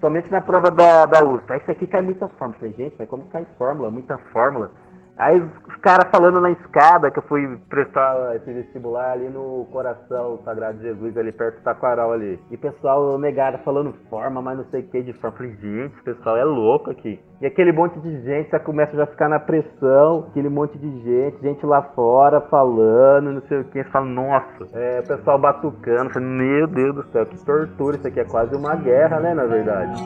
somente 0.00 0.30
na 0.30 0.40
prova 0.40 0.70
da, 0.70 1.04
da 1.04 1.22
USP. 1.22 1.52
Aí 1.52 1.60
isso 1.60 1.70
aqui 1.70 1.86
cai 1.86 2.00
muita 2.00 2.26
fórmula. 2.28 2.58
Falei, 2.58 2.74
gente, 2.74 2.96
mas 2.98 3.08
como 3.08 3.24
cai 3.26 3.46
fórmula, 3.58 3.90
muita 3.90 4.16
fórmula? 4.32 4.70
Aí 5.16 5.40
os 5.40 5.76
caras 5.76 6.10
falando 6.10 6.40
na 6.40 6.50
escada 6.50 7.10
que 7.10 7.18
eu 7.20 7.22
fui 7.24 7.56
prestar 7.68 8.34
esse 8.34 8.52
vestibular 8.52 9.12
ali 9.12 9.28
no 9.28 9.66
coração 9.70 10.40
Sagrado 10.44 10.78
de 10.78 10.84
Jesus, 10.84 11.16
ali 11.16 11.30
perto 11.30 11.58
do 11.58 11.62
Taquaral 11.62 12.12
ali. 12.12 12.38
E 12.50 12.56
pessoal 12.56 13.16
negado 13.16 13.58
falando 13.58 13.94
forma, 14.10 14.42
mas 14.42 14.58
não 14.58 14.64
sei 14.70 14.80
o 14.80 14.88
que 14.88 15.02
de 15.02 15.12
forma. 15.12 15.36
Falei, 15.36 15.56
gente, 15.60 16.02
pessoal 16.02 16.36
é 16.36 16.44
louco 16.44 16.90
aqui. 16.90 17.20
E 17.40 17.46
aquele 17.46 17.70
monte 17.72 18.00
de 18.00 18.22
gente 18.22 18.50
já 18.50 18.58
começa 18.58 18.96
já 18.96 19.04
a 19.04 19.06
ficar 19.06 19.28
na 19.28 19.38
pressão, 19.38 20.26
aquele 20.30 20.48
monte 20.48 20.76
de 20.78 21.02
gente, 21.02 21.40
gente 21.40 21.64
lá 21.64 21.82
fora 21.94 22.40
falando, 22.42 23.32
não 23.32 23.42
sei 23.42 23.60
o 23.60 23.64
que. 23.64 23.84
Você 23.84 23.90
fala, 23.90 24.06
nossa, 24.06 24.68
é, 24.72 25.00
o 25.00 25.06
pessoal 25.06 25.38
batucando. 25.38 26.20
Meu 26.20 26.66
Deus 26.66 26.94
do 26.94 27.04
céu, 27.12 27.26
que 27.26 27.44
tortura, 27.44 27.96
isso 27.96 28.08
aqui 28.08 28.18
é 28.18 28.24
quase 28.24 28.56
uma 28.56 28.74
guerra, 28.74 29.20
né, 29.20 29.34
na 29.34 29.44
verdade. 29.44 30.02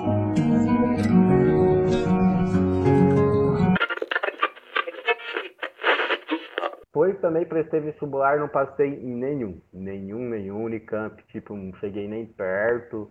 Depois 6.99 7.21
também 7.21 7.45
prestei 7.45 7.79
vestibular, 7.79 8.41
não 8.41 8.49
passei 8.49 8.89
em 8.89 9.15
nenhum. 9.15 9.61
Nenhum, 9.73 10.19
nenhum 10.19 10.65
Unicamp. 10.65 11.23
Tipo, 11.29 11.55
não 11.55 11.73
cheguei 11.75 12.09
nem 12.09 12.27
perto, 12.27 13.09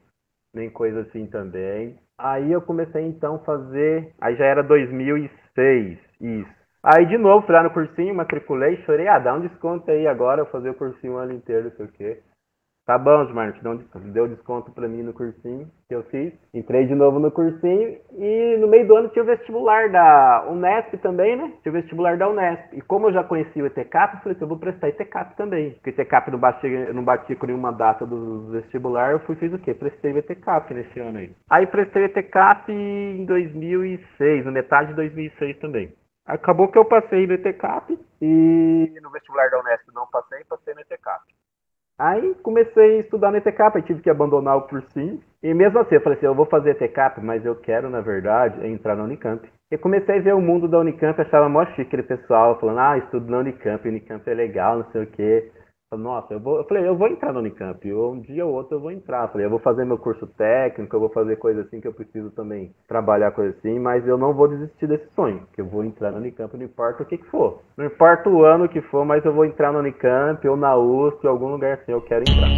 nem 0.53 0.69
coisa 0.69 1.03
assim 1.03 1.25
também. 1.27 1.97
Aí 2.17 2.51
eu 2.51 2.61
comecei 2.61 3.01
então 3.05 3.35
a 3.35 3.45
fazer. 3.45 4.13
Aí 4.19 4.35
já 4.35 4.43
era 4.43 4.61
2006, 4.61 5.97
isso. 6.19 6.49
Aí 6.83 7.05
de 7.05 7.17
novo 7.17 7.45
fui 7.45 7.55
lá 7.55 7.63
no 7.63 7.71
cursinho, 7.71 8.13
matriculei, 8.13 8.75
chorei, 8.83 9.07
ah, 9.07 9.19
dá 9.19 9.33
um 9.33 9.39
desconto 9.39 9.89
aí 9.89 10.05
agora, 10.05 10.41
eu 10.41 10.45
fazer 10.47 10.71
o 10.71 10.75
cursinho 10.75 11.13
o 11.13 11.17
ano 11.17 11.31
inteiro, 11.31 11.69
não 11.69 11.71
sei 11.77 11.85
o 11.85 11.91
quê. 11.93 12.19
Tá 12.87 12.97
bom, 12.97 13.19
Osmar, 13.19 13.51
te 13.51 13.61
deu 14.13 14.29
desconto 14.29 14.71
para 14.71 14.87
mim 14.87 15.03
no 15.03 15.11
cursinho 15.11 15.69
que 15.89 15.93
eu 15.93 16.03
fiz. 16.03 16.33
Entrei 16.53 16.87
de 16.87 16.95
novo 16.95 17.19
no 17.19 17.29
cursinho 17.29 17.99
e 18.13 18.57
no 18.61 18.67
meio 18.69 18.87
do 18.87 18.95
ano 18.95 19.09
tinha 19.09 19.23
o 19.23 19.25
vestibular 19.25 19.91
da 19.91 20.45
Unesp 20.49 20.93
também, 21.01 21.35
né? 21.35 21.51
Tinha 21.61 21.69
o 21.69 21.75
vestibular 21.75 22.17
da 22.17 22.29
Unesp. 22.29 22.71
E 22.71 22.81
como 22.81 23.07
eu 23.07 23.13
já 23.13 23.25
conhecia 23.25 23.61
o 23.61 23.65
ETCAP, 23.65 24.13
eu 24.13 24.19
falei 24.21 24.35
assim, 24.37 24.45
eu 24.45 24.47
vou 24.47 24.57
prestar 24.57 24.87
ETCAP 24.87 25.35
também. 25.35 25.71
Porque 25.71 25.89
ETCAP 25.89 26.31
não 26.31 26.39
batia, 26.39 26.93
não 26.93 27.03
batia 27.03 27.35
com 27.35 27.45
nenhuma 27.45 27.73
data 27.73 28.05
do 28.05 28.51
vestibular, 28.51 29.11
eu 29.11 29.19
fui 29.19 29.35
fiz 29.35 29.51
o 29.51 29.59
quê? 29.59 29.73
Prestei 29.73 30.13
o 30.13 30.19
ETCAP 30.19 30.73
nesse 30.73 30.97
ano 30.97 31.17
aí. 31.17 31.35
Aí 31.49 31.67
prestei 31.67 32.03
o 32.03 32.05
ETCAP 32.05 32.71
em 32.71 33.25
2006, 33.25 34.45
na 34.45 34.51
metade 34.51 34.91
de 34.91 34.95
2006 34.95 35.59
também. 35.59 35.93
Acabou 36.25 36.69
que 36.69 36.77
eu 36.77 36.85
passei 36.85 37.27
no 37.27 37.33
ETCAP 37.33 37.99
e 38.21 38.97
no 39.01 39.11
vestibular 39.11 39.49
da 39.49 39.59
Unesp 39.59 39.89
não 39.93 40.07
passei, 40.07 40.41
passei 40.45 40.73
no 40.73 40.79
ETCAP. 40.79 41.35
Aí 41.99 42.35
comecei 42.43 42.97
a 42.97 42.99
estudar 42.99 43.31
no 43.31 43.37
ETCAP, 43.37 43.81
tive 43.81 44.01
que 44.01 44.09
abandonar 44.09 44.55
o 44.57 44.67
cursinho. 44.67 45.19
E 45.41 45.53
mesmo 45.53 45.79
assim, 45.79 45.95
eu 45.95 46.01
falei 46.01 46.17
assim, 46.17 46.27
eu 46.27 46.35
vou 46.35 46.45
fazer 46.45 46.71
ETCAP, 46.71 47.21
mas 47.21 47.43
eu 47.43 47.55
quero, 47.55 47.89
na 47.89 48.01
verdade, 48.01 48.67
entrar 48.67 48.95
na 48.95 49.03
Unicamp. 49.03 49.47
E 49.71 49.77
comecei 49.77 50.19
a 50.19 50.21
ver 50.21 50.35
o 50.35 50.41
mundo 50.41 50.67
da 50.67 50.79
Unicamp, 50.79 51.19
achava 51.19 51.49
mó 51.49 51.65
chique 51.65 51.81
aquele 51.81 52.03
pessoal 52.03 52.59
falando, 52.59 52.79
ah, 52.79 52.97
estudo 52.99 53.31
na 53.31 53.39
Unicamp, 53.39 53.87
Unicamp 53.87 54.29
é 54.29 54.33
legal, 54.33 54.77
não 54.77 54.91
sei 54.91 55.03
o 55.03 55.07
quê. 55.07 55.51
Nossa, 55.95 56.33
eu, 56.33 56.39
vou, 56.41 56.57
eu 56.57 56.65
falei, 56.65 56.85
eu 56.85 56.97
vou 56.97 57.07
entrar 57.07 57.31
no 57.31 57.39
Unicamp, 57.39 57.87
eu, 57.87 58.11
um 58.11 58.19
dia 58.19 58.45
ou 58.45 58.53
outro 58.53 58.75
eu 58.75 58.81
vou 58.81 58.91
entrar. 58.91 59.23
Eu 59.23 59.29
falei, 59.29 59.45
eu 59.45 59.49
vou 59.49 59.59
fazer 59.59 59.85
meu 59.85 59.97
curso 59.97 60.27
técnico, 60.27 60.93
eu 60.93 60.99
vou 60.99 61.09
fazer 61.09 61.37
coisa 61.37 61.61
assim 61.61 61.79
que 61.79 61.87
eu 61.87 61.93
preciso 61.93 62.29
também 62.31 62.75
trabalhar 62.89 63.31
coisa 63.31 63.55
assim, 63.57 63.79
mas 63.79 64.05
eu 64.05 64.17
não 64.17 64.33
vou 64.33 64.49
desistir 64.49 64.85
desse 64.85 65.07
sonho, 65.15 65.47
que 65.53 65.61
eu 65.61 65.65
vou 65.65 65.85
entrar 65.85 66.11
no 66.11 66.17
Unicamp, 66.17 66.57
não 66.57 66.65
importa 66.65 67.03
o 67.03 67.05
que, 67.05 67.17
que 67.17 67.25
for. 67.27 67.61
Não 67.77 67.85
importa 67.85 68.29
o 68.29 68.43
ano 68.43 68.67
que 68.67 68.81
for, 68.81 69.05
mas 69.05 69.23
eu 69.23 69.31
vou 69.31 69.45
entrar 69.45 69.71
no 69.71 69.79
Unicamp 69.79 70.45
ou 70.45 70.57
na 70.57 70.75
USP, 70.75 71.23
em 71.23 71.29
algum 71.29 71.47
lugar 71.47 71.75
assim, 71.75 71.93
eu 71.93 72.01
quero 72.01 72.25
entrar. 72.25 72.51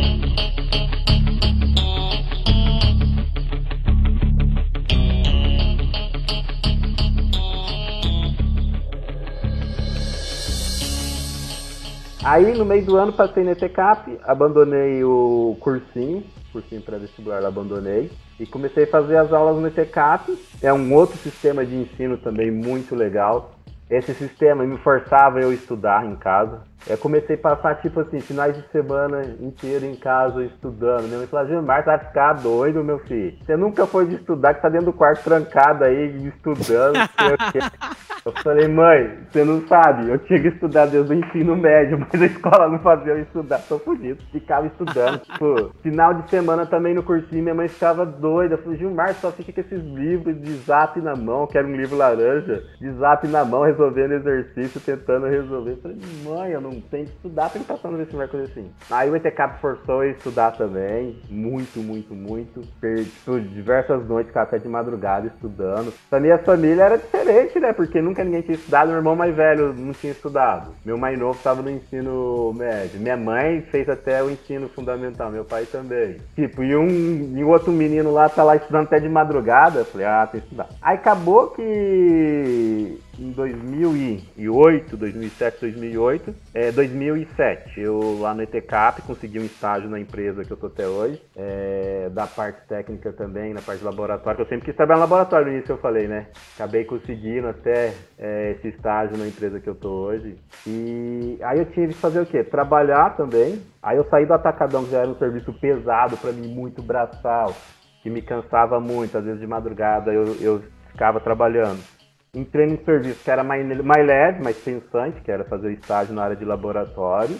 Aí 12.24 12.54
no 12.58 12.66
meio 12.66 12.86
do 12.86 12.98
ano 12.98 13.14
passei 13.14 13.46
no 13.46 13.52
ETCAP, 13.52 14.20
abandonei 14.26 15.02
o 15.06 15.56
cursinho, 15.62 16.22
cursinho 16.52 16.82
pré-vestibular 16.82 17.46
abandonei, 17.46 18.12
e 18.38 18.46
comecei 18.46 18.84
a 18.84 18.88
fazer 18.88 19.16
as 19.16 19.32
aulas 19.32 19.62
no 19.62 19.68
ETCAP. 19.68 20.38
É 20.62 20.74
um 20.74 20.94
outro 20.94 21.18
sistema 21.18 21.66
de 21.66 21.76
ensino 21.76 22.18
também 22.18 22.52
muito 22.52 22.94
legal. 22.94 23.54
Esse 23.90 24.14
sistema 24.14 24.66
me 24.66 24.78
forçava 24.80 25.40
eu 25.40 25.54
estudar 25.54 26.06
em 26.06 26.16
casa. 26.18 26.62
Eu 26.88 26.98
comecei 26.98 27.36
a 27.36 27.40
passar, 27.40 27.82
tipo 27.82 28.00
assim, 28.00 28.20
finais 28.20 28.56
de 28.56 28.64
semana 28.72 29.22
inteiro 29.40 29.86
em 29.86 29.96
casa 29.96 30.44
estudando. 30.44 31.04
Minha 31.04 31.20
mãe 31.20 31.28
falou, 31.28 31.48
Gilmar, 31.48 31.84
vai 31.84 32.00
ficar 32.00 32.34
doido, 32.34 32.84
meu 32.84 33.00
filho. 33.00 33.38
Você 33.46 33.56
nunca 33.56 33.86
foi 33.86 34.08
de 34.08 34.16
estudar, 34.16 34.54
que 34.54 34.62
tá 34.62 34.70
dentro 34.70 34.88
do 34.88 34.94
quarto 34.94 35.24
trancado 35.24 35.84
aí, 35.84 36.28
estudando, 36.28 36.96
sei 36.96 37.34
o 37.34 37.52
quê. 37.52 37.60
Eu 38.26 38.34
falei, 38.44 38.68
mãe, 38.68 39.18
você 39.32 39.44
não 39.44 39.66
sabe, 39.68 40.10
eu 40.10 40.20
tinha 40.20 40.42
que 40.42 40.50
estudar 40.50 40.88
desde 40.88 41.14
o 41.14 41.16
ensino 41.16 41.56
médio, 41.56 42.00
mas 42.12 42.22
a 42.22 42.26
escola 42.26 42.68
não 42.68 42.80
fazia 42.80 43.14
eu 43.14 43.22
estudar, 43.22 43.60
tô 43.68 43.80
fudido. 43.80 44.22
Ficava 44.32 44.68
estudando. 44.68 45.20
tipo, 45.26 45.72
final 45.82 46.14
de 46.14 46.30
semana 46.30 46.66
também 46.66 46.94
no 46.94 47.02
cursinho, 47.02 47.42
minha 47.42 47.56
mãe 47.56 47.68
ficava 47.68 48.06
doida. 48.06 48.56
Eu 48.56 48.58
falei, 48.60 48.78
Gilmar, 48.78 49.14
só 49.16 49.32
fica 49.32 49.54
com 49.54 49.62
esses 49.62 49.84
livros 49.84 50.40
de 50.42 50.52
zap 50.58 51.00
na 51.00 51.16
mão, 51.16 51.48
que 51.48 51.58
era 51.58 51.66
um 51.66 51.76
livro 51.76 51.98
laranja, 51.98 52.64
de 52.80 52.92
zap 52.94 53.28
na 53.28 53.46
mão, 53.46 53.64
resolvendo 53.64 54.14
exercício, 54.14 54.82
tentando 54.82 55.28
resolver. 55.28 55.72
Eu 55.72 55.78
falei, 55.78 55.98
mãe, 56.24 56.52
eu 56.52 56.62
não 56.62 56.69
tenho 56.90 57.06
que 57.06 57.12
estudar 57.12 57.50
pra 57.50 57.62
passar 57.62 57.90
no 57.90 57.98
vestibular, 57.98 58.28
coisa 58.28 58.46
assim. 58.52 58.72
Aí 58.90 59.10
o 59.10 59.16
ETCAP 59.16 59.60
forçou 59.60 60.02
a 60.02 60.08
estudar 60.08 60.52
também, 60.52 61.20
muito, 61.30 61.80
muito, 61.80 62.14
muito. 62.14 62.62
Perdi 62.80 63.10
tipo, 63.10 63.40
diversas 63.40 64.06
noites, 64.08 64.34
café 64.34 64.58
de 64.58 64.68
madrugada, 64.68 65.28
estudando. 65.28 65.94
Pra 66.10 66.20
minha 66.20 66.38
família 66.38 66.84
era 66.84 66.98
diferente, 66.98 67.60
né? 67.60 67.74
Porque 67.74 68.02
nunca 68.02 68.24
ninguém 68.24 68.42
tinha 68.42 68.56
estudado, 68.56 68.90
meu 68.90 68.98
irmão 68.98 69.16
mais 69.16 69.36
velho 69.36 69.74
não 69.74 69.94
tinha 69.94 70.12
estudado. 70.12 70.74
Meu 70.86 70.98
mais 70.98 71.18
novo 71.18 71.38
estava 71.38 71.62
no 71.62 71.70
ensino 71.70 72.54
médio. 72.54 73.00
Minha 73.00 73.18
mãe 73.18 73.62
fez 73.62 73.90
até 73.90 74.24
o 74.24 74.30
ensino 74.30 74.70
fundamental, 74.70 75.32
meu 75.32 75.46
pai 75.46 75.66
também. 75.66 76.18
Tipo, 76.36 76.64
e 76.64 76.76
um 76.76 77.38
e 77.38 77.44
outro 77.44 77.72
menino 77.72 78.12
lá 78.12 78.30
tá 78.30 78.44
lá 78.44 78.56
estudando 78.56 78.86
até 78.86 79.00
de 79.00 79.10
madrugada. 79.10 79.80
Eu 79.80 79.86
falei, 79.86 80.08
ah, 80.08 80.28
tem 80.32 80.42
que 80.42 80.48
estudar. 80.48 80.70
Aí 80.82 80.96
acabou 80.96 81.50
que 81.50 83.00
em 83.20 83.32
2008, 83.32 84.96
2007, 84.96 85.58
2008, 85.60 86.36
é, 86.54 86.72
2007, 86.72 87.80
eu 87.82 88.18
lá 88.20 88.34
no 88.34 88.42
ETCAP 88.42 89.02
consegui 89.02 89.40
um 89.40 89.46
estágio 89.46 89.90
na 89.90 90.00
empresa 90.00 90.46
que 90.46 90.52
eu 90.52 90.58
tô 90.58 90.68
até 90.68 90.88
hoje, 90.88 91.22
é, 91.36 92.10
da 92.12 92.26
parte 92.26 92.66
técnica 92.68 93.12
também, 93.12 93.54
na 93.54 93.62
parte 93.62 93.80
de 93.80 93.86
laboratório, 93.86 94.38
que 94.38 94.44
eu 94.44 94.48
sempre 94.48 94.66
quis 94.66 94.76
trabalhar 94.76 94.98
no 94.98 95.04
laboratório, 95.04 95.48
no 95.48 95.54
início 95.54 95.74
eu 95.74 95.78
falei, 95.78 96.08
né? 96.08 96.28
Acabei 96.56 96.86
conseguindo 96.86 97.48
até 97.48 97.94
é, 98.18 98.52
esse 98.52 98.70
estágio 98.70 99.18
na 99.18 99.28
empresa 99.28 99.60
que 99.60 99.68
eu 99.68 99.76
tô 99.76 99.90
hoje. 99.90 100.38
E 100.66 101.38
aí 101.42 101.60
eu 101.60 101.66
tive 101.66 101.94
que 101.94 102.00
fazer 102.00 102.22
o 102.22 102.26
quê? 102.26 102.44
Trabalhar 102.44 103.18
também. 103.18 103.62
Aí 103.84 103.98
eu 103.98 104.06
saí 104.10 104.26
do 104.26 104.34
Atacadão, 104.34 104.86
que 104.86 104.92
já 104.92 105.00
era 105.00 105.10
um 105.10 105.18
serviço 105.18 105.52
pesado 105.54 106.16
para 106.18 106.32
mim, 106.32 106.48
muito 106.54 106.82
braçal 106.82 107.54
que 108.02 108.10
me 108.10 108.22
cansava 108.22 108.80
muito, 108.80 109.18
às 109.18 109.26
vezes 109.26 109.42
de 109.42 109.48
madrugada 109.48 110.14
eu, 110.14 110.36
eu 110.40 110.64
ficava 110.92 111.20
trabalhando. 111.20 111.99
Entrei 112.34 112.68
num 112.68 112.78
serviço 112.84 113.24
que 113.24 113.32
era 113.32 113.44
mais, 113.44 113.66
mais 113.84 114.06
leve, 114.06 114.44
mais 114.44 114.58
pensante, 114.58 115.20
que 115.22 115.32
era 115.32 115.44
fazer 115.44 115.72
estágio 115.72 116.14
na 116.14 116.24
área 116.24 116.36
de 116.36 116.46
laboratório, 116.46 117.36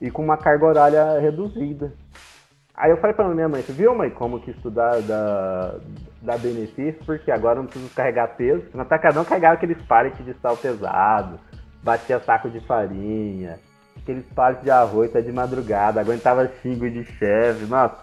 e 0.00 0.10
com 0.10 0.22
uma 0.22 0.36
carga 0.36 0.66
horária 0.66 1.18
reduzida. 1.18 1.92
Aí 2.76 2.90
eu 2.90 2.96
falei 2.96 3.14
pra 3.14 3.28
minha 3.28 3.48
mãe, 3.48 3.62
viu 3.68 3.94
mãe, 3.94 4.10
como 4.10 4.40
que 4.40 4.50
estudar 4.50 5.00
dá, 5.02 5.76
dá 6.20 6.36
benefício, 6.36 7.00
porque 7.06 7.30
agora 7.30 7.58
eu 7.58 7.62
não 7.62 7.70
preciso 7.70 7.94
carregar 7.94 8.36
peso. 8.36 8.64
No 8.74 8.82
atacadão 8.82 9.24
carregava 9.24 9.54
aqueles 9.54 9.80
pallets 9.82 10.24
de 10.24 10.34
sal 10.34 10.56
pesado, 10.56 11.38
batia 11.82 12.18
saco 12.18 12.50
de 12.50 12.58
farinha, 12.66 13.60
aqueles 13.96 14.26
pallets 14.26 14.64
de 14.64 14.70
arroz 14.70 15.08
até 15.08 15.20
de 15.20 15.32
madrugada, 15.32 16.00
aguentava 16.00 16.50
xingo 16.60 16.90
de 16.90 17.04
chefe, 17.04 17.64
nossa. 17.66 18.02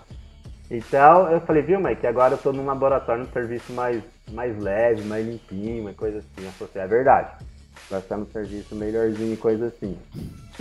Então 0.71 1.29
eu 1.29 1.41
falei, 1.41 1.61
viu 1.61 1.79
mãe, 1.79 1.97
que 1.97 2.07
agora 2.07 2.35
eu 2.35 2.37
tô 2.37 2.53
num 2.53 2.65
laboratório, 2.65 3.25
num 3.25 3.31
serviço 3.31 3.73
mais, 3.73 4.01
mais 4.31 4.57
leve, 4.57 5.03
mais 5.03 5.25
limpinho, 5.25 5.81
uma 5.81 5.93
coisa 5.93 6.19
assim. 6.19 6.49
Falei, 6.51 6.73
é 6.75 6.87
verdade. 6.87 7.31
Vai 7.89 7.99
estar 7.99 8.17
no 8.17 8.25
serviço 8.31 8.75
melhorzinho 8.75 9.33
e 9.33 9.37
coisa 9.37 9.67
assim. 9.67 9.97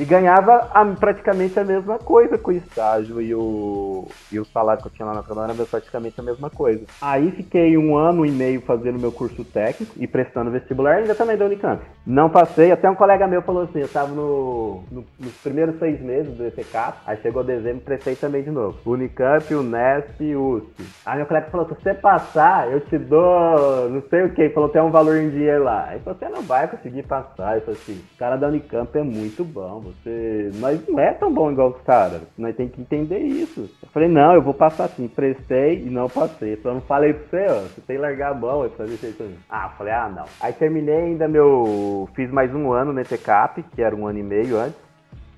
E 0.01 0.05
ganhava 0.07 0.71
a, 0.73 0.83
praticamente 0.87 1.61
a 1.61 1.65
mesma 1.65 1.99
coisa 1.99 2.39
com 2.39 2.51
o 2.51 2.55
estágio 2.55 3.21
e 3.21 3.35
o, 3.35 4.09
e 4.33 4.41
o 4.41 4.47
salário 4.47 4.81
que 4.81 4.89
eu 4.89 4.93
tinha 4.93 5.05
lá 5.05 5.13
na 5.13 5.23
Canadá 5.23 5.53
era 5.53 5.67
praticamente 5.67 6.19
a 6.19 6.23
mesma 6.23 6.49
coisa. 6.49 6.87
Aí 7.03 7.31
fiquei 7.33 7.77
um 7.77 7.95
ano 7.95 8.25
e 8.25 8.31
meio 8.31 8.63
fazendo 8.63 8.99
meu 8.99 9.13
curso 9.13 9.45
técnico 9.45 9.93
e 9.99 10.07
prestando 10.07 10.51
vestibular 10.51 10.95
ainda 10.95 11.15
também 11.15 11.37
da 11.37 11.45
Unicamp. 11.45 11.83
Não 12.07 12.31
passei, 12.31 12.73
até 12.73 12.89
um 12.89 12.95
colega 12.95 13.27
meu 13.27 13.43
falou 13.43 13.65
assim, 13.65 13.81
eu 13.81 13.85
estava 13.85 14.09
no, 14.09 14.83
no, 14.91 15.05
nos 15.19 15.35
primeiros 15.43 15.79
seis 15.79 16.01
meses 16.01 16.35
do 16.35 16.47
ETK, 16.47 16.95
aí 17.07 17.19
chegou 17.19 17.45
dezembro 17.45 17.83
prestei 17.83 18.17
também 18.17 18.43
de 18.43 18.51
novo. 18.51 18.79
Unicamp, 18.91 19.55
Unesp 19.55 20.19
e 20.19 20.35
USP. 20.35 20.83
Aí 21.05 21.19
meu 21.19 21.27
colega 21.27 21.51
falou, 21.51 21.69
se 21.69 21.75
você 21.75 21.93
passar, 21.93 22.73
eu 22.73 22.81
te 22.81 22.97
dou 22.97 23.91
não 23.91 24.03
sei 24.09 24.25
o 24.25 24.33
que, 24.33 24.49
falou, 24.49 24.71
tem 24.71 24.81
um 24.81 24.91
valor 24.91 25.19
em 25.19 25.29
dinheiro 25.29 25.65
lá. 25.65 25.89
Aí 25.91 25.99
você 25.99 26.27
não 26.31 26.41
vai 26.41 26.67
conseguir 26.69 27.03
passar. 27.03 27.57
Eu 27.57 27.61
falei 27.61 27.81
assim, 27.83 28.03
o 28.15 28.19
cara 28.19 28.37
da 28.37 28.49
Unicamp 28.49 28.97
é 28.97 29.03
muito 29.03 29.45
bom, 29.45 29.90
você. 29.93 30.51
Nós 30.55 30.87
não 30.89 30.99
é 30.99 31.13
tão 31.13 31.33
bom 31.33 31.51
igual 31.51 31.71
os 31.71 31.83
caras. 31.83 32.23
Nós 32.37 32.57
tem 32.57 32.69
que 32.69 32.81
entender 32.81 33.19
isso. 33.19 33.69
Eu 33.83 33.89
falei, 33.89 34.09
não, 34.09 34.35
eu 34.35 34.43
vou 34.43 34.55
passar 34.55 34.85
assim. 34.85 35.09
Prestei 35.09 35.85
e 35.85 35.91
não 35.91 36.09
passei. 36.09 36.57
Só 36.63 36.73
não 36.73 36.81
falei 36.81 37.13
pra 37.13 37.29
você, 37.29 37.47
ó. 37.51 37.61
Você 37.61 37.81
tem 37.81 37.97
que 37.97 38.03
largar 38.03 38.33
a 38.33 38.35
mão 38.35 38.67
e 38.67 38.71
fazer 38.71 38.95
isso 38.95 39.23
aí. 39.23 39.35
Ah, 39.49 39.69
eu 39.71 39.77
falei, 39.77 39.93
ah, 39.93 40.09
não. 40.09 40.25
Aí 40.41 40.53
terminei 40.53 40.97
ainda 40.97 41.29
meu. 41.29 42.09
Fiz 42.15 42.31
mais 42.31 42.55
um 42.55 42.73
ano 42.73 42.93
no 42.93 43.01
ETCAP, 43.01 43.63
que 43.75 43.83
era 43.83 43.95
um 43.95 44.07
ano 44.07 44.19
e 44.19 44.23
meio 44.23 44.59
antes. 44.59 44.81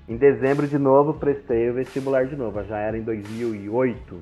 Em 0.07 0.17
dezembro 0.17 0.67
de 0.67 0.77
novo, 0.77 1.13
prestei 1.13 1.69
o 1.69 1.73
vestibular 1.73 2.25
de 2.25 2.35
novo. 2.35 2.63
Já 2.63 2.77
era 2.77 2.97
em 2.97 3.01
2008. 3.01 4.21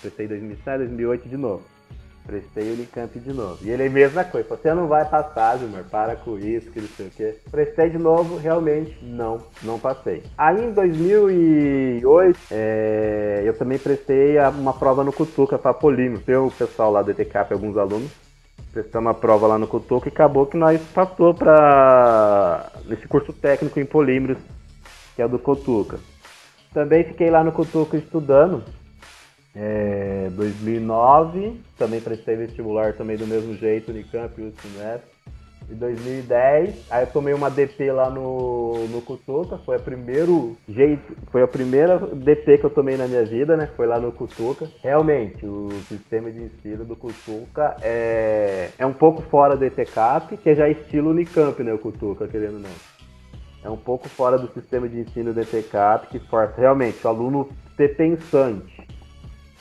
Prestei 0.00 0.26
em 0.26 0.28
2007, 0.28 0.78
2008 0.78 1.28
de 1.28 1.36
novo. 1.36 1.71
Prestei 2.26 2.70
o 2.70 2.74
Unicamp 2.74 3.18
de 3.18 3.32
novo. 3.32 3.58
E 3.62 3.70
ele 3.70 3.82
é 3.82 3.86
a 3.86 3.90
mesma 3.90 4.22
coisa. 4.22 4.48
Você 4.48 4.72
não 4.72 4.86
vai 4.86 5.04
passar, 5.04 5.58
Gilmar. 5.58 5.84
Para 5.90 6.14
com 6.14 6.38
isso, 6.38 6.70
que 6.70 6.80
não 6.80 6.88
sei 6.88 7.06
o 7.06 7.10
quê. 7.10 7.34
Prestei 7.50 7.90
de 7.90 7.98
novo, 7.98 8.36
realmente 8.36 8.96
não, 9.02 9.40
não 9.62 9.78
passei. 9.78 10.22
Aí 10.38 10.64
em 10.64 10.72
2008, 10.72 12.38
é, 12.50 13.42
eu 13.44 13.56
também 13.58 13.78
prestei 13.78 14.38
uma 14.38 14.72
prova 14.72 15.02
no 15.02 15.12
Cutuca 15.12 15.58
para 15.58 15.74
polímero. 15.74 16.22
Tem 16.22 16.36
o 16.36 16.50
pessoal 16.50 16.92
lá 16.92 17.02
do 17.02 17.10
ETCAP, 17.10 17.52
alguns 17.52 17.76
alunos. 17.76 18.10
Prestamos 18.72 19.08
uma 19.08 19.14
prova 19.14 19.48
lá 19.48 19.58
no 19.58 19.66
Cutuca 19.66 20.08
e 20.08 20.12
acabou 20.12 20.46
que 20.46 20.56
nós 20.56 20.80
passou 20.94 21.34
para 21.34 22.70
nesse 22.86 23.06
curso 23.08 23.32
técnico 23.32 23.80
em 23.80 23.84
polímeros, 23.84 24.38
que 25.16 25.22
é 25.22 25.28
do 25.28 25.38
Cutuca. 25.38 25.98
Também 26.72 27.04
fiquei 27.04 27.30
lá 27.30 27.42
no 27.44 27.52
Cutuca 27.52 27.96
estudando 27.96 28.62
é, 29.54 30.30
2009, 30.32 31.60
também 31.76 32.00
prestei 32.00 32.36
vestibular 32.36 32.94
também 32.94 33.16
do 33.16 33.26
mesmo 33.26 33.54
jeito, 33.54 33.90
Unicamp 33.90 34.40
e 34.40 34.44
USP 34.44 34.68
Em 35.70 35.74
2010, 35.74 36.86
aí 36.90 37.02
eu 37.02 37.06
tomei 37.08 37.34
uma 37.34 37.50
DP 37.50 37.92
lá 37.92 38.08
no, 38.08 38.88
no 38.88 39.02
Cutuca, 39.02 39.58
foi 39.58 39.76
a 39.76 39.78
primeiro 39.78 40.56
jeito, 40.66 41.14
foi 41.30 41.42
a 41.42 41.46
primeira 41.46 41.98
DP 41.98 42.58
que 42.58 42.64
eu 42.64 42.70
tomei 42.70 42.96
na 42.96 43.06
minha 43.06 43.24
vida, 43.24 43.54
né? 43.56 43.68
Foi 43.76 43.86
lá 43.86 44.00
no 44.00 44.10
Cutuca. 44.10 44.66
Realmente, 44.82 45.44
o 45.44 45.68
sistema 45.86 46.30
de 46.30 46.44
ensino 46.44 46.84
do 46.84 46.96
Cutuca 46.96 47.76
é, 47.82 48.70
é 48.78 48.86
um 48.86 48.94
pouco 48.94 49.20
fora 49.22 49.54
do 49.54 49.64
ETCAP, 49.64 50.38
que 50.38 50.50
é 50.50 50.54
já 50.54 50.68
estilo 50.68 51.10
Unicamp, 51.10 51.62
né? 51.62 51.74
O 51.74 51.78
Cutuca, 51.78 52.26
querendo 52.26 52.54
ou 52.54 52.60
não. 52.60 52.92
É 53.64 53.70
um 53.70 53.76
pouco 53.76 54.08
fora 54.08 54.38
do 54.38 54.52
sistema 54.52 54.88
de 54.88 54.98
ensino 54.98 55.32
do 55.32 55.40
ETCAP, 55.40 56.08
que 56.08 56.18
força 56.18 56.58
realmente 56.58 56.98
o 57.06 57.08
aluno 57.08 57.48
ser 57.76 57.96
pensante 57.96 58.81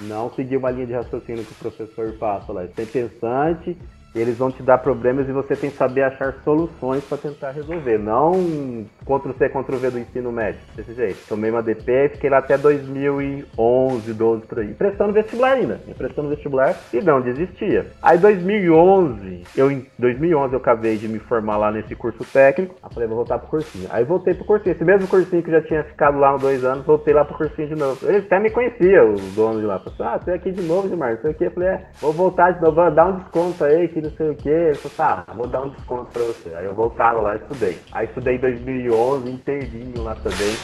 não 0.02 0.32
seguir 0.34 0.58
uma 0.58 0.72
linha 0.72 0.88
de 0.88 0.94
raciocínio 0.94 1.44
que 1.44 1.52
o 1.52 1.56
professor 1.56 2.14
passa 2.14 2.52
lá. 2.52 2.68
Ser 2.68 2.88
pensante, 2.88 3.78
eles 4.14 4.38
vão 4.38 4.52
te 4.52 4.62
dar 4.62 4.78
problemas 4.80 5.28
e 5.28 5.32
você 5.32 5.56
tem 5.56 5.70
que 5.70 5.78
saber 5.78 6.04
achar 6.04 6.36
soluções 6.44 7.04
para 7.04 7.18
tentar 7.18 7.52
resolver. 7.52 7.98
Não 7.98 8.86
Ctrl-C, 9.06 9.50
Ctrl-V 9.50 9.92
do 9.92 10.00
ensino 10.00 10.32
médio, 10.32 10.60
desse 10.76 10.94
jeito. 10.94 11.20
Tomei 11.28 11.50
uma 11.50 11.64
DP, 11.64 12.10
fiquei 12.14 12.30
lá 12.30 12.40
até 12.40 12.58
2011, 12.58 14.14
12 14.14 14.46
por 14.46 14.60
aí. 14.60 14.74
Prestando 14.74 15.14
vestibular 15.14 15.54
ainda. 15.54 15.80
Prestando 15.98 16.30
vestibular 16.30 16.76
e 16.94 17.02
não 17.02 17.22
desistia. 17.22 17.88
Aí 18.02 18.18
2011, 18.18 19.44
eu 19.56 19.72
em 19.72 19.86
2011 19.98 20.54
eu 20.54 20.60
acabei 20.60 20.98
de 20.98 21.08
me 21.08 21.20
formar 21.20 21.58
lá 21.58 21.72
nesse 21.72 21.96
curso 21.96 22.24
técnico. 22.26 22.76
Aí 22.84 22.94
falei, 22.94 23.08
vou 23.08 23.18
voltar 23.18 23.40
pro 23.40 23.50
cursinho. 23.50 23.88
Aí 23.92 24.04
voltei 24.04 24.34
pro 24.34 24.46
cursinho. 24.46 24.74
Esse 24.74 24.84
mesmo 24.84 25.08
cursinho 25.08 25.42
que 25.42 25.52
já 25.52 25.62
tinha 25.62 25.84
ficado 25.84 26.18
lá 26.18 26.34
há 26.34 26.38
dois 26.38 26.64
anos, 26.64 26.86
voltei 26.86 27.14
lá 27.14 27.24
pro 27.24 27.38
cursinho 27.38 27.70
de 27.70 27.76
novo. 27.76 28.06
Ele 28.08 28.18
até 28.18 28.40
me 28.40 28.50
conhecia, 28.50 29.04
o 29.04 29.16
dono 29.36 29.60
de 29.60 29.66
lá. 29.66 29.80
Falei, 29.80 30.14
ah, 30.14 30.20
você 30.20 30.32
é 30.32 30.34
aqui 30.36 30.52
de 30.52 30.62
novo, 30.62 30.88
Gilmar, 30.88 31.18
você 31.18 31.30
aqui. 31.30 31.46
Eu 31.46 31.52
falei, 31.52 31.70
é, 31.70 31.86
vou 32.00 32.12
voltar 32.12 32.52
de 32.52 32.62
novo, 32.62 32.76
vou 32.76 32.92
dar 32.92 33.08
um 33.08 33.18
desconto 33.18 33.64
aí, 33.64 33.88
que 33.88 34.01
não 34.02 34.12
sei 34.12 34.30
o 34.30 34.36
que. 34.36 34.50
Ele 34.50 34.76
falou, 34.76 34.98
tá, 34.98 35.34
vou 35.34 35.48
dar 35.48 35.62
um 35.62 35.70
desconto 35.70 36.12
pra 36.12 36.24
você. 36.24 36.54
Aí 36.56 36.66
eu 36.66 36.74
voltava 36.74 37.22
lá 37.22 37.36
e 37.36 37.40
estudei. 37.40 37.80
Aí 37.92 38.08
estudei 38.08 38.36
em 38.36 38.40
2011, 38.40 39.30
inteirinho 39.30 40.04
lá 40.04 40.16
também. 40.16 40.56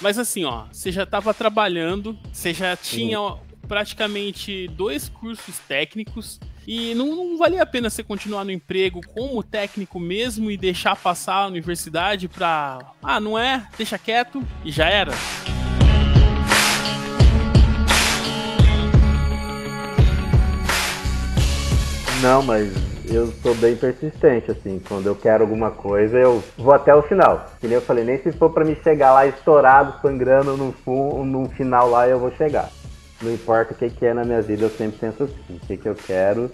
Mas 0.00 0.18
assim, 0.18 0.44
ó, 0.44 0.64
você 0.70 0.92
já 0.92 1.04
estava 1.04 1.32
trabalhando, 1.32 2.16
você 2.30 2.52
já 2.52 2.76
tinha 2.76 3.20
ó, 3.20 3.38
praticamente 3.66 4.68
dois 4.68 5.08
cursos 5.08 5.58
técnicos 5.60 6.38
e 6.66 6.94
não, 6.94 7.14
não, 7.14 7.38
valia 7.38 7.62
a 7.62 7.66
pena 7.66 7.90
você 7.90 8.02
continuar 8.02 8.44
no 8.44 8.50
emprego 8.50 9.00
como 9.14 9.42
técnico 9.42 10.00
mesmo 10.00 10.50
e 10.50 10.56
deixar 10.56 10.96
passar 10.96 11.36
a 11.36 11.46
universidade 11.46 12.28
pra. 12.28 12.78
Ah, 13.02 13.20
não 13.20 13.38
é? 13.38 13.66
Deixa 13.76 13.98
quieto 13.98 14.42
e 14.64 14.70
já 14.70 14.88
era. 14.88 15.12
Não, 22.24 22.42
mas 22.42 22.72
eu 23.12 23.26
sou 23.42 23.54
bem 23.56 23.76
persistente, 23.76 24.50
assim. 24.50 24.80
Quando 24.88 25.06
eu 25.06 25.14
quero 25.14 25.42
alguma 25.42 25.70
coisa, 25.70 26.16
eu 26.18 26.42
vou 26.56 26.72
até 26.72 26.94
o 26.94 27.02
final. 27.02 27.50
Que 27.60 27.66
nem 27.66 27.74
eu 27.74 27.82
falei, 27.82 28.02
nem 28.02 28.16
se 28.16 28.32
for 28.32 28.48
para 28.48 28.64
me 28.64 28.74
chegar 28.76 29.12
lá 29.12 29.26
estourado, 29.26 30.00
sangrando 30.00 30.56
no, 30.56 31.22
no 31.22 31.46
final 31.50 31.90
lá, 31.90 32.08
eu 32.08 32.18
vou 32.18 32.30
chegar. 32.30 32.70
Não 33.20 33.30
importa 33.30 33.74
o 33.74 33.76
que, 33.76 33.90
que 33.90 34.06
é 34.06 34.14
na 34.14 34.24
minha 34.24 34.40
vida, 34.40 34.64
eu 34.64 34.70
sempre 34.70 34.96
penso 35.00 35.24
assim. 35.24 35.54
O 35.62 35.66
que, 35.66 35.76
que 35.76 35.86
eu 35.86 35.94
quero, 35.94 36.50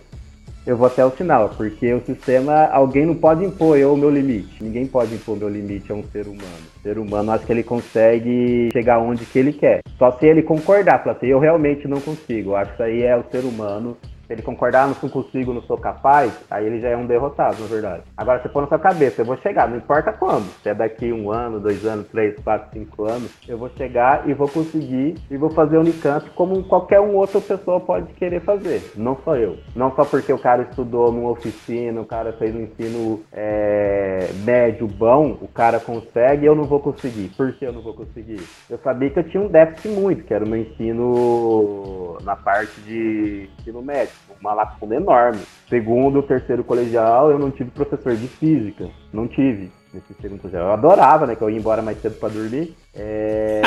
eu 0.67 0.77
vou 0.77 0.89
até 0.89 1.07
o 1.07 1.11
final. 1.13 1.51
Porque 1.51 1.95
o 1.95 2.05
sistema, 2.05 2.65
alguém 2.73 3.07
não 3.07 3.15
pode 3.15 3.45
impor 3.45 3.79
eu 3.79 3.95
o 3.95 3.97
meu 3.97 4.11
limite. 4.11 4.65
Ninguém 4.65 4.89
pode 4.89 5.15
impor 5.15 5.37
meu 5.37 5.49
limite 5.49 5.93
a 5.93 5.95
um 5.95 6.03
ser 6.03 6.27
humano. 6.27 6.67
O 6.81 6.83
ser 6.83 6.99
humano, 6.99 7.31
acho 7.31 7.47
que 7.47 7.53
ele 7.53 7.63
consegue 7.63 8.71
chegar 8.73 8.99
onde 8.99 9.25
que 9.25 9.39
ele 9.39 9.53
quer. 9.53 9.83
Só 9.97 10.11
se 10.19 10.27
ele 10.27 10.43
concordar, 10.43 11.05
falar 11.05 11.15
assim, 11.15 11.29
eu 11.29 11.39
realmente 11.39 11.87
não 11.87 12.01
consigo. 12.01 12.57
Acho 12.57 12.71
que 12.71 12.75
isso 12.75 12.83
aí 12.83 13.03
é 13.05 13.17
o 13.17 13.23
ser 13.31 13.45
humano 13.45 13.97
se 14.31 14.35
ele 14.35 14.43
concordar, 14.43 14.87
não 14.87 14.95
consigo, 14.95 15.53
não 15.53 15.62
sou 15.62 15.77
capaz, 15.77 16.33
aí 16.49 16.64
ele 16.64 16.81
já 16.81 16.90
é 16.90 16.97
um 16.97 17.05
derrotado, 17.05 17.61
na 17.61 17.66
verdade. 17.66 18.05
Agora, 18.16 18.40
você 18.40 18.49
põe 18.49 18.62
na 18.62 18.69
sua 18.69 18.79
cabeça, 18.79 19.23
eu 19.23 19.25
vou 19.25 19.37
chegar, 19.38 19.69
não 19.69 19.77
importa 19.77 20.12
quando. 20.12 20.49
Se 20.62 20.69
é 20.69 20.75
daqui 20.75 21.12
um 21.12 21.33
ano, 21.33 21.59
dois 21.59 21.85
anos, 21.85 22.07
três, 22.07 22.38
quatro, 22.45 22.69
cinco 22.73 23.11
anos, 23.11 23.29
eu 23.49 23.59
vou 23.59 23.69
chegar 23.71 24.29
e 24.29 24.33
vou 24.33 24.49
conseguir 24.49 25.16
e 25.29 25.37
vou 25.37 25.51
fazer 25.51 25.79
Unicamp 25.79 26.31
como 26.37 26.62
qualquer 26.62 27.01
um 27.01 27.16
outra 27.16 27.40
pessoa 27.40 27.81
pode 27.81 28.12
querer 28.12 28.40
fazer. 28.43 28.93
Não 28.95 29.18
só 29.24 29.35
eu. 29.35 29.59
Não 29.74 29.93
só 29.97 30.05
porque 30.05 30.33
o 30.33 30.39
cara 30.39 30.62
estudou 30.62 31.11
numa 31.11 31.31
oficina, 31.31 32.01
o 32.01 32.07
cara 32.07 32.33
fez 32.35 32.55
um 32.55 32.61
ensino 32.61 33.24
é, 33.33 34.31
médio 34.45 34.87
bom, 34.87 35.39
o 35.41 35.49
cara 35.49 35.81
consegue 35.81 36.47
eu 36.47 36.55
não 36.55 36.64
vou 36.64 36.78
conseguir. 36.78 37.33
Por 37.37 37.53
que 37.55 37.66
eu 37.66 37.72
não 37.72 37.83
vou 37.83 37.95
conseguir? 37.95 38.41
Eu 38.68 38.78
sabia 38.78 39.11
que 39.11 39.18
eu 39.18 39.24
tinha 39.24 39.43
um 39.43 39.49
déficit 39.49 39.89
muito, 39.89 40.22
que 40.22 40.33
era 40.33 40.45
o 40.45 40.49
meu 40.49 40.61
ensino 40.61 42.16
na 42.22 42.37
parte 42.37 42.81
de 42.83 43.49
ensino 43.59 43.83
médio 43.83 44.20
uma 44.41 44.55
lacuna 44.55 44.97
enorme. 44.97 45.41
Segundo, 45.68 46.23
terceiro 46.23 46.64
colegial, 46.64 47.31
eu 47.31 47.39
não 47.39 47.51
tive 47.51 47.71
professor 47.71 48.16
de 48.16 48.27
física. 48.27 48.89
Não 49.12 49.29
tive 49.29 49.71
nesse 49.93 50.14
segundo 50.21 50.41
colegial. 50.41 50.66
Eu 50.66 50.73
adorava, 50.73 51.27
né? 51.27 51.37
Que 51.37 51.43
eu 51.43 51.51
ia 51.51 51.59
embora 51.59 51.83
mais 51.83 52.01
cedo 52.01 52.18
para 52.18 52.31
dormir. 52.31 52.75
É... 52.95 53.61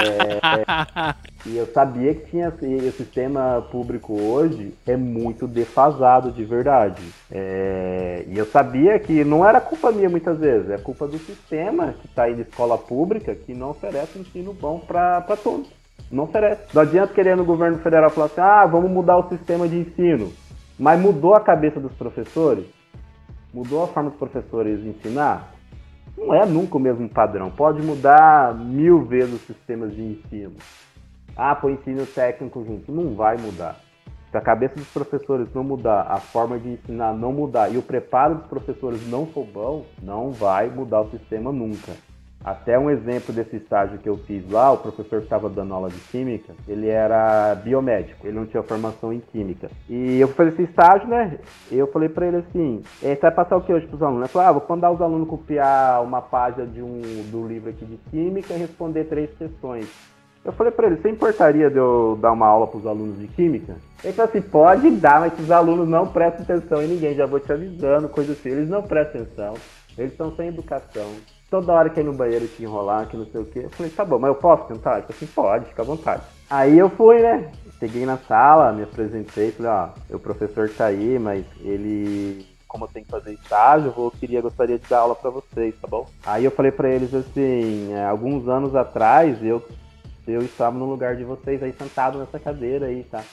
e 1.45 1.57
eu 1.57 1.65
sabia 1.67 2.13
que 2.13 2.29
tinha 2.29 2.49
o 2.49 2.91
sistema 2.91 3.65
público 3.71 4.19
hoje 4.19 4.73
é 4.85 4.97
muito 4.97 5.47
defasado 5.47 6.31
de 6.31 6.43
verdade. 6.43 7.03
É... 7.31 8.25
E 8.27 8.37
eu 8.37 8.45
sabia 8.45 8.97
que 8.99 9.23
não 9.23 9.47
era 9.47 9.61
culpa 9.61 9.91
minha 9.91 10.09
muitas 10.09 10.39
vezes, 10.39 10.69
é 10.69 10.77
culpa 10.77 11.07
do 11.07 11.17
sistema 11.17 11.93
que 12.01 12.07
está 12.07 12.23
aí 12.23 12.35
de 12.35 12.41
escola 12.41 12.77
pública 12.77 13.35
que 13.35 13.53
não 13.53 13.69
oferece 13.69 14.17
um 14.17 14.21
ensino 14.21 14.53
bom 14.53 14.79
para 14.79 15.21
todos. 15.41 15.69
Não 16.11 16.25
oferece. 16.25 16.61
Não 16.73 16.81
adianta 16.81 17.13
querer 17.13 17.35
no 17.35 17.43
governo 17.43 17.79
federal 17.79 18.09
falar 18.09 18.27
assim, 18.27 18.41
ah, 18.41 18.65
vamos 18.65 18.91
mudar 18.91 19.17
o 19.17 19.29
sistema 19.29 19.67
de 19.67 19.77
ensino. 19.77 20.31
Mas 20.77 20.99
mudou 20.99 21.35
a 21.35 21.41
cabeça 21.41 21.79
dos 21.79 21.93
professores? 21.93 22.65
Mudou 23.53 23.83
a 23.83 23.87
forma 23.87 24.09
dos 24.09 24.19
professores 24.19 24.83
ensinar? 24.83 25.53
Não 26.17 26.33
é 26.33 26.45
nunca 26.45 26.77
o 26.77 26.79
mesmo 26.79 27.07
padrão. 27.07 27.51
Pode 27.51 27.81
mudar 27.81 28.55
mil 28.55 29.03
vezes 29.03 29.35
os 29.35 29.41
sistemas 29.41 29.95
de 29.95 30.01
ensino. 30.01 30.55
Ah, 31.35 31.55
põe 31.55 31.73
ensino 31.73 32.05
técnico 32.05 32.63
junto. 32.63 32.91
Não 32.91 33.15
vai 33.15 33.37
mudar. 33.37 33.79
Se 34.31 34.37
a 34.37 34.41
cabeça 34.41 34.75
dos 34.75 34.87
professores 34.87 35.47
não 35.53 35.63
mudar, 35.63 36.07
a 36.09 36.17
forma 36.17 36.57
de 36.57 36.69
ensinar 36.69 37.13
não 37.13 37.31
mudar 37.31 37.71
e 37.71 37.77
o 37.77 37.83
preparo 37.83 38.35
dos 38.35 38.47
professores 38.47 39.07
não 39.07 39.27
for 39.27 39.45
bom, 39.45 39.85
não 40.01 40.31
vai 40.31 40.69
mudar 40.69 41.01
o 41.01 41.09
sistema 41.11 41.51
nunca. 41.51 41.91
Até 42.43 42.77
um 42.77 42.89
exemplo 42.89 43.33
desse 43.33 43.55
estágio 43.55 43.97
que 43.99 44.09
eu 44.09 44.17
fiz 44.17 44.49
lá, 44.51 44.73
o 44.73 44.77
professor 44.77 45.19
que 45.19 45.25
estava 45.25 45.49
dando 45.49 45.73
aula 45.73 45.89
de 45.89 45.99
química, 46.11 46.53
ele 46.67 46.89
era 46.89 47.55
biomédico, 47.55 48.27
ele 48.27 48.37
não 48.37 48.45
tinha 48.45 48.61
formação 48.61 49.13
em 49.13 49.21
química. 49.21 49.71
E 49.87 50.19
eu 50.19 50.27
fui 50.27 50.35
fazer 50.35 50.49
esse 50.49 50.63
estágio, 50.63 51.07
né? 51.07 51.39
Eu 51.71 51.87
falei 51.87 52.09
para 52.09 52.27
ele 52.27 52.37
assim: 52.37 52.81
você 52.99 53.15
vai 53.15 53.31
passar 53.31 53.55
o 53.55 53.61
que 53.61 53.71
hoje 53.71 53.87
para 53.87 53.95
os 53.95 54.03
alunos? 54.03 54.23
Ele 54.23 54.27
falou: 54.27 54.47
ah, 54.47 54.51
vou 54.51 54.65
mandar 54.67 54.91
os 54.91 55.01
alunos 55.01 55.29
copiar 55.29 56.03
uma 56.03 56.21
página 56.21 56.65
de 56.65 56.81
um, 56.81 57.01
do 57.31 57.47
livro 57.47 57.69
aqui 57.69 57.85
de 57.85 57.95
química 58.11 58.53
e 58.53 58.57
responder 58.57 59.05
três 59.05 59.31
questões. 59.37 59.87
Eu 60.43 60.51
falei 60.51 60.73
para 60.73 60.87
ele: 60.87 60.97
você 60.97 61.09
importaria 61.09 61.69
de 61.69 61.77
eu 61.77 62.17
dar 62.21 62.33
uma 62.33 62.47
aula 62.47 62.67
para 62.67 62.77
os 62.77 62.85
alunos 62.85 63.19
de 63.19 63.27
química? 63.29 63.77
Ele 64.03 64.11
falou 64.11 64.29
assim: 64.29 64.41
pode 64.41 64.91
dar, 64.91 65.21
mas 65.21 65.39
os 65.39 65.49
alunos 65.49 65.87
não 65.87 66.07
prestam 66.07 66.43
atenção 66.43 66.83
em 66.83 66.87
ninguém, 66.87 67.15
já 67.15 67.25
vou 67.25 67.39
te 67.39 67.53
avisando, 67.53 68.09
coisa 68.09 68.33
assim. 68.33 68.49
Eles 68.49 68.67
não 68.67 68.83
prestam 68.83 69.21
atenção, 69.21 69.53
eles 69.97 70.11
estão 70.11 70.35
sem 70.35 70.49
educação 70.49 71.07
toda 71.53 71.71
hora 71.71 71.87
que 71.87 71.99
ia 71.99 72.03
no 72.03 72.13
banheiro 72.13 72.47
te 72.47 72.63
enrolar, 72.63 73.05
que 73.05 73.15
não 73.15 73.27
sei 73.27 73.41
o 73.41 73.45
que. 73.45 73.59
Eu 73.59 73.69
falei, 73.69 73.91
tá 73.91 74.03
bom, 74.03 74.17
mas 74.17 74.29
eu 74.29 74.35
posso 74.35 74.63
tentar? 74.63 74.97
Ele 74.97 75.03
falou 75.03 75.15
assim, 75.15 75.27
pode, 75.27 75.65
fica 75.65 75.83
à 75.83 75.85
vontade. 75.85 76.23
Aí 76.49 76.79
eu 76.79 76.89
fui, 76.89 77.21
né? 77.21 77.51
Cheguei 77.79 78.07
na 78.07 78.17
sala, 78.17 78.71
me 78.71 78.81
apresentei, 78.81 79.51
falei, 79.51 79.71
ó, 79.71 79.89
o 80.15 80.19
professor 80.19 80.67
tá 80.71 80.85
aí, 80.85 81.19
mas 81.19 81.45
ele 81.61 82.43
como 82.67 82.85
eu 82.85 82.89
tenho 82.89 83.05
que 83.05 83.11
fazer 83.11 83.33
estágio, 83.33 83.93
eu 83.95 84.11
queria, 84.19 84.41
gostaria 84.41 84.79
de 84.79 84.89
dar 84.89 85.01
aula 85.01 85.13
para 85.13 85.29
vocês, 85.29 85.75
tá 85.79 85.87
bom? 85.87 86.07
Aí 86.25 86.43
eu 86.43 86.49
falei 86.49 86.71
para 86.71 86.89
eles 86.89 87.13
assim, 87.13 87.93
é, 87.93 88.03
alguns 88.03 88.47
anos 88.47 88.75
atrás 88.75 89.37
eu, 89.43 89.63
eu 90.25 90.41
estava 90.41 90.75
no 90.75 90.89
lugar 90.89 91.15
de 91.15 91.23
vocês 91.23 91.61
aí 91.61 91.71
sentado 91.71 92.17
nessa 92.17 92.39
cadeira 92.39 92.87
aí, 92.87 93.03
tá? 93.03 93.23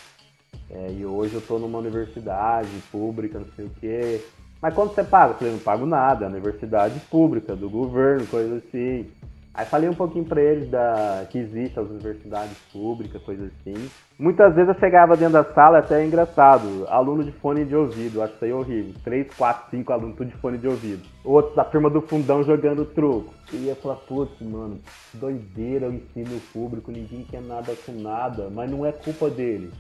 É, 0.71 0.93
e 0.93 1.07
hoje 1.07 1.33
eu 1.33 1.41
tô 1.41 1.59
numa 1.59 1.79
universidade 1.79 2.69
pública, 2.93 3.39
não 3.39 3.47
sei 3.57 3.65
o 3.65 3.71
quê. 3.81 4.21
Mas 4.61 4.75
quanto 4.75 4.95
você 4.95 5.03
paga? 5.03 5.33
Eu 5.33 5.39
falei, 5.39 5.53
não 5.55 5.61
pago 5.61 5.87
nada, 5.87 6.27
é 6.27 6.29
universidade 6.29 7.01
pública, 7.11 7.57
do 7.57 7.71
governo, 7.71 8.27
coisa 8.27 8.57
assim. 8.57 9.07
Aí 9.53 9.67
falei 9.67 9.89
um 9.89 9.95
pouquinho 9.95 10.25
para 10.25 10.41
eles 10.41 10.71
da, 10.71 11.27
que 11.29 11.39
existem 11.39 11.83
as 11.83 11.91
universidades 11.91 12.57
públicas, 12.73 13.21
coisa 13.23 13.47
assim. 13.47 13.91
Muitas 14.17 14.55
vezes 14.55 14.69
eu 14.69 14.79
chegava 14.79 15.17
dentro 15.17 15.33
da 15.33 15.45
sala, 15.45 15.79
até 15.79 16.01
é 16.01 16.07
engraçado, 16.07 16.87
aluno 16.89 17.25
de 17.25 17.33
fone 17.33 17.65
de 17.65 17.75
ouvido, 17.75 18.23
acho 18.23 18.35
isso 18.35 18.45
aí 18.45 18.53
horrível. 18.53 18.95
Três, 19.03 19.27
quatro, 19.35 19.71
cinco 19.71 19.93
alunos, 19.93 20.17
tudo 20.17 20.31
de 20.31 20.37
fone 20.37 20.57
de 20.57 20.69
ouvido. 20.69 21.03
Outros 21.25 21.57
da 21.57 21.65
turma 21.65 21.91
do 21.91 22.01
fundão 22.03 22.45
jogando 22.45 22.85
truco. 22.85 23.35
E 23.53 23.57
ia 23.57 23.75
falar, 23.75 23.97
putz, 23.97 24.41
mano, 24.41 24.79
doideira 25.15 25.89
o 25.89 25.95
ensino 25.95 26.41
público, 26.53 26.93
ninguém 26.93 27.25
quer 27.25 27.43
nada 27.43 27.75
com 27.85 27.93
nada, 27.93 28.49
mas 28.55 28.71
não 28.71 28.87
é 28.87 28.93
culpa 28.93 29.29
deles. 29.29 29.73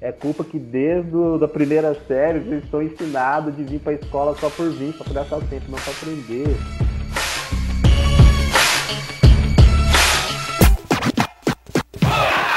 É 0.00 0.12
culpa 0.12 0.44
que 0.44 0.60
desde 0.60 1.10
a 1.34 1.38
da 1.38 1.48
primeira 1.48 1.92
série 2.06 2.38
eles 2.38 2.62
estão 2.62 2.80
ensinados 2.80 3.56
de 3.56 3.64
vir 3.64 3.80
para 3.80 3.90
a 3.90 3.96
escola 3.96 4.36
só 4.38 4.48
por 4.48 4.70
vir, 4.70 4.94
só 4.96 5.02
por 5.02 5.12
gastar 5.12 5.38
o 5.38 5.42
tempo, 5.42 5.64
não 5.68 5.78
para 5.78 5.92
aprender. 5.92 6.56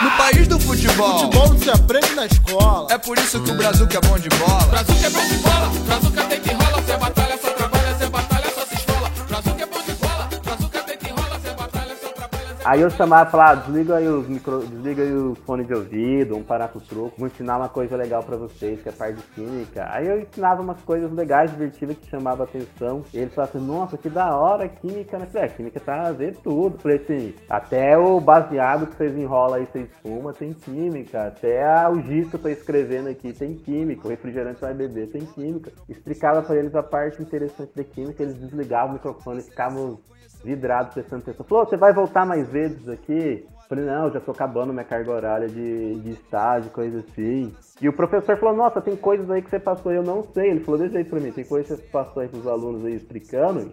No 0.04 0.12
país 0.18 0.48
do 0.48 0.60
futebol, 0.60 1.20
futebol 1.20 1.50
não 1.50 1.58
se 1.58 1.70
aprende 1.72 2.14
na 2.14 2.28
escola. 2.28 2.88
É 2.92 3.00
por 3.00 3.18
isso 3.18 3.42
que 3.42 3.50
o 3.50 3.56
Brasil 3.56 3.88
que 3.88 3.98
é 3.98 4.02
bom 4.02 4.20
de 4.20 4.30
bola. 4.30 4.68
Brasil 4.68 4.96
que 4.96 5.06
é 5.06 5.10
bom 5.10 5.28
de 5.28 5.38
bola, 5.38 5.72
Brasil 5.88 6.12
que 6.12 6.24
tem 6.28 6.42
que 6.42 6.54
rola, 6.54 6.82
você 6.84 6.98
batalha, 6.98 7.21
Aí 12.64 12.80
eu 12.80 12.92
chamava 12.92 13.28
e 13.28 13.32
falava, 13.32 13.52
ah, 13.52 13.56
desliga 13.56 13.96
aí 13.96 14.08
os 14.08 14.28
micro, 14.28 14.60
desliga 14.60 15.02
aí 15.02 15.12
os 15.12 15.40
fones 15.40 15.66
de 15.66 15.74
ouvido, 15.74 16.34
vamos 16.34 16.46
parar 16.46 16.68
com 16.68 16.78
o 16.78 16.82
troco, 16.82 17.16
vou 17.18 17.28
ensinar 17.28 17.58
uma 17.58 17.68
coisa 17.68 17.96
legal 17.96 18.22
para 18.22 18.38
vocês, 18.38 18.80
que 18.80 18.88
é 18.88 18.92
parte 18.92 19.16
de 19.16 19.24
química. 19.34 19.88
Aí 19.92 20.08
eu 20.08 20.20
ensinava 20.20 20.62
umas 20.62 20.80
coisas 20.84 21.12
legais, 21.12 21.50
divertidas, 21.50 21.98
que 21.98 22.08
chamavam 22.08 22.46
atenção. 22.46 23.04
E 23.12 23.18
eles 23.18 23.34
falavam 23.34 23.60
assim, 23.60 23.68
nossa, 23.68 23.98
que 23.98 24.10
da 24.10 24.38
hora 24.38 24.70
química, 24.70 25.18
né? 25.18 25.26
Falei, 25.26 25.48
é, 25.48 25.50
química 25.50 25.80
tá 25.80 26.10
a 26.10 26.12
ver 26.12 26.36
tudo. 26.44 26.78
Falei 26.78 26.98
assim, 26.98 27.34
até 27.50 27.98
o 27.98 28.20
baseado 28.20 28.86
que 28.86 28.96
vocês 28.96 29.18
enrolam 29.18 29.56
aí, 29.56 29.66
vocês 29.66 29.90
fumam, 30.04 30.32
tem 30.32 30.54
química. 30.54 31.30
Até 31.30 31.90
o 31.90 32.00
giz 32.00 32.30
que 32.30 32.36
eu 32.36 32.42
tô 32.42 32.48
escrevendo 32.48 33.10
aqui 33.10 33.34
tem 33.34 33.56
química. 33.56 34.08
O 34.08 34.12
refrigerante 34.12 34.62
vai 34.62 34.76
beber 34.76 35.08
tem 35.08 35.26
química. 35.26 35.72
Explicava 35.90 36.44
para 36.44 36.58
eles 36.58 36.76
a 36.76 36.84
parte 36.84 37.24
interessante 37.24 37.72
da 37.76 37.84
química, 37.84 38.22
eles 38.22 38.36
desligavam 38.36 38.92
o 38.92 38.94
microfone, 38.94 39.42
ficavam 39.42 40.00
vidrado 40.44 40.94
prestando 40.94 41.22
atenção. 41.22 41.46
Falou, 41.46 41.66
você 41.66 41.78
vai 41.78 41.94
voltar 41.94 42.26
mais 42.26 42.50
vezes 42.50 42.88
aqui? 42.88 43.46
Falei, 43.68 43.86
não, 43.86 44.12
já 44.12 44.20
tô 44.20 44.32
acabando 44.32 44.74
minha 44.74 44.84
carga 44.84 45.12
horária 45.12 45.48
de, 45.48 45.96
de 46.02 46.10
estágio, 46.12 46.70
coisa 46.72 47.00
assim. 47.00 47.54
E 47.82 47.88
o 47.88 47.94
professor 47.94 48.38
falou, 48.38 48.56
nossa, 48.56 48.82
tem 48.82 48.98
coisas 48.98 49.32
aí 49.32 49.42
que 49.42 49.50
você 49.50 49.60
passou 49.60 49.94
e 49.94 49.96
eu 49.96 50.04
não 50.04 50.24
sei. 50.24 50.52
Ele 50.52 50.60
falou 50.60 50.78
desse 50.80 50.94
jeito 50.94 51.10
pra 51.10 51.20
mim, 51.22 51.32
tem 51.32 51.46
coisas 51.46 51.80
que 51.80 51.86
você 51.86 51.90
passou 51.90 52.22
aí 52.22 52.28
pros 52.28 52.46
alunos 52.46 52.84
aí 52.84 52.96
explicando. 52.96 53.72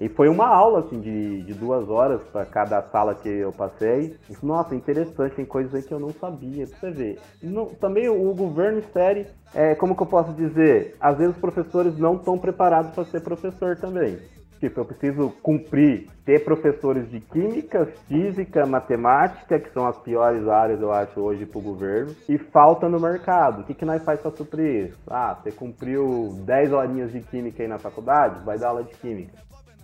E 0.00 0.08
foi 0.08 0.28
uma 0.28 0.46
aula, 0.46 0.80
assim, 0.80 1.00
de, 1.00 1.42
de 1.42 1.54
duas 1.54 1.88
horas 1.88 2.20
para 2.32 2.44
cada 2.46 2.80
sala 2.82 3.14
que 3.14 3.28
eu 3.28 3.52
passei. 3.52 4.16
E, 4.30 4.46
nossa, 4.46 4.74
interessante, 4.74 5.34
tem 5.34 5.44
coisas 5.44 5.74
aí 5.74 5.82
que 5.82 5.92
eu 5.92 6.00
não 6.00 6.10
sabia, 6.10 6.66
pra 6.66 6.78
você 6.78 6.90
ver. 6.90 7.18
Não, 7.42 7.66
também 7.66 8.08
o 8.08 8.32
governo 8.34 8.78
insere, 8.78 9.26
é, 9.54 9.74
como 9.74 9.94
que 9.94 10.02
eu 10.02 10.06
posso 10.06 10.32
dizer? 10.32 10.96
Às 10.98 11.18
vezes 11.18 11.34
os 11.34 11.40
professores 11.40 11.98
não 11.98 12.14
estão 12.14 12.38
preparados 12.38 12.92
para 12.92 13.04
ser 13.04 13.20
professor 13.20 13.76
também. 13.76 14.18
Tipo, 14.62 14.78
eu 14.78 14.84
preciso 14.84 15.30
cumprir, 15.42 16.08
ter 16.24 16.44
professores 16.44 17.10
de 17.10 17.18
química, 17.18 17.84
física, 18.06 18.64
matemática, 18.64 19.58
que 19.58 19.68
são 19.72 19.88
as 19.88 19.98
piores 19.98 20.46
áreas, 20.46 20.80
eu 20.80 20.92
acho, 20.92 21.18
hoje 21.18 21.44
para 21.44 21.58
o 21.58 21.62
governo, 21.62 22.14
e 22.28 22.38
falta 22.38 22.88
no 22.88 23.00
mercado. 23.00 23.62
O 23.62 23.64
que, 23.64 23.74
que 23.74 23.84
nós 23.84 24.04
faz 24.04 24.20
para 24.20 24.30
suprir 24.30 24.86
isso? 24.86 24.98
Ah, 25.08 25.34
você 25.34 25.50
cumpriu 25.50 26.38
10 26.46 26.72
horinhas 26.72 27.10
de 27.10 27.22
química 27.22 27.60
aí 27.60 27.68
na 27.68 27.80
faculdade? 27.80 28.44
Vai 28.44 28.56
dar 28.56 28.68
aula 28.68 28.84
de 28.84 28.94
química. 28.94 29.32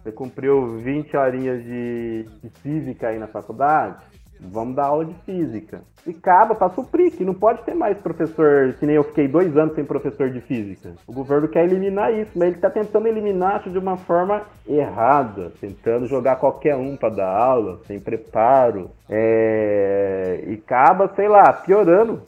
Você 0.00 0.12
cumpriu 0.12 0.78
20 0.78 1.16
horinhas 1.16 1.64
de, 1.64 2.28
de 2.40 2.48
física 2.60 3.08
aí 3.08 3.18
na 3.18 3.26
faculdade? 3.26 3.96
Vamos 4.40 4.76
dar 4.76 4.86
aula 4.86 5.04
de 5.04 5.14
física. 5.24 5.80
E 6.06 6.10
acaba 6.10 6.54
para 6.54 6.70
suprir, 6.70 7.12
que 7.12 7.24
não 7.24 7.34
pode 7.34 7.62
ter 7.62 7.74
mais 7.74 7.98
professor, 7.98 8.72
que 8.78 8.86
nem 8.86 8.96
eu 8.96 9.04
fiquei 9.04 9.28
dois 9.28 9.56
anos 9.56 9.74
sem 9.74 9.84
professor 9.84 10.30
de 10.30 10.40
física. 10.40 10.92
O 11.06 11.12
governo 11.12 11.48
quer 11.48 11.64
eliminar 11.64 12.12
isso, 12.14 12.30
mas 12.34 12.48
ele 12.48 12.56
está 12.56 12.70
tentando 12.70 13.06
eliminar 13.06 13.60
isso 13.60 13.70
de 13.70 13.78
uma 13.78 13.96
forma 13.96 14.42
errada, 14.66 15.52
tentando 15.60 16.06
jogar 16.06 16.36
qualquer 16.36 16.76
um 16.76 16.96
para 16.96 17.10
dar 17.10 17.28
aula, 17.28 17.80
sem 17.86 18.00
preparo. 18.00 18.90
É... 19.08 20.44
E 20.46 20.54
acaba, 20.54 21.12
sei 21.14 21.28
lá, 21.28 21.52
piorando 21.52 22.22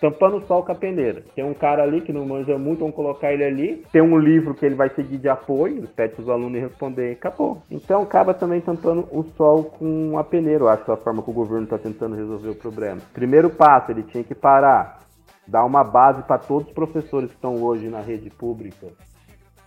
tampando 0.00 0.36
o 0.36 0.46
sol 0.46 0.62
com 0.62 0.72
a 0.72 0.74
peneira. 0.74 1.22
Tem 1.34 1.44
um 1.44 1.54
cara 1.54 1.82
ali 1.82 2.00
que 2.00 2.12
não 2.12 2.26
manja 2.26 2.58
muito, 2.58 2.80
vamos 2.80 2.94
colocar 2.94 3.32
ele 3.32 3.44
ali. 3.44 3.84
Tem 3.92 4.02
um 4.02 4.18
livro 4.18 4.54
que 4.54 4.64
ele 4.64 4.74
vai 4.74 4.90
seguir 4.90 5.18
de 5.18 5.28
apoio, 5.28 5.88
pede 5.88 6.20
os 6.20 6.28
alunos 6.28 6.60
responder 6.60 7.12
acabou. 7.12 7.62
Então 7.70 8.02
acaba 8.02 8.34
também 8.34 8.60
tampando 8.60 9.08
o 9.10 9.22
sol 9.36 9.64
com 9.64 10.18
a 10.18 10.24
peneira, 10.24 10.64
eu 10.64 10.68
acho 10.68 10.84
que 10.84 10.90
é 10.90 10.94
a 10.94 10.98
forma 10.98 11.22
que 11.22 11.30
o 11.30 11.34
governo 11.34 11.64
está 11.64 11.78
tentando 11.78 12.16
resolver 12.16 12.50
o 12.50 12.54
problema. 12.54 13.00
Primeiro 13.12 13.50
passo, 13.50 13.90
ele 13.90 14.02
tinha 14.02 14.24
que 14.24 14.34
parar, 14.34 15.00
dar 15.46 15.64
uma 15.64 15.82
base 15.82 16.22
para 16.22 16.38
todos 16.38 16.68
os 16.68 16.74
professores 16.74 17.30
que 17.30 17.36
estão 17.36 17.62
hoje 17.62 17.88
na 17.88 18.00
rede 18.00 18.30
pública. 18.30 18.88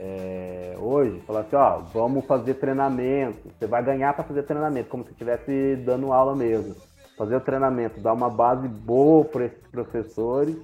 É, 0.02 0.76
hoje, 0.80 1.20
falar 1.28 1.42
assim, 1.42 1.58
ó, 1.58 1.80
vamos 1.94 2.26
fazer 2.26 2.54
treinamento. 2.54 3.50
Você 3.58 3.68
vai 3.68 3.84
ganhar 3.84 4.14
para 4.14 4.24
fazer 4.24 4.44
treinamento, 4.44 4.90
como 4.90 5.04
se 5.04 5.12
estivesse 5.12 5.76
dando 5.78 6.14
aula 6.14 6.36
mesmo 6.36 6.76
fazer 7.20 7.36
o 7.36 7.42
treinamento, 7.42 8.00
dar 8.00 8.14
uma 8.14 8.30
base 8.30 8.66
boa 8.66 9.26
para 9.26 9.44
esses 9.44 9.68
professores, 9.68 10.56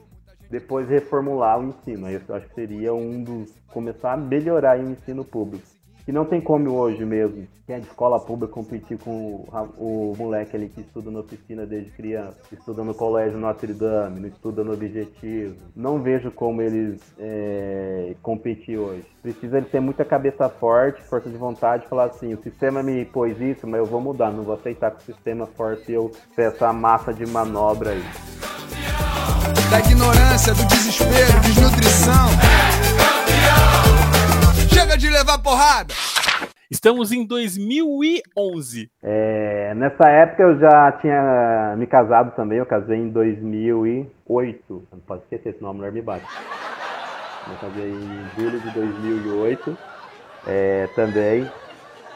depois 0.49 0.87
reformular 0.87 1.59
o 1.59 1.65
ensino. 1.65 2.09
Eu 2.09 2.21
acho 2.33 2.47
que 2.47 2.55
seria 2.55 2.93
um 2.93 3.21
dos. 3.21 3.53
começar 3.73 4.13
a 4.13 4.17
melhorar 4.17 4.79
o 4.79 4.89
ensino 4.89 5.25
público. 5.25 5.74
E 6.07 6.11
não 6.11 6.23
tem 6.23 6.39
como 6.39 6.71
hoje 6.71 7.03
mesmo, 7.03 7.47
quem 7.65 7.77
é 7.77 7.79
de 7.79 7.87
escola 7.87 8.19
pública, 8.19 8.53
competir 8.53 8.95
com 8.99 9.43
o, 9.79 10.11
o, 10.11 10.15
moleque 10.15 10.55
ali 10.55 10.69
que 10.69 10.81
estuda 10.81 11.09
na 11.09 11.21
oficina 11.21 11.65
desde 11.65 11.89
criança, 11.89 12.37
estuda 12.51 12.83
no 12.83 12.93
colégio 12.93 13.39
Notre 13.39 13.73
Dame, 13.73 14.19
não 14.19 14.27
estuda 14.27 14.63
no 14.63 14.73
Objetivo. 14.73 15.55
Não 15.75 15.99
vejo 15.99 16.29
como 16.29 16.61
eles 16.61 17.01
é, 17.17 18.13
competir 18.21 18.77
hoje. 18.77 19.03
Precisa 19.23 19.57
ele 19.57 19.65
ter 19.65 19.79
muita 19.79 20.05
cabeça 20.05 20.47
forte, 20.47 21.01
força 21.01 21.27
de 21.27 21.37
vontade, 21.37 21.87
falar 21.87 22.05
assim, 22.05 22.35
o 22.35 22.43
sistema 22.43 22.83
me 22.83 23.03
pôs 23.05 23.41
isso, 23.41 23.65
mas 23.65 23.79
eu 23.79 23.85
vou 23.87 23.99
mudar, 23.99 24.31
não 24.31 24.43
vou 24.43 24.53
aceitar 24.53 24.91
que 24.91 25.01
o 25.01 25.05
sistema 25.05 25.47
force 25.47 25.91
eu 25.91 26.11
ter 26.35 26.43
essa 26.43 26.71
massa 26.71 27.11
de 27.11 27.25
manobra 27.25 27.89
aí. 27.89 28.03
Da 29.71 29.79
ignorância, 29.79 30.53
do 30.53 30.65
desespero, 30.67 31.41
desnutrição. 31.41 33.14
Chega 34.85 34.97
de 34.99 35.09
levar 35.09 35.39
porrada! 35.39 35.95
Estamos 36.69 37.11
em 37.11 37.25
2011. 37.25 38.91
É, 39.01 39.73
nessa 39.73 40.07
época 40.07 40.43
eu 40.43 40.59
já 40.59 40.91
tinha 41.01 41.73
me 41.75 41.87
casado 41.87 42.35
também, 42.35 42.59
eu 42.59 42.67
casei 42.67 42.99
em 42.99 43.09
2008. 43.09 44.87
Não 44.91 44.99
pode 44.99 45.23
esquecer, 45.23 45.55
senão 45.55 45.71
a 45.71 45.73
mulher 45.73 45.91
me 45.91 46.03
bate. 46.03 46.27
Eu 47.49 47.55
casei 47.55 47.89
em 47.89 48.39
julho 48.39 48.59
de 48.59 48.69
2008 48.75 49.77
é, 50.45 50.87
também. 50.95 51.49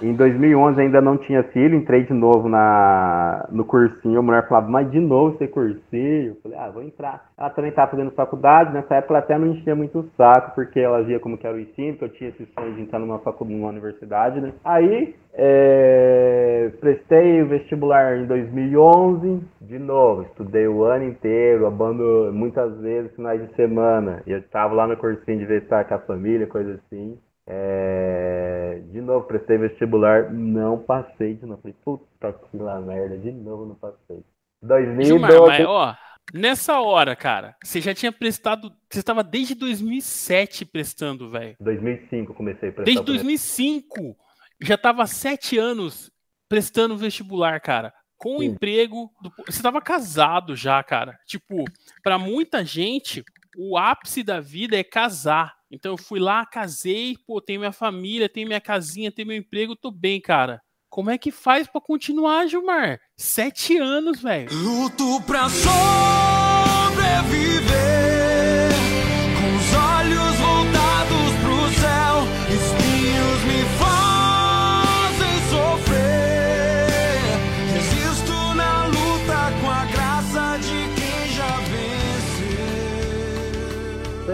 Em 0.02 0.14
2011 0.14 0.80
ainda 0.80 1.02
não 1.02 1.18
tinha 1.18 1.44
filho, 1.44 1.76
entrei 1.76 2.04
de 2.04 2.14
novo 2.14 2.48
na, 2.48 3.46
no 3.52 3.66
cursinho. 3.66 4.20
A 4.20 4.22
mulher 4.22 4.48
falava, 4.48 4.70
mas 4.70 4.90
de 4.90 5.00
novo 5.00 5.38
você 5.38 5.48
cursinho? 5.48 6.30
Eu 6.30 6.36
falei, 6.42 6.58
ah, 6.58 6.70
vou 6.70 6.82
entrar. 6.82 7.26
Ela 7.38 7.50
também 7.50 7.70
estava 7.70 7.92
fazendo 7.92 8.12
faculdade, 8.12 8.74
nessa 8.74 8.96
época 8.96 9.14
ela 9.14 9.24
até 9.24 9.38
não 9.38 9.48
enchia 9.48 9.76
muito 9.76 10.00
o 10.00 10.10
saco, 10.16 10.56
porque 10.56 10.80
ela 10.80 11.04
via 11.04 11.20
como 11.20 11.38
que 11.38 11.46
era 11.46 11.56
o 11.56 11.60
ensino, 11.60 11.98
que 11.98 12.06
eu 12.06 12.10
tinha 12.10 12.30
esse 12.30 12.46
sonho 12.54 12.76
de 12.76 12.82
entrar 12.82 13.00
numa 13.00 13.20
faculdade, 13.20 13.60
numa 13.60 13.70
universidade, 13.70 14.40
né? 14.40 14.54
Aí, 14.64 15.16
é, 15.34 16.72
prestei 16.80 17.42
o 17.42 17.48
vestibular 17.48 18.18
em 18.18 18.26
2011, 18.26 19.42
de 19.62 19.80
novo, 19.80 20.24
estudei 20.24 20.68
o 20.68 20.84
ano 20.84 21.06
inteiro, 21.06 21.68
abando 21.68 22.32
muitas 22.34 22.78
vezes 22.80 23.14
finais 23.16 23.46
de 23.46 23.54
semana. 23.56 24.22
E 24.26 24.32
eu 24.32 24.40
estava 24.40 24.74
lá 24.74 24.88
no 24.88 24.98
cursinho 24.98 25.40
de 25.40 25.46
vez 25.46 25.64
estar 25.64 25.84
com 25.86 25.96
a 25.96 26.00
família, 26.00 26.48
coisa 26.48 26.74
assim. 26.74 27.18
É, 27.52 28.39
de 28.76 29.02
novo, 29.02 29.26
prestei 29.26 29.58
vestibular, 29.58 30.32
não 30.34 30.78
passei 30.78 31.36
de 31.36 31.46
novo. 31.46 31.62
Falei, 31.62 31.76
puta 31.84 32.34
que 32.34 32.58
lá 32.58 32.80
merda, 32.80 33.18
de 33.18 33.32
novo 33.32 33.66
não 33.66 33.76
passei. 33.76 34.24
2012. 34.62 35.06
Gilmar, 35.08 35.32
mas, 35.48 35.66
ó, 35.66 35.96
nessa 36.34 36.80
hora, 36.82 37.16
cara, 37.16 37.56
você 37.64 37.80
já 37.80 37.94
tinha 37.94 38.12
prestado. 38.12 38.72
Você 38.90 39.00
estava 39.00 39.24
desde 39.24 39.56
2007 39.56 40.66
prestando, 40.66 41.30
velho. 41.30 41.56
2005 41.60 42.34
comecei 42.34 42.70
a 42.70 42.72
prestar. 42.72 42.84
Desde 42.86 43.02
o 43.02 43.06
primeiro- 43.06 43.24
2005. 43.24 44.16
Já 44.62 44.78
tava 44.78 45.04
há 45.04 45.08
sete 45.08 45.58
anos 45.58 46.12
prestando 46.50 46.98
vestibular, 46.98 47.60
cara. 47.62 47.94
Com 48.18 48.36
o 48.36 48.40
Sim. 48.40 48.48
emprego. 48.48 49.10
do- 49.22 49.32
Você 49.48 49.62
tava 49.64 49.80
casado 49.82 50.54
já, 50.56 50.84
cara. 50.84 51.18
Tipo, 51.26 51.64
pra 52.04 52.18
muita 52.18 52.66
gente, 52.66 53.24
o 53.58 53.78
ápice 53.78 54.22
da 54.24 54.42
vida 54.42 54.78
é 54.78 54.84
casar. 54.84 55.56
Então 55.72 55.94
eu 55.94 55.98
fui 55.98 56.20
lá, 56.20 56.46
casei, 56.46 57.16
pô, 57.28 57.40
tenho 57.40 57.60
minha 57.60 57.72
família, 57.72 58.28
tenho 58.28 58.48
minha 58.48 58.60
casinha, 58.62 59.12
tenho 59.12 59.28
meu 59.28 59.38
emprego, 59.38 59.76
tô 59.76 59.92
bem, 59.92 60.20
cara. 60.20 60.62
Como 60.90 61.12
é 61.12 61.18
que 61.18 61.32
faz 61.32 61.68
pra 61.68 61.80
continuar, 61.80 62.48
Gilmar? 62.48 63.00
Sete 63.16 63.78
anos, 63.78 64.20
velho. 64.22 64.50
Luto 64.52 65.22
pra 65.22 65.48
sobreviver, 65.50 65.70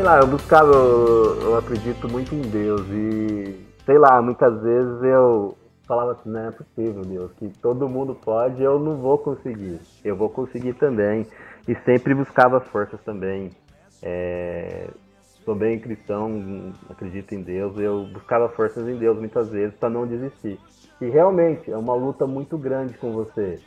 lá, 0.05 0.19
eu 0.19 0.27
buscava, 0.27 0.71
eu, 0.71 1.41
eu 1.41 1.57
acredito 1.57 2.07
muito 2.07 2.35
em 2.35 2.41
Deus 2.41 2.81
e 2.91 3.65
sei 3.85 3.97
lá, 3.97 4.21
muitas 4.21 4.61
vezes 4.61 5.03
eu 5.03 5.57
falava 5.87 6.11
assim, 6.11 6.29
não 6.29 6.47
é 6.47 6.51
possível, 6.51 7.01
Deus, 7.01 7.31
que 7.33 7.49
todo 7.59 7.89
mundo 7.89 8.13
pode, 8.13 8.61
eu 8.61 8.79
não 8.79 8.97
vou 8.97 9.17
conseguir. 9.17 9.79
Eu 10.03 10.15
vou 10.15 10.29
conseguir 10.29 10.73
também. 10.73 11.25
E 11.67 11.75
sempre 11.83 12.13
buscava 12.13 12.59
forças 12.59 12.99
também. 13.01 13.51
É, 14.01 14.87
sou 15.43 15.55
bem 15.55 15.79
cristão, 15.79 16.73
acredito 16.89 17.33
em 17.33 17.41
Deus, 17.41 17.77
eu 17.79 18.05
buscava 18.05 18.49
forças 18.49 18.87
em 18.87 18.97
Deus 18.97 19.17
muitas 19.17 19.49
vezes 19.49 19.75
para 19.75 19.89
não 19.89 20.05
desistir. 20.05 20.59
E 21.01 21.09
realmente 21.09 21.71
é 21.71 21.77
uma 21.77 21.95
luta 21.95 22.27
muito 22.27 22.57
grande 22.57 22.93
com 22.97 23.11
você. 23.11 23.59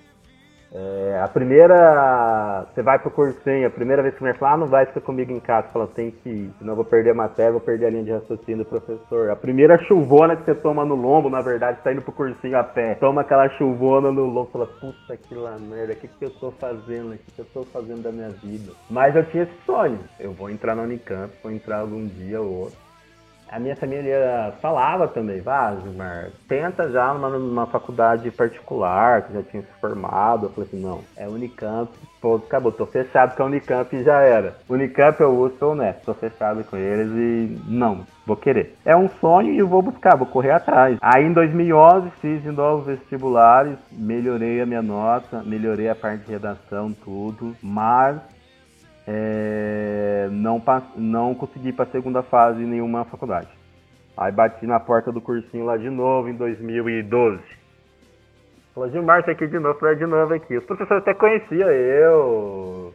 É, 0.73 1.21
a 1.23 1.29
primeira. 1.29 2.67
Você 2.75 2.83
vai 2.83 2.99
pro 2.99 3.11
cursinho, 3.11 3.67
a 3.67 3.71
primeira 3.71 4.03
vez 4.03 4.15
que 4.15 4.21
você 4.21 4.35
fala, 4.35 4.55
ah, 4.55 4.57
não 4.59 4.67
vai 4.67 4.85
ficar 4.87 5.01
comigo 5.01 5.33
em 5.33 5.41
casa. 5.41 5.69
Fala, 5.69 5.87
tem 5.87 6.11
que 6.11 6.29
ir, 6.29 6.51
senão 6.59 6.73
eu 6.73 6.77
vou 6.77 6.85
perder 6.85 7.11
a 7.11 7.15
matéria, 7.15 7.53
vou 7.53 7.61
perder 7.61 7.87
a 7.87 7.91
linha 7.91 8.05
de 8.05 8.13
raciocínio 8.13 8.65
do 8.65 8.65
professor. 8.65 9.31
A 9.31 9.37
primeira 9.37 9.79
chuvona 9.85 10.37
que 10.37 10.45
você 10.45 10.55
toma 10.55 10.85
no 10.85 10.95
lombo, 10.95 11.31
na 11.31 11.41
verdade, 11.41 11.79
tá 11.83 11.93
indo 11.93 12.03
pro 12.03 12.13
cursinho 12.13 12.59
a 12.59 12.65
pé. 12.65 12.95
Toma 12.97 13.23
aquela 13.23 13.49
chuvona 13.57 14.11
no 14.11 14.25
lombo, 14.27 14.51
fala, 14.53 14.67
puta 14.67 15.17
que 15.17 15.35
lá 15.35 15.57
merda, 15.59 15.95
o 15.95 15.97
que, 15.97 16.09
que 16.09 16.25
eu 16.25 16.31
tô 16.31 16.51
fazendo? 16.51 17.15
O 17.15 17.19
que, 17.19 17.33
que 17.33 17.39
eu 17.39 17.47
tô 17.47 17.65
fazendo 17.65 18.03
da 18.03 18.13
minha 18.13 18.31
vida? 18.31 18.73
Mas 18.91 19.17
eu 19.17 19.25
tinha 19.25 19.45
esse 19.45 19.59
sonho. 19.65 19.99
Eu 20.21 20.33
vou 20.33 20.51
entrar 20.51 20.75
na 20.75 20.83
Unicamp, 20.83 21.33
vou 21.43 21.51
entrar 21.51 21.81
algum 21.81 22.07
dia 22.07 22.41
ou 22.41 22.65
outro. 22.65 22.88
A 23.51 23.59
minha 23.59 23.75
família 23.75 24.53
falava 24.61 25.09
também, 25.09 25.43
Gilmar, 25.83 26.31
tenta 26.47 26.91
já 26.91 27.15
numa, 27.15 27.31
numa 27.31 27.67
faculdade 27.67 28.31
particular, 28.31 29.23
que 29.23 29.33
já 29.33 29.43
tinha 29.43 29.63
se 29.63 29.81
formado. 29.81 30.47
Eu 30.47 30.51
falei 30.51 30.69
assim, 30.69 30.81
não, 30.81 31.01
é 31.17 31.27
Unicamp, 31.27 31.91
pô, 32.21 32.37
acabou, 32.37 32.71
tô 32.71 32.85
fechado 32.85 33.35
com 33.35 33.43
a 33.43 33.47
Unicamp 33.47 33.95
e 33.97 34.03
já 34.05 34.21
era. 34.21 34.57
Unicamp 34.69 35.19
eu 35.21 35.35
uso, 35.35 35.57
sou 35.59 35.73
honesto, 35.73 36.05
tô 36.05 36.15
fechado 36.15 36.63
com 36.65 36.77
eles 36.77 37.11
e 37.11 37.59
não, 37.67 38.05
vou 38.27 38.37
querer. 38.37 38.77
É 38.85 38.95
um 38.95 39.09
sonho 39.09 39.53
e 39.53 39.59
eu 39.59 39.67
vou 39.67 39.81
buscar, 39.81 40.17
vou 40.17 40.27
correr 40.27 40.51
atrás. 40.51 40.99
Aí 41.01 41.25
em 41.25 41.33
2011 41.33 42.11
fiz 42.21 42.43
de 42.43 42.51
novo 42.51 42.85
vestibulares, 42.85 43.79
melhorei 43.91 44.61
a 44.61 44.67
minha 44.67 44.83
nota, 44.83 45.43
melhorei 45.43 45.89
a 45.89 45.95
parte 45.95 46.25
de 46.25 46.33
redação, 46.33 46.93
tudo, 46.93 47.57
mas 47.63 48.19
é, 49.11 50.29
não, 50.31 50.63
não 50.95 51.35
consegui 51.35 51.73
para 51.73 51.87
a 51.87 51.91
segunda 51.91 52.23
fase 52.23 52.63
em 52.63 52.67
nenhuma 52.67 53.07
faculdade. 53.07 53.49
Aí 54.15 54.31
bati 54.31 54.67
na 54.67 54.79
porta 54.79 55.11
do 55.11 55.19
cursinho 55.19 55.65
lá 55.65 55.79
de 55.79 55.89
novo 55.89 56.29
em 56.29 56.35
2012. 56.35 57.43
Falou, 58.75 58.91
Gilmar, 58.91 59.25
você 59.25 59.31
aqui 59.31 59.47
de 59.47 59.59
novo, 59.59 59.79
falei, 59.79 59.95
"É 59.95 59.99
de 59.99 60.05
novo 60.05 60.35
aqui. 60.35 60.59
Os 60.59 60.65
professores 60.65 61.03
até 61.03 61.15
conheciam 61.15 61.71
eu. 61.71 62.93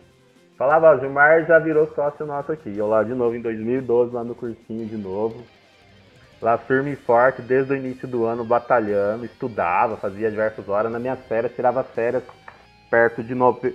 Falava, 0.55 0.91
ó, 0.91 0.99
Gilmar 0.99 1.45
já 1.47 1.57
virou 1.57 1.87
sócio 1.95 2.27
nosso 2.27 2.51
aqui. 2.51 2.77
Eu 2.77 2.87
lá 2.87 3.01
de 3.01 3.15
novo 3.15 3.35
em 3.35 3.41
2012, 3.41 4.13
lá 4.13 4.23
no 4.23 4.35
cursinho 4.35 4.85
de 4.85 4.97
novo. 4.97 5.43
Lá 6.39 6.59
firme 6.59 6.91
e 6.91 6.95
forte, 6.95 7.41
desde 7.41 7.73
o 7.73 7.75
início 7.75 8.07
do 8.07 8.25
ano, 8.25 8.43
batalhando, 8.43 9.25
estudava, 9.25 9.97
fazia 9.97 10.29
diversas 10.29 10.69
horas. 10.69 10.91
Na 10.91 10.99
minha 10.99 11.15
férias, 11.15 11.55
tirava 11.55 11.83
férias 11.83 12.23
perto 12.91 13.23
de, 13.23 13.33
nove... 13.33 13.73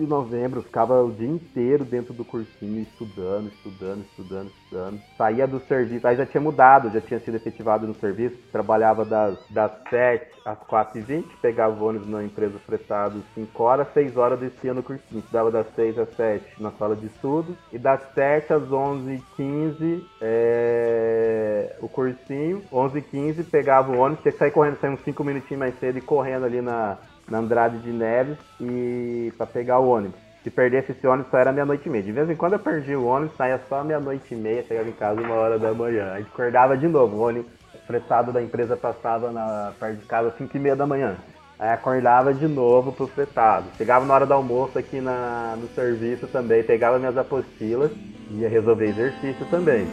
de 0.00 0.06
novembro, 0.06 0.62
ficava 0.62 1.02
o 1.02 1.12
dia 1.12 1.28
inteiro 1.28 1.84
dentro 1.84 2.14
do 2.14 2.24
cursinho, 2.24 2.80
estudando, 2.80 3.48
estudando, 3.48 4.04
estudando, 4.04 4.50
estudando. 4.50 5.00
Saía 5.16 5.46
do 5.46 5.60
serviço, 5.60 6.06
aí 6.06 6.16
já 6.16 6.26
tinha 6.26 6.40
mudado, 6.40 6.90
já 6.90 7.00
tinha 7.00 7.20
sido 7.20 7.36
efetivado 7.36 7.86
no 7.86 7.94
serviço, 7.94 8.36
trabalhava 8.50 9.04
das, 9.04 9.38
das 9.50 9.72
7 9.88 10.26
às 10.44 10.58
4h20, 10.60 11.24
pegava 11.42 11.84
ônibus 11.84 12.08
na 12.08 12.24
empresa 12.24 12.58
fretado 12.60 13.22
5 13.34 13.62
horas, 13.62 13.92
6 13.92 14.16
horas 14.16 14.40
descia 14.40 14.72
no 14.72 14.82
cursinho. 14.82 15.20
Estudava 15.20 15.50
das 15.50 15.66
6 15.74 15.98
às 15.98 16.16
7 16.16 16.62
na 16.62 16.70
sala 16.72 16.96
de 16.96 17.06
estudo, 17.06 17.56
e 17.72 17.78
das 17.78 18.00
7 18.14 18.52
às 18.54 18.62
11h15 18.62 20.02
é, 20.20 21.76
o 21.80 21.88
cursinho, 21.88 22.62
11h15 22.72 23.44
pegava 23.50 23.92
o 23.92 23.98
ônibus, 23.98 24.22
tinha 24.22 24.32
que 24.32 24.38
sair 24.38 24.50
correndo, 24.50 24.78
sair 24.80 24.90
uns 24.90 25.02
5 25.02 25.22
minutinhos 25.22 25.58
mais 25.58 25.78
cedo 25.78 25.98
e 25.98 26.00
correndo 26.00 26.46
ali 26.46 26.60
na, 26.62 26.98
na 27.30 27.38
Andrade 27.38 27.78
de 27.78 27.90
Neves 27.90 28.36
e 28.60 29.32
para 29.38 29.46
pegar 29.46 29.78
o 29.78 29.88
ônibus. 29.88 30.18
Se 30.42 30.50
perdesse 30.50 30.92
esse 30.92 31.06
ônibus 31.06 31.30
só 31.30 31.38
era 31.38 31.52
meia-noite 31.52 31.86
e 31.86 31.90
meia. 31.90 32.02
De 32.02 32.12
vez 32.12 32.28
em 32.28 32.34
quando 32.34 32.54
eu 32.54 32.58
perdi 32.58 32.96
o 32.96 33.04
ônibus, 33.06 33.36
saía 33.36 33.60
só 33.68 33.84
meia-noite 33.84 34.34
e 34.34 34.36
meia, 34.36 34.64
chegava 34.64 34.88
em 34.88 34.92
casa 34.92 35.20
uma 35.20 35.34
hora 35.34 35.58
da 35.58 35.72
manhã. 35.72 36.12
Aí 36.12 36.22
acordava 36.22 36.76
de 36.76 36.88
novo, 36.88 37.16
o 37.16 37.20
ônibus 37.20 37.50
fretado 37.86 38.32
da 38.32 38.42
empresa 38.42 38.76
passava 38.76 39.30
na 39.30 39.72
perto 39.78 39.98
de 39.98 40.06
casa 40.06 40.28
às 40.28 40.36
5 40.36 40.56
e 40.56 40.60
meia 40.60 40.76
da 40.76 40.86
manhã. 40.86 41.16
Aí 41.58 41.68
acordava 41.68 42.32
de 42.32 42.48
novo 42.48 42.92
pro 42.92 43.06
fretado. 43.06 43.66
Chegava 43.76 44.06
na 44.06 44.14
hora 44.14 44.24
do 44.24 44.32
almoço 44.32 44.78
aqui 44.78 45.00
na, 45.00 45.56
no 45.60 45.68
serviço 45.74 46.26
também, 46.28 46.62
pegava 46.62 46.98
minhas 46.98 47.18
apostilas, 47.18 47.90
ia 48.30 48.48
resolver 48.48 48.86
exercício 48.86 49.44
também. 49.50 49.86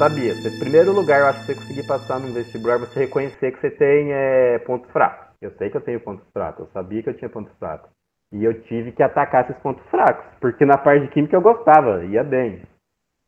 Sabia. 0.00 0.34
Você, 0.34 0.50
primeiro 0.52 0.92
lugar, 0.92 1.20
eu 1.20 1.26
acho 1.26 1.40
que 1.40 1.46
você 1.46 1.54
conseguir 1.56 1.82
passar 1.82 2.18
num 2.18 2.32
vestibular, 2.32 2.78
você 2.78 3.00
reconhecer 3.00 3.52
que 3.52 3.60
você 3.60 3.70
tem 3.70 4.10
é, 4.10 4.58
pontos 4.60 4.90
fracos. 4.90 5.28
Eu 5.42 5.50
sei 5.52 5.68
que 5.68 5.76
eu 5.76 5.82
tenho 5.82 6.00
pontos 6.00 6.26
fracos. 6.32 6.66
Eu 6.66 6.72
sabia 6.72 7.02
que 7.02 7.10
eu 7.10 7.16
tinha 7.16 7.28
pontos 7.28 7.52
fracos. 7.58 7.90
E 8.32 8.42
eu 8.42 8.62
tive 8.62 8.92
que 8.92 9.02
atacar 9.02 9.44
esses 9.44 9.60
pontos 9.62 9.84
fracos. 9.90 10.24
Porque 10.40 10.64
na 10.64 10.78
parte 10.78 11.04
de 11.04 11.12
química 11.12 11.36
eu 11.36 11.42
gostava, 11.42 12.02
ia 12.04 12.24
bem. 12.24 12.62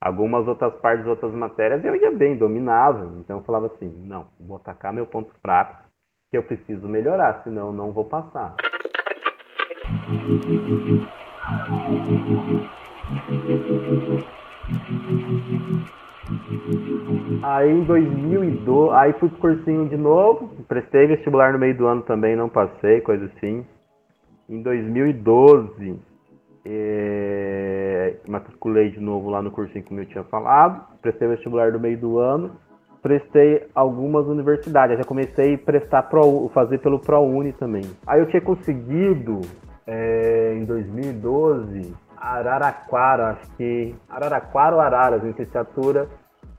Algumas 0.00 0.48
outras 0.48 0.74
partes, 0.80 1.06
outras 1.06 1.32
matérias, 1.32 1.84
eu 1.84 1.94
ia 1.94 2.10
bem, 2.10 2.36
dominava. 2.36 3.04
Então 3.18 3.38
eu 3.38 3.44
falava 3.44 3.66
assim, 3.66 3.88
não, 4.06 4.26
vou 4.40 4.56
atacar 4.56 4.92
meu 4.92 5.06
ponto 5.06 5.30
fraco, 5.42 5.84
que 6.30 6.38
eu 6.38 6.42
preciso 6.42 6.88
melhorar, 6.88 7.42
senão 7.44 7.68
eu 7.68 7.72
não 7.72 7.92
vou 7.92 8.06
passar. 8.06 8.56
Aí 17.42 17.70
em 17.70 17.84
2012, 17.84 18.94
aí 18.94 19.12
fui 19.14 19.28
pro 19.28 19.38
cursinho 19.38 19.88
de 19.88 19.96
novo, 19.96 20.48
prestei 20.68 21.06
vestibular 21.06 21.52
no 21.52 21.58
meio 21.58 21.76
do 21.76 21.86
ano 21.86 22.02
também, 22.02 22.36
não 22.36 22.48
passei, 22.48 23.00
coisa 23.00 23.24
assim. 23.26 23.64
Em 24.48 24.62
2012, 24.62 25.98
é, 26.64 28.16
matriculei 28.28 28.90
de 28.90 29.00
novo 29.00 29.30
lá 29.30 29.42
no 29.42 29.50
cursinho 29.50 29.84
como 29.84 30.00
eu 30.00 30.06
tinha 30.06 30.24
falado, 30.24 30.84
prestei 31.00 31.26
vestibular 31.26 31.72
no 31.72 31.80
meio 31.80 31.98
do 31.98 32.18
ano, 32.18 32.52
prestei 33.02 33.66
algumas 33.74 34.26
universidades, 34.26 34.96
já 34.98 35.04
comecei 35.04 35.54
a 35.54 35.58
prestar 35.58 36.04
pro, 36.04 36.48
fazer 36.54 36.78
pelo 36.78 37.00
ProUni 37.00 37.52
também. 37.52 37.82
Aí 38.06 38.20
eu 38.20 38.26
tinha 38.26 38.40
conseguido 38.40 39.40
é, 39.86 40.54
em 40.56 40.64
2012 40.64 41.92
Araraquara, 42.22 43.30
acho 43.30 43.50
que 43.56 43.94
Araraquara 44.08 44.76
ou 44.76 44.80
Araras, 44.80 45.24
licenciatura 45.24 46.08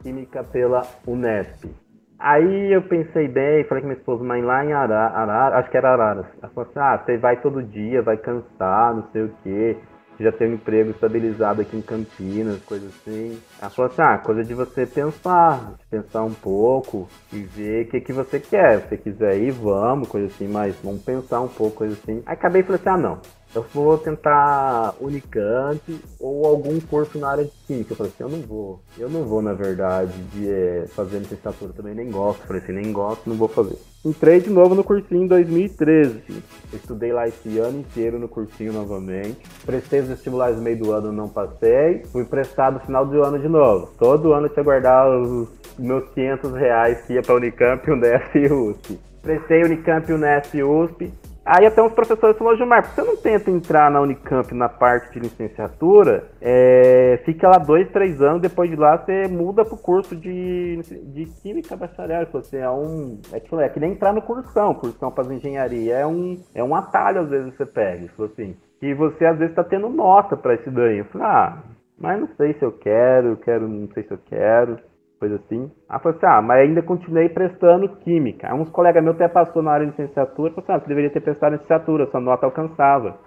Química 0.02 0.44
pela 0.44 0.82
Unesp. 1.08 1.72
Aí 2.20 2.72
eu 2.72 2.82
pensei 2.82 3.30
bem, 3.30 3.64
falei 3.64 3.82
com 3.82 3.88
minha 3.88 3.98
esposa, 3.98 4.24
mãe, 4.24 4.42
lá 4.42 4.66
em 4.66 4.74
Arara, 4.74 5.58
acho 5.58 5.70
que 5.70 5.78
era 5.78 5.94
Araras. 5.94 6.26
Ela 6.42 6.52
falou 6.54 6.70
assim, 6.70 6.80
ah, 6.80 6.98
você 6.98 7.18
vai 7.18 7.42
todo 7.42 7.64
dia, 7.64 8.02
vai 8.02 8.18
cansar, 8.18 8.94
não 8.94 9.08
sei 9.12 9.24
o 9.24 9.32
quê. 9.42 9.78
Já 10.20 10.32
tem 10.32 10.52
um 10.52 10.54
emprego 10.54 10.92
estabilizado 10.92 11.62
aqui 11.62 11.76
em 11.76 11.82
Campinas, 11.82 12.64
coisa 12.64 12.88
assim. 12.88 13.40
Ela 13.60 13.72
falou 13.72 13.92
assim, 13.92 14.02
ah, 14.02 14.18
coisa 14.20 14.44
de 14.44 14.54
você 14.54 14.86
pensar, 14.86 15.74
pensar 15.90 16.24
um 16.24 16.34
pouco 16.34 17.08
e 17.32 17.40
ver 17.40 17.86
o 17.86 17.90
que, 17.90 18.02
que 18.02 18.14
você 18.14 18.40
quer. 18.40 18.82
Se 18.82 18.90
você 18.90 18.98
quiser 18.98 19.38
ir, 19.38 19.52
vamos, 19.52 20.08
coisa 20.08 20.28
assim, 20.28 20.48
mas 20.48 20.76
vamos 20.84 21.04
pensar 21.04 21.42
um 21.42 21.48
pouco, 21.48 21.78
coisa 21.78 21.94
assim. 21.94 22.22
Aí 22.26 22.34
acabei 22.34 22.62
e 22.62 22.64
falei 22.64 22.80
assim, 22.80 22.90
ah, 22.90 22.98
não. 22.98 23.20
Eu 23.56 23.64
vou 23.72 23.98
tentar 24.00 24.96
Unicamp 25.00 25.80
ou 26.20 26.46
algum 26.48 26.80
curso 26.80 27.20
na 27.20 27.30
área 27.30 27.46
de 27.46 27.52
química. 27.68 27.94
Eu 27.94 27.98
falei 27.98 28.12
assim, 28.12 28.24
eu 28.24 28.30
não 28.30 28.40
vou. 28.40 28.82
Eu 28.98 29.10
não 29.10 29.24
vou, 29.26 29.44
na 29.44 29.54
verdade, 29.54 30.12
de 30.34 30.50
é, 30.50 30.86
fazer 30.88 31.20
licenciatura. 31.20 31.72
Também 31.72 31.94
nem 31.94 32.10
gosto. 32.10 32.42
Eu 32.42 32.48
falei 32.48 32.64
assim, 32.64 32.72
nem 32.72 32.92
gosto, 32.92 33.30
não 33.30 33.36
vou 33.36 33.48
fazer. 33.48 33.78
Entrei 34.04 34.42
de 34.42 34.50
novo 34.50 34.74
no 34.74 34.84
cursinho 34.84 35.24
em 35.24 35.28
2013. 35.28 36.24
Eu 36.30 36.44
estudei 36.74 37.14
lá 37.14 37.28
esse 37.28 37.60
ano 37.60 37.80
inteiro 37.80 38.18
no 38.18 38.28
cursinho 38.28 38.74
novamente. 38.74 39.38
Prestei 39.66 40.00
os 40.00 40.08
vestibulares 40.08 40.58
no 40.58 40.64
meio 40.64 40.80
do 40.80 40.92
ano, 40.92 41.12
não 41.12 41.30
passei. 41.30 42.04
Fui 42.12 42.26
prestar 42.26 42.72
no 42.72 42.80
final 42.80 43.06
do 43.06 43.24
ano 43.24 43.38
de 43.38 43.48
novo. 43.48 43.92
Todo 44.00 44.34
ano 44.34 44.48
eu 44.48 44.54
tinha 44.54 44.64
guardado 44.64 45.22
os 45.22 45.50
meus 45.78 46.10
500 46.10 46.54
reais 46.54 47.02
que 47.06 47.14
ia 47.14 47.22
para 47.22 47.36
Unicamp, 47.36 47.90
Unesp 47.92 48.36
e 48.36 48.52
USP. 48.52 49.00
Prestei 49.22 49.64
Unicamp, 49.64 50.12
Unesp 50.12 50.56
e 50.56 50.64
USP. 50.64 51.14
Aí 51.46 51.66
até 51.66 51.82
uns 51.84 51.92
professores 51.92 52.38
falaram, 52.38 52.58
Gilmar, 52.58 52.86
você 52.86 53.02
não 53.02 53.18
tenta 53.18 53.52
entrar 53.52 53.92
na 53.92 54.00
Unicamp 54.00 54.54
na 54.54 54.70
parte 54.70 55.12
de 55.14 55.20
licenciatura? 55.20 56.30
É, 56.42 57.20
fica 57.26 57.50
lá 57.50 57.58
dois, 57.58 57.90
três 57.92 58.22
anos, 58.22 58.42
depois 58.42 58.70
de 58.70 58.78
lá 58.78 58.98
você 58.98 59.28
muda 59.28 59.66
pro 59.66 59.76
curso 59.76 60.16
de, 60.16 60.80
de 61.04 61.26
Química 61.42 61.76
Bacharel. 61.76 62.28
Você 62.32 62.58
é 62.58 62.70
um. 62.70 63.20
É 63.34 63.42
que, 63.42 63.54
é 63.56 63.70
que 63.70 63.80
nem 63.80 63.92
entrar 63.92 64.14
no 64.14 64.22
cursão, 64.22 64.74
cursão 64.74 65.12
para 65.12 65.34
engenharia. 65.34 65.96
É 65.96 66.08
um, 66.08 66.42
é 66.56 66.64
um 66.64 66.74
atalho, 66.74 67.22
às 67.22 67.30
vezes, 67.30 67.54
você 67.54 67.66
pega. 67.66 68.08
Falou 68.16 68.32
assim. 68.32 68.56
E 68.82 68.94
você 68.94 69.26
às 69.26 69.38
vezes 69.38 69.52
está 69.52 69.64
tendo 69.66 69.90
nota 69.90 70.38
para 70.38 70.56
isso 70.56 70.72
daí. 70.72 71.00
Eu 71.00 71.06
falei, 71.06 71.28
ah, 71.28 71.58
mas 71.98 72.20
não 72.22 72.30
sei 72.38 72.54
se 72.54 72.64
eu 72.64 72.72
quero, 72.72 73.30
eu 73.30 73.38
quero, 73.38 73.68
não 73.68 73.90
sei 73.94 74.04
se 74.04 74.12
eu 74.12 74.20
quero 74.30 74.78
coisa 75.24 75.36
assim. 75.36 75.72
Aí 75.88 76.00
falou 76.00 76.18
assim, 76.18 76.26
ah, 76.26 76.42
mas 76.42 76.60
ainda 76.60 76.82
continuei 76.82 77.30
prestando 77.30 77.88
química. 77.98 78.48
Aí 78.48 78.54
uns 78.54 78.70
colegas 78.70 79.02
meus 79.02 79.16
até 79.16 79.28
passou 79.30 79.62
na 79.64 79.72
área 79.72 79.86
de 79.86 79.92
licenciatura 79.92 80.52
falou 80.52 80.64
assim, 80.64 80.74
ah, 80.74 80.80
você 80.80 80.88
deveria 80.88 81.10
ter 81.10 81.22
prestado 81.22 81.54
licenciatura, 81.54 82.08
sua 82.08 82.20
nota 82.20 82.46
alcançava. 82.46 83.18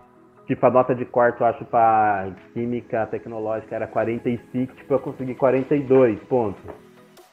Tipo, 0.47 0.67
a 0.67 0.71
nota 0.71 0.95
de 0.95 1.05
quarto, 1.05 1.43
eu 1.43 1.47
acho, 1.47 1.65
para 1.65 2.31
química 2.53 3.07
tecnológica 3.07 3.75
era 3.75 3.87
45, 3.87 4.77
tipo, 4.77 4.95
eu 4.95 4.99
consegui 5.01 5.35
42 5.35 6.21
pontos. 6.25 6.63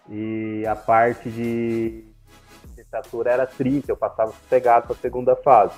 E 0.09 0.63
a 0.65 0.75
parte 0.75 1.29
de 1.29 2.05
licenciatura 2.65 3.31
era 3.31 3.45
30, 3.45 3.91
eu 3.91 3.97
passava 3.97 4.31
sossegado 4.31 4.87
para 4.87 4.95
a 4.95 4.99
segunda 4.99 5.35
fase. 5.35 5.77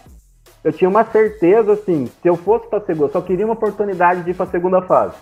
Eu 0.64 0.72
tinha 0.72 0.90
uma 0.90 1.04
certeza, 1.04 1.74
assim, 1.74 2.06
se 2.06 2.28
eu 2.28 2.36
fosse 2.36 2.70
para 2.70 2.80
segunda, 2.86 3.12
só 3.12 3.22
queria 3.22 3.46
uma 3.46 3.54
oportunidade 3.54 4.24
de 4.24 4.32
ir 4.32 4.34
para 4.34 4.46
a 4.46 4.50
segunda 4.50 4.82
fase. 4.84 5.16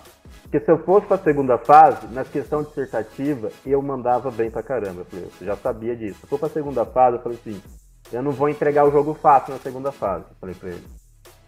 Porque 0.54 0.66
se 0.66 0.70
eu 0.70 0.78
fosse 0.84 1.04
para 1.08 1.16
a 1.16 1.24
segunda 1.24 1.58
fase, 1.58 2.06
na 2.12 2.24
questão 2.24 2.62
dissertativa, 2.62 3.50
eu 3.66 3.82
mandava 3.82 4.30
bem 4.30 4.52
pra 4.52 4.62
caramba. 4.62 5.00
Eu, 5.00 5.04
falei, 5.04 5.24
eu 5.40 5.46
já 5.48 5.56
sabia 5.56 5.96
disso. 5.96 6.20
Se 6.20 6.22
eu 6.22 6.28
for 6.28 6.38
para 6.38 6.46
a 6.46 6.52
segunda 6.52 6.84
fase, 6.84 7.16
eu 7.16 7.22
falei 7.24 7.36
assim, 7.40 7.60
eu 8.12 8.22
não 8.22 8.30
vou 8.30 8.48
entregar 8.48 8.84
o 8.84 8.92
jogo 8.92 9.14
fácil 9.14 9.52
na 9.52 9.58
segunda 9.58 9.90
fase. 9.90 10.26
Eu 10.30 10.36
falei 10.40 10.54
para 10.54 10.68
ele. 10.68 10.84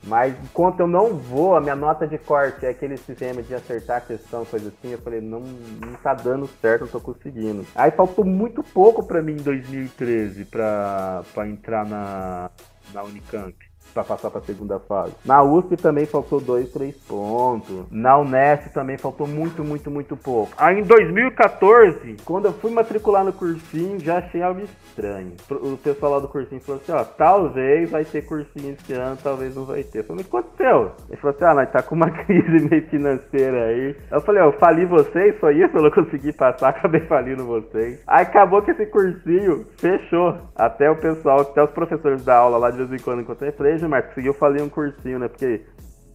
Mas 0.03 0.35
enquanto 0.43 0.81
eu 0.81 0.89
não 0.89 1.15
vou, 1.15 1.55
a 1.55 1.61
minha 1.61 1.77
nota 1.77 2.05
de 2.05 2.19
corte 2.19 2.67
é 2.67 2.71
aquele 2.71 2.97
sistema 2.97 3.41
de 3.45 3.55
acertar 3.55 3.99
a 3.99 4.01
questão, 4.01 4.45
coisa 4.45 4.71
assim, 4.71 4.91
eu 4.91 4.99
falei, 4.99 5.21
não, 5.21 5.39
não 5.39 5.93
tá 6.03 6.13
dando 6.13 6.49
certo, 6.61 6.81
não 6.81 6.89
tô 6.89 7.01
conseguindo. 7.01 7.65
Aí 7.77 7.93
faltou 7.93 8.25
muito 8.25 8.61
pouco 8.61 9.07
para 9.07 9.23
mim 9.23 9.35
em 9.35 9.37
2013 9.37 10.47
para 10.47 11.23
entrar 11.47 11.87
na, 11.87 12.51
na 12.93 13.05
Unicamp 13.05 13.55
para 13.97 14.05
passar 14.05 14.31
para 14.31 14.41
a 14.41 14.45
segunda 14.45 14.79
fase. 14.79 15.15
Na 15.25 15.43
USP 15.43 15.77
também 15.77 16.05
faltou 16.05 16.39
dois, 16.39 16.71
três 16.71 16.95
pontos. 16.95 17.87
Na 17.91 18.19
Unesp 18.19 18.69
também 18.75 18.99
faltou 18.99 19.27
muito, 19.27 19.65
muito, 19.65 19.91
muito 19.91 20.17
pouco. 20.17 20.53
Aí 20.59 20.81
em 20.81 20.83
2014, 20.83 22.17
quando 22.25 22.47
eu 22.47 22.53
fui 22.53 22.71
matricular 22.71 23.25
no 23.25 23.33
cursinho, 23.33 23.99
já 23.99 24.19
achei 24.19 24.43
algo 24.43 24.61
estranho. 24.61 25.33
O 25.51 25.79
pessoal 25.79 26.13
lá 26.13 26.19
do 26.19 26.29
cursinho 26.29 26.61
falou 26.61 26.81
assim, 26.83 26.93
ó, 26.93 27.05
talvez 27.05 27.91
vai 27.91 28.05
ter 28.05 28.23
cursinho 28.23 28.77
esse 28.79 28.93
ano, 28.93 29.17
talvez 29.23 29.55
não 29.55 29.65
vai 29.65 29.83
ter. 29.83 30.01
Eu 30.01 30.05
falei, 30.05 30.25
que 30.25 30.37
aconteceu? 30.37 30.93
Ele 31.09 31.17
falou 31.17 31.35
assim, 31.35 31.45
ah, 31.45 31.55
nós 31.55 31.71
tá 31.71 31.83
com 31.83 31.95
uma 31.95 32.11
crise 32.25 32.69
meio 32.69 32.87
financeira 32.89 33.65
aí. 33.67 33.97
Eu 34.11 34.21
falei, 34.21 34.43
ó, 34.43 34.47
eu 34.47 34.53
fali 34.59 34.85
vocês, 34.85 35.39
foi 35.39 35.57
isso? 35.57 35.75
Eu 35.75 35.83
não 35.83 35.91
consegui 35.91 36.33
passar, 36.33 36.69
acabei 36.71 37.01
falindo 37.03 37.47
vocês. 37.47 38.03
Aí 38.07 38.23
acabou 38.23 38.61
que 38.61 38.73
esse 38.73 38.85
cursinho 38.87 39.67
fechou. 39.79 40.37
Até 40.55 40.91
o 40.91 40.97
pessoal, 40.97 41.41
até 41.41 41.63
os 41.63 41.71
professores 41.71 42.25
da 42.25 42.37
aula 42.37 42.59
lá 42.59 42.71
de 42.71 42.79
vez 42.79 42.93
em 42.93 43.03
quando 43.03 43.23
encontrei, 43.23 43.53
falei, 43.53 43.86
Marcos, 43.89 44.15
consegui, 44.15 44.27
eu 44.27 44.35
falei 44.35 44.63
um 44.63 44.69
cursinho, 44.69 45.19
né? 45.19 45.29
Porque 45.29 45.63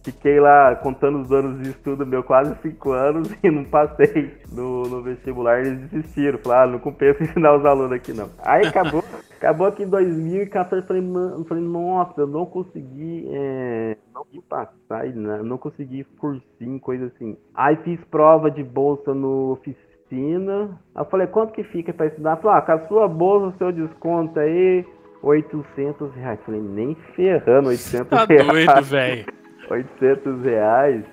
fiquei 0.02 0.40
lá 0.40 0.74
contando 0.76 1.20
os 1.20 1.30
anos 1.30 1.62
de 1.62 1.70
estudo 1.70 2.04
meu, 2.04 2.22
quase 2.22 2.54
cinco 2.60 2.90
anos, 2.90 3.30
e 3.42 3.50
não 3.50 3.64
passei 3.64 4.34
no, 4.50 4.82
no 4.88 5.02
vestibular, 5.02 5.60
eles 5.60 5.90
desistiram. 5.90 6.38
Falaram, 6.38 6.70
ah, 6.70 6.72
não 6.72 6.78
compensa 6.78 7.22
ensinar 7.22 7.56
os 7.56 7.64
alunos 7.64 7.92
aqui 7.92 8.12
não. 8.12 8.28
Aí 8.38 8.66
acabou, 8.66 9.04
acabou 9.38 9.70
que 9.72 9.84
em 9.84 9.88
2014 9.88 10.82
eu 10.82 10.86
falei, 10.86 11.02
eu 11.02 11.44
falei, 11.44 11.64
nossa, 11.64 12.20
eu 12.20 12.26
não 12.26 12.46
consegui, 12.46 13.28
é, 13.30 13.96
não 14.12 14.22
consegui 14.22 14.42
passar, 14.42 15.06
não, 15.14 15.42
não 15.42 15.58
consegui 15.58 16.04
cursinho, 16.18 16.80
coisa 16.80 17.06
assim. 17.06 17.36
Aí 17.54 17.76
fiz 17.76 18.00
prova 18.10 18.50
de 18.50 18.62
bolsa 18.62 19.14
no 19.14 19.52
oficina. 19.52 20.78
Aí 20.94 21.02
eu 21.02 21.06
falei, 21.06 21.26
quanto 21.26 21.52
que 21.52 21.64
fica 21.64 21.92
pra 21.92 22.06
estudar? 22.06 22.36
Falei, 22.36 22.58
ah, 22.58 22.62
com 22.62 22.72
a 22.72 22.88
sua 22.88 23.08
bolsa, 23.08 23.46
o 23.46 23.58
seu 23.58 23.72
desconto 23.72 24.38
aí, 24.38 24.84
800 25.22 26.14
reais. 26.14 26.38
Falei, 26.44 26.60
nem 26.60 26.94
ferrando 27.14 27.68
800 27.68 28.08
Tá 28.08 28.24
reais. 28.24 28.46
doido, 28.46 28.82
velho. 28.82 29.26
800 29.70 30.42
reais. 30.44 31.04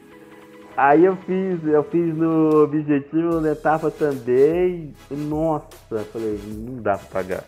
Aí 0.75 1.03
eu 1.05 1.15
fiz, 1.17 1.63
eu 1.65 1.83
fiz 1.83 2.15
no 2.15 2.63
objetivo 2.63 3.41
na 3.41 3.51
etapa 3.51 3.91
também. 3.91 4.93
E, 5.11 5.15
nossa, 5.15 5.67
falei, 6.11 6.39
não 6.47 6.81
dá 6.81 6.97
pra 6.97 7.07
pagar. 7.21 7.43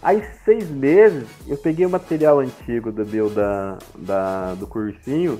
Aí 0.00 0.22
seis 0.44 0.70
meses 0.70 1.26
eu 1.48 1.56
peguei 1.56 1.84
o 1.84 1.90
material 1.90 2.38
antigo 2.38 2.92
do 2.92 3.04
meu 3.04 3.28
da, 3.28 3.78
da, 3.98 4.54
do 4.54 4.64
cursinho 4.66 5.36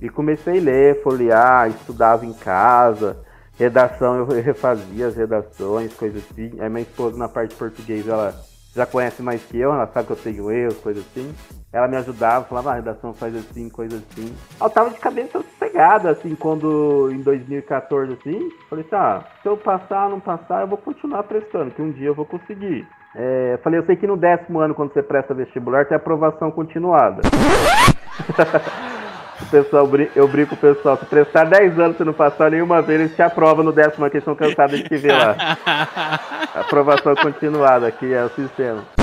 e 0.00 0.08
comecei 0.08 0.58
a 0.58 0.62
ler, 0.62 1.02
folhear, 1.02 1.68
estudava 1.68 2.24
em 2.24 2.32
casa, 2.32 3.18
redação 3.58 4.16
eu 4.16 4.24
refazia 4.42 5.08
as 5.08 5.14
redações, 5.14 5.92
coisas 5.92 6.22
assim. 6.30 6.52
Aí 6.58 6.70
minha 6.70 6.80
esposa 6.82 7.18
na 7.18 7.28
parte 7.28 7.50
de 7.50 7.56
português 7.56 8.08
ela 8.08 8.34
já 8.78 8.86
conhece 8.86 9.20
mais 9.22 9.42
que 9.42 9.58
eu, 9.58 9.72
ela 9.72 9.86
sabe 9.88 10.06
que 10.06 10.12
eu 10.12 10.16
tenho 10.16 10.50
erros, 10.50 10.78
coisas 10.78 11.04
assim. 11.04 11.34
Ela 11.72 11.88
me 11.88 11.96
ajudava, 11.96 12.46
falava, 12.46 12.70
ah, 12.70 12.72
a 12.74 12.76
redação 12.76 13.12
faz 13.12 13.34
assim, 13.34 13.68
coisa 13.68 13.96
assim. 13.96 14.34
Eu 14.60 14.70
tava 14.70 14.90
de 14.90 14.98
cabeça 14.98 15.42
sossegada, 15.42 16.10
assim, 16.10 16.34
quando 16.34 17.10
em 17.12 17.20
2014, 17.20 18.12
assim, 18.12 18.48
falei 18.70 18.84
assim, 18.86 18.94
ah, 18.94 19.24
se 19.42 19.48
eu 19.48 19.56
passar 19.56 20.08
não 20.08 20.20
passar, 20.20 20.62
eu 20.62 20.68
vou 20.68 20.78
continuar 20.78 21.24
prestando, 21.24 21.72
que 21.72 21.82
um 21.82 21.90
dia 21.90 22.06
eu 22.06 22.14
vou 22.14 22.24
conseguir. 22.24 22.86
É, 23.14 23.58
falei, 23.62 23.80
eu 23.80 23.84
sei 23.84 23.96
que 23.96 24.06
no 24.06 24.16
décimo 24.16 24.60
ano, 24.60 24.74
quando 24.74 24.92
você 24.92 25.02
presta 25.02 25.34
vestibular, 25.34 25.86
tem 25.86 25.96
aprovação 25.96 26.50
continuada. 26.50 27.22
pessoal, 29.46 29.88
eu 30.14 30.28
brinco 30.28 30.56
com 30.56 30.66
o 30.66 30.74
pessoal, 30.74 30.96
se 30.96 31.06
prestar 31.06 31.44
10 31.44 31.78
anos 31.78 32.00
e 32.00 32.04
não 32.04 32.12
passar 32.12 32.50
nenhuma 32.50 32.82
vez, 32.82 33.00
eles 33.00 33.16
te 33.16 33.22
aprovam 33.22 33.64
no 33.64 33.72
décimo 33.72 34.08
que 34.10 34.16
eles 34.16 34.22
estão 34.22 34.34
cansados 34.34 34.78
de 34.78 34.84
te 34.84 34.96
ver 34.96 35.12
lá. 35.12 35.36
aprovação 36.54 37.14
continuada, 37.14 37.86
aqui 37.86 38.12
é 38.12 38.24
o 38.24 38.30
sistema. 38.30 38.97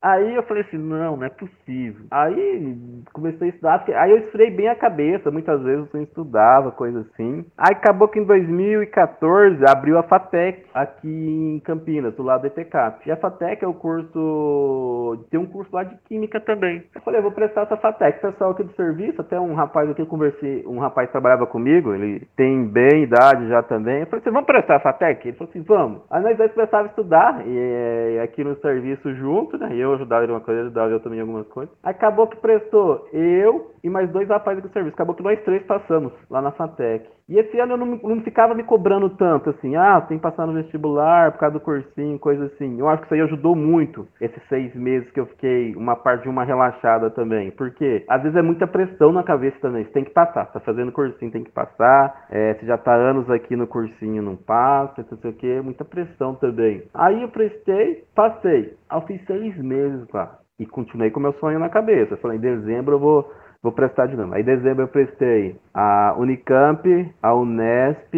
Aí 0.00 0.34
eu 0.34 0.42
falei 0.44 0.62
assim, 0.62 0.78
não, 0.78 1.16
não 1.16 1.24
é 1.24 1.28
possível. 1.28 2.06
Aí 2.10 2.76
comecei 3.12 3.48
a 3.48 3.50
estudar, 3.50 3.84
aí 3.96 4.10
eu 4.10 4.18
esfriei 4.18 4.50
bem 4.50 4.68
a 4.68 4.74
cabeça, 4.74 5.30
muitas 5.30 5.60
vezes 5.62 5.92
eu 5.92 6.02
estudava, 6.02 6.70
coisa 6.70 7.00
assim. 7.00 7.44
Aí 7.56 7.72
acabou 7.72 8.08
que 8.08 8.18
em 8.18 8.24
2014 8.24 9.64
abriu 9.68 9.98
a 9.98 10.02
FATEC 10.02 10.66
aqui 10.72 11.08
em 11.08 11.60
Campinas, 11.60 12.14
do 12.14 12.22
lado 12.22 12.42
do 12.42 12.46
ETCAP. 12.46 13.08
E 13.08 13.12
a 13.12 13.16
FATEC 13.16 13.64
é 13.64 13.68
o 13.68 13.74
curso, 13.74 15.26
tem 15.30 15.40
um 15.40 15.46
curso 15.46 15.74
lá 15.74 15.82
de 15.82 15.96
Química 16.06 16.40
também. 16.40 16.82
Eu 16.94 17.00
falei, 17.00 17.18
eu 17.18 17.22
vou 17.22 17.32
prestar 17.32 17.62
essa 17.62 17.76
FATEC. 17.76 18.20
Pessoal 18.20 18.52
aqui 18.52 18.62
do 18.62 18.74
serviço, 18.74 19.20
até 19.20 19.38
um 19.40 19.54
rapaz 19.54 19.90
aqui, 19.90 20.02
eu 20.02 20.06
conversei, 20.06 20.64
um 20.66 20.78
rapaz 20.78 21.10
trabalhava 21.10 21.46
comigo, 21.46 21.94
ele 21.94 22.26
tem 22.36 22.64
bem 22.64 23.02
idade 23.02 23.48
já 23.48 23.62
também. 23.62 24.00
Eu 24.00 24.06
falei 24.06 24.20
assim, 24.20 24.30
vamos 24.30 24.46
prestar 24.46 24.76
a 24.76 24.80
FATEC? 24.80 25.28
Ele 25.28 25.36
falou 25.36 25.50
assim, 25.50 25.62
vamos. 25.62 26.02
Aí 26.10 26.22
nós 26.22 26.36
dois 26.36 26.52
começava 26.52 26.84
a 26.84 26.90
estudar, 26.90 27.46
e 27.46 27.58
eh, 27.58 28.22
aqui 28.22 28.44
no 28.44 28.56
serviço 28.60 29.12
junto, 29.14 29.58
né? 29.58 29.74
E 29.74 29.87
eu 29.88 29.94
ajudava 29.94 30.24
ele 30.24 30.32
em 30.32 30.34
uma 30.34 30.40
coisa, 30.40 30.62
ajudava 30.62 30.90
eu 30.90 31.00
também 31.00 31.18
em 31.18 31.22
algumas 31.22 31.46
coisas. 31.48 31.74
Acabou 31.82 32.26
que 32.26 32.36
prestou 32.36 33.08
eu 33.12 33.72
e 33.82 33.90
mais 33.90 34.10
dois 34.10 34.28
rapazes 34.28 34.62
do 34.62 34.70
serviço. 34.70 34.94
Acabou 34.94 35.14
que 35.14 35.22
nós 35.22 35.40
três 35.44 35.62
passamos 35.64 36.12
lá 36.30 36.40
na 36.40 36.52
FATEC. 36.52 37.08
E 37.28 37.38
esse 37.38 37.60
ano 37.60 37.74
eu 37.74 37.76
não, 37.76 37.86
não 37.86 38.22
ficava 38.22 38.54
me 38.54 38.64
cobrando 38.64 39.10
tanto, 39.10 39.50
assim, 39.50 39.76
ah, 39.76 40.00
tem 40.00 40.16
que 40.16 40.22
passar 40.22 40.46
no 40.46 40.54
vestibular 40.54 41.30
por 41.32 41.40
causa 41.40 41.58
do 41.58 41.60
cursinho, 41.60 42.18
coisa 42.18 42.46
assim. 42.46 42.80
Eu 42.80 42.88
acho 42.88 43.02
que 43.02 43.06
isso 43.06 43.14
aí 43.14 43.20
ajudou 43.20 43.54
muito, 43.54 44.08
esses 44.18 44.42
seis 44.48 44.74
meses 44.74 45.10
que 45.10 45.20
eu 45.20 45.26
fiquei 45.26 45.76
uma 45.76 45.94
parte 45.94 46.22
de 46.22 46.30
uma 46.30 46.42
relaxada 46.42 47.10
também. 47.10 47.50
Porque 47.50 48.02
às 48.08 48.22
vezes 48.22 48.34
é 48.34 48.40
muita 48.40 48.66
pressão 48.66 49.12
na 49.12 49.22
cabeça 49.22 49.58
também. 49.60 49.84
Você 49.84 49.90
tem 49.90 50.04
que 50.04 50.10
passar, 50.10 50.46
você 50.46 50.52
tá 50.54 50.60
fazendo 50.60 50.90
cursinho, 50.90 51.30
tem 51.30 51.44
que 51.44 51.52
passar. 51.52 52.26
É, 52.30 52.54
você 52.54 52.64
já 52.64 52.78
tá 52.78 52.94
anos 52.94 53.28
aqui 53.30 53.54
no 53.54 53.66
cursinho, 53.66 54.22
não 54.22 54.36
passa, 54.36 55.04
não 55.10 55.18
sei 55.18 55.30
o 55.30 55.34
que, 55.34 55.60
muita 55.60 55.84
pressão 55.84 56.34
também. 56.34 56.84
Aí 56.94 57.20
eu 57.20 57.28
prestei, 57.28 58.04
passei. 58.14 58.74
Eu 58.90 59.00
fiz 59.02 59.24
seis 59.26 59.56
meses 59.58 60.06
lá. 60.12 60.38
E 60.58 60.66
continuei 60.66 61.10
com 61.10 61.20
meu 61.20 61.32
sonho 61.34 61.58
na 61.58 61.68
cabeça. 61.68 62.14
Eu 62.14 62.18
falei, 62.18 62.38
em 62.38 62.40
dezembro 62.40 62.96
eu 62.96 62.98
vou 62.98 63.32
Vou 63.62 63.72
prestar 63.72 64.06
de 64.06 64.16
novo. 64.16 64.34
Aí 64.34 64.42
em 64.42 64.44
dezembro 64.44 64.84
eu 64.84 64.88
prestei 64.88 65.56
a 65.74 66.14
Unicamp, 66.16 67.12
a 67.20 67.34
Unesp 67.34 68.14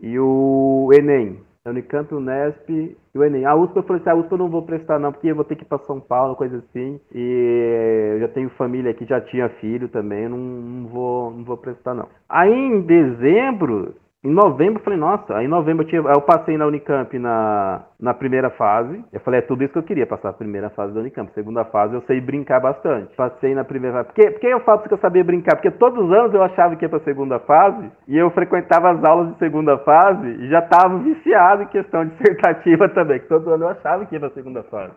e 0.00 0.18
o 0.18 0.88
Enem. 0.92 1.40
A 1.64 1.70
Unicamp, 1.70 2.14
o 2.14 2.18
Unesp 2.18 2.70
e 2.70 2.96
o 3.18 3.24
Enem. 3.24 3.44
A 3.44 3.56
USP 3.56 3.76
eu 3.76 3.82
falei 3.82 4.00
assim, 4.00 4.10
a 4.10 4.14
USP 4.14 4.32
eu 4.32 4.38
não 4.38 4.48
vou 4.48 4.62
prestar 4.62 5.00
não, 5.00 5.10
porque 5.10 5.28
eu 5.28 5.34
vou 5.34 5.44
ter 5.44 5.56
que 5.56 5.62
ir 5.62 5.66
para 5.66 5.78
São 5.78 5.98
Paulo, 5.98 6.36
coisa 6.36 6.58
assim. 6.58 7.00
E 7.12 8.12
eu 8.14 8.20
já 8.20 8.28
tenho 8.28 8.50
família 8.50 8.92
aqui, 8.92 9.04
já 9.04 9.20
tinha 9.20 9.48
filho 9.48 9.88
também, 9.88 10.28
não, 10.28 10.38
não 10.38 10.88
vou, 10.88 11.30
não 11.32 11.42
vou 11.42 11.56
prestar 11.56 11.94
não. 11.94 12.08
Aí 12.28 12.52
em 12.52 12.80
dezembro, 12.82 13.96
em 14.24 14.32
novembro, 14.32 14.80
eu 14.80 14.84
falei, 14.84 14.98
nossa, 14.98 15.36
aí 15.36 15.44
em 15.44 15.48
novembro 15.48 15.84
eu, 15.84 15.88
tinha, 15.88 16.00
eu 16.00 16.20
passei 16.22 16.56
na 16.56 16.66
Unicamp 16.66 17.18
na, 17.18 17.82
na 18.00 18.14
primeira 18.14 18.48
fase. 18.48 19.04
Eu 19.12 19.20
falei, 19.20 19.40
é 19.40 19.42
tudo 19.42 19.62
isso 19.62 19.74
que 19.74 19.78
eu 19.78 19.82
queria, 19.82 20.06
passar 20.06 20.30
a 20.30 20.32
primeira 20.32 20.70
fase 20.70 20.94
da 20.94 21.00
Unicamp. 21.00 21.30
Segunda 21.34 21.62
fase 21.66 21.92
eu 21.92 22.00
sei 22.06 22.22
brincar 22.22 22.58
bastante. 22.58 23.14
Passei 23.14 23.54
na 23.54 23.64
primeira 23.64 23.98
fase. 23.98 24.14
Por 24.14 24.40
que, 24.40 24.46
eu 24.46 24.60
falo 24.60 24.80
que 24.80 24.94
eu 24.94 24.98
sabia 24.98 25.22
brincar? 25.22 25.56
Porque 25.56 25.70
todos 25.72 26.02
os 26.02 26.10
anos 26.10 26.32
eu 26.32 26.42
achava 26.42 26.74
que 26.74 26.86
ia 26.86 26.88
pra 26.88 27.00
segunda 27.00 27.38
fase 27.40 27.90
e 28.08 28.16
eu 28.16 28.30
frequentava 28.30 28.92
as 28.92 29.04
aulas 29.04 29.30
de 29.34 29.38
segunda 29.38 29.76
fase 29.78 30.26
e 30.26 30.48
já 30.48 30.62
tava 30.62 30.96
viciado 31.00 31.64
em 31.64 31.66
questão 31.66 32.06
dissertativa 32.06 32.88
também. 32.88 33.20
Que 33.20 33.28
todo 33.28 33.50
ano 33.50 33.64
eu 33.64 33.68
achava 33.68 34.06
que 34.06 34.14
ia 34.14 34.20
pra 34.20 34.30
segunda 34.30 34.62
fase. 34.62 34.94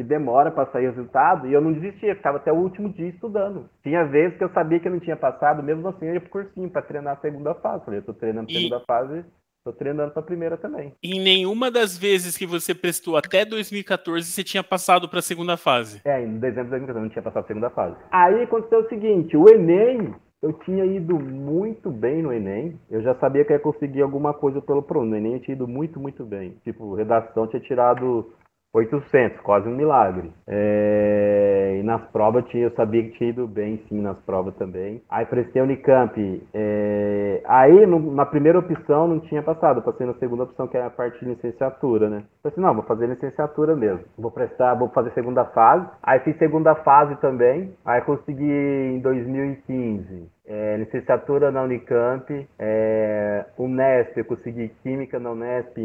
Que 0.00 0.04
demora 0.04 0.50
pra 0.50 0.64
sair 0.72 0.86
o 0.88 0.92
resultado 0.92 1.46
e 1.46 1.52
eu 1.52 1.60
não 1.60 1.74
desistia, 1.74 2.16
ficava 2.16 2.38
até 2.38 2.50
o 2.50 2.56
último 2.56 2.88
dia 2.88 3.08
estudando. 3.08 3.68
Tinha 3.82 4.02
vezes 4.06 4.38
que 4.38 4.42
eu 4.44 4.48
sabia 4.48 4.80
que 4.80 4.88
eu 4.88 4.92
não 4.92 4.98
tinha 4.98 5.14
passado, 5.14 5.62
mesmo 5.62 5.86
assim 5.88 6.06
eu 6.06 6.14
ia 6.14 6.20
pro 6.22 6.30
cursinho 6.30 6.70
pra 6.70 6.80
treinar 6.80 7.18
a 7.18 7.20
segunda 7.20 7.54
fase. 7.56 7.84
Falei, 7.84 8.00
eu 8.00 8.04
tô 8.04 8.14
treinando 8.14 8.48
a 8.48 8.50
E- 8.50 8.56
segunda 8.56 8.80
fase, 8.86 9.22
tô 9.62 9.74
treinando 9.74 10.10
pra 10.14 10.22
primeira 10.22 10.56
também. 10.56 10.94
Em 11.04 11.20
nenhuma 11.20 11.70
das 11.70 11.98
vezes 11.98 12.34
que 12.38 12.46
você 12.46 12.74
prestou 12.74 13.14
até 13.14 13.44
2014 13.44 14.26
você 14.26 14.42
tinha 14.42 14.64
passado 14.64 15.06
para 15.06 15.18
a 15.18 15.22
segunda 15.22 15.58
fase. 15.58 16.00
É, 16.02 16.22
em 16.24 16.38
dezembro 16.38 16.70
de 16.70 16.70
2014 16.70 16.96
eu 16.98 17.02
não 17.02 17.10
tinha 17.10 17.22
passado 17.22 17.44
a 17.44 17.46
segunda 17.46 17.68
fase. 17.68 17.96
Aí 18.10 18.42
aconteceu 18.44 18.78
o 18.80 18.88
seguinte, 18.88 19.36
o 19.36 19.50
Enem, 19.50 20.14
eu 20.42 20.54
tinha 20.64 20.86
ido 20.86 21.18
muito 21.20 21.90
bem 21.90 22.22
no 22.22 22.32
Enem. 22.32 22.80
Eu 22.90 23.02
já 23.02 23.14
sabia 23.16 23.44
que 23.44 23.52
ia 23.52 23.58
conseguir 23.58 24.00
alguma 24.00 24.32
coisa 24.32 24.62
pelo 24.62 24.82
PRON. 24.82 25.04
No 25.04 25.14
Enem 25.14 25.34
eu 25.34 25.40
tinha 25.40 25.54
ido 25.54 25.68
muito, 25.68 26.00
muito 26.00 26.24
bem. 26.24 26.54
Tipo, 26.64 26.94
redação 26.94 27.46
tinha 27.46 27.60
tirado 27.60 28.32
800, 28.72 29.40
quase 29.40 29.68
um 29.68 29.74
milagre. 29.76 30.32
É, 30.46 31.76
E 31.80 31.82
nas 31.82 32.02
provas 32.10 32.44
tinha, 32.48 32.64
eu 32.64 32.70
sabia 32.72 33.02
que 33.04 33.12
tinha 33.16 33.30
ido 33.30 33.46
bem, 33.46 33.80
sim, 33.88 34.00
nas 34.02 34.18
provas 34.20 34.54
também. 34.56 35.02
Aí 35.08 35.24
prestei 35.26 35.60
a 35.62 35.64
Unicamp. 35.64 36.42
é, 36.52 37.40
Aí 37.46 37.86
no- 37.86 38.12
na 38.14 38.26
primeira 38.26 38.58
opção 38.58 39.08
não 39.08 39.20
tinha 39.20 39.42
passado, 39.42 39.80
passei 39.82 40.06
na 40.06 40.14
segunda 40.14 40.42
opção, 40.44 40.68
que 40.68 40.76
é 40.76 40.82
a 40.84 40.90
parte 40.90 41.18
de 41.20 41.26
licenciatura, 41.30 42.08
né? 42.10 42.22
Falei 42.42 42.52
assim, 42.52 42.60
não, 42.60 42.74
vou 42.74 42.82
fazer 42.84 43.06
licenciatura 43.06 43.74
mesmo. 43.74 44.04
Vou 44.18 44.30
prestar, 44.30 44.74
vou 44.74 44.88
fazer 44.90 45.10
segunda 45.12 45.44
fase. 45.46 45.86
Aí 46.02 46.20
fiz 46.20 46.36
segunda 46.38 46.74
fase 46.76 47.16
também. 47.20 47.72
Aí 47.84 48.00
consegui 48.02 48.44
em 48.52 49.00
2015. 49.00 50.28
é, 50.46 50.76
licenciatura 50.78 51.50
na 51.52 51.62
Unicamp, 51.62 52.28
é, 52.58 53.44
Unesp, 53.56 54.16
eu 54.18 54.24
consegui 54.24 54.68
Química 54.82 55.18
na 55.20 55.30
Unesp, 55.30 55.76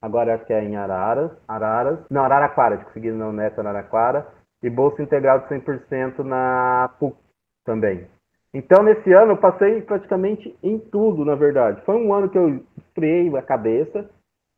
agora 0.00 0.34
acho 0.34 0.44
que 0.44 0.52
é 0.52 0.62
em 0.62 0.76
Araras, 0.76 1.30
Araras, 1.46 1.98
não, 2.10 2.22
Araraquara, 2.24 2.76
eu 2.76 2.84
consegui 2.84 3.10
na 3.10 3.28
Unesp 3.28 3.58
Araraquara, 3.58 4.26
e 4.62 4.70
Bolsa 4.70 5.02
Integral 5.02 5.40
de 5.40 5.48
100% 5.48 6.18
na 6.20 6.90
PUC 6.98 7.16
também. 7.64 8.06
Então, 8.52 8.82
nesse 8.82 9.12
ano, 9.12 9.32
eu 9.32 9.36
passei 9.36 9.82
praticamente 9.82 10.56
em 10.62 10.78
tudo, 10.78 11.24
na 11.24 11.34
verdade. 11.34 11.82
Foi 11.84 11.96
um 11.96 12.12
ano 12.12 12.28
que 12.28 12.38
eu 12.38 12.64
esfriei 12.78 13.34
a 13.36 13.42
cabeça, 13.42 14.08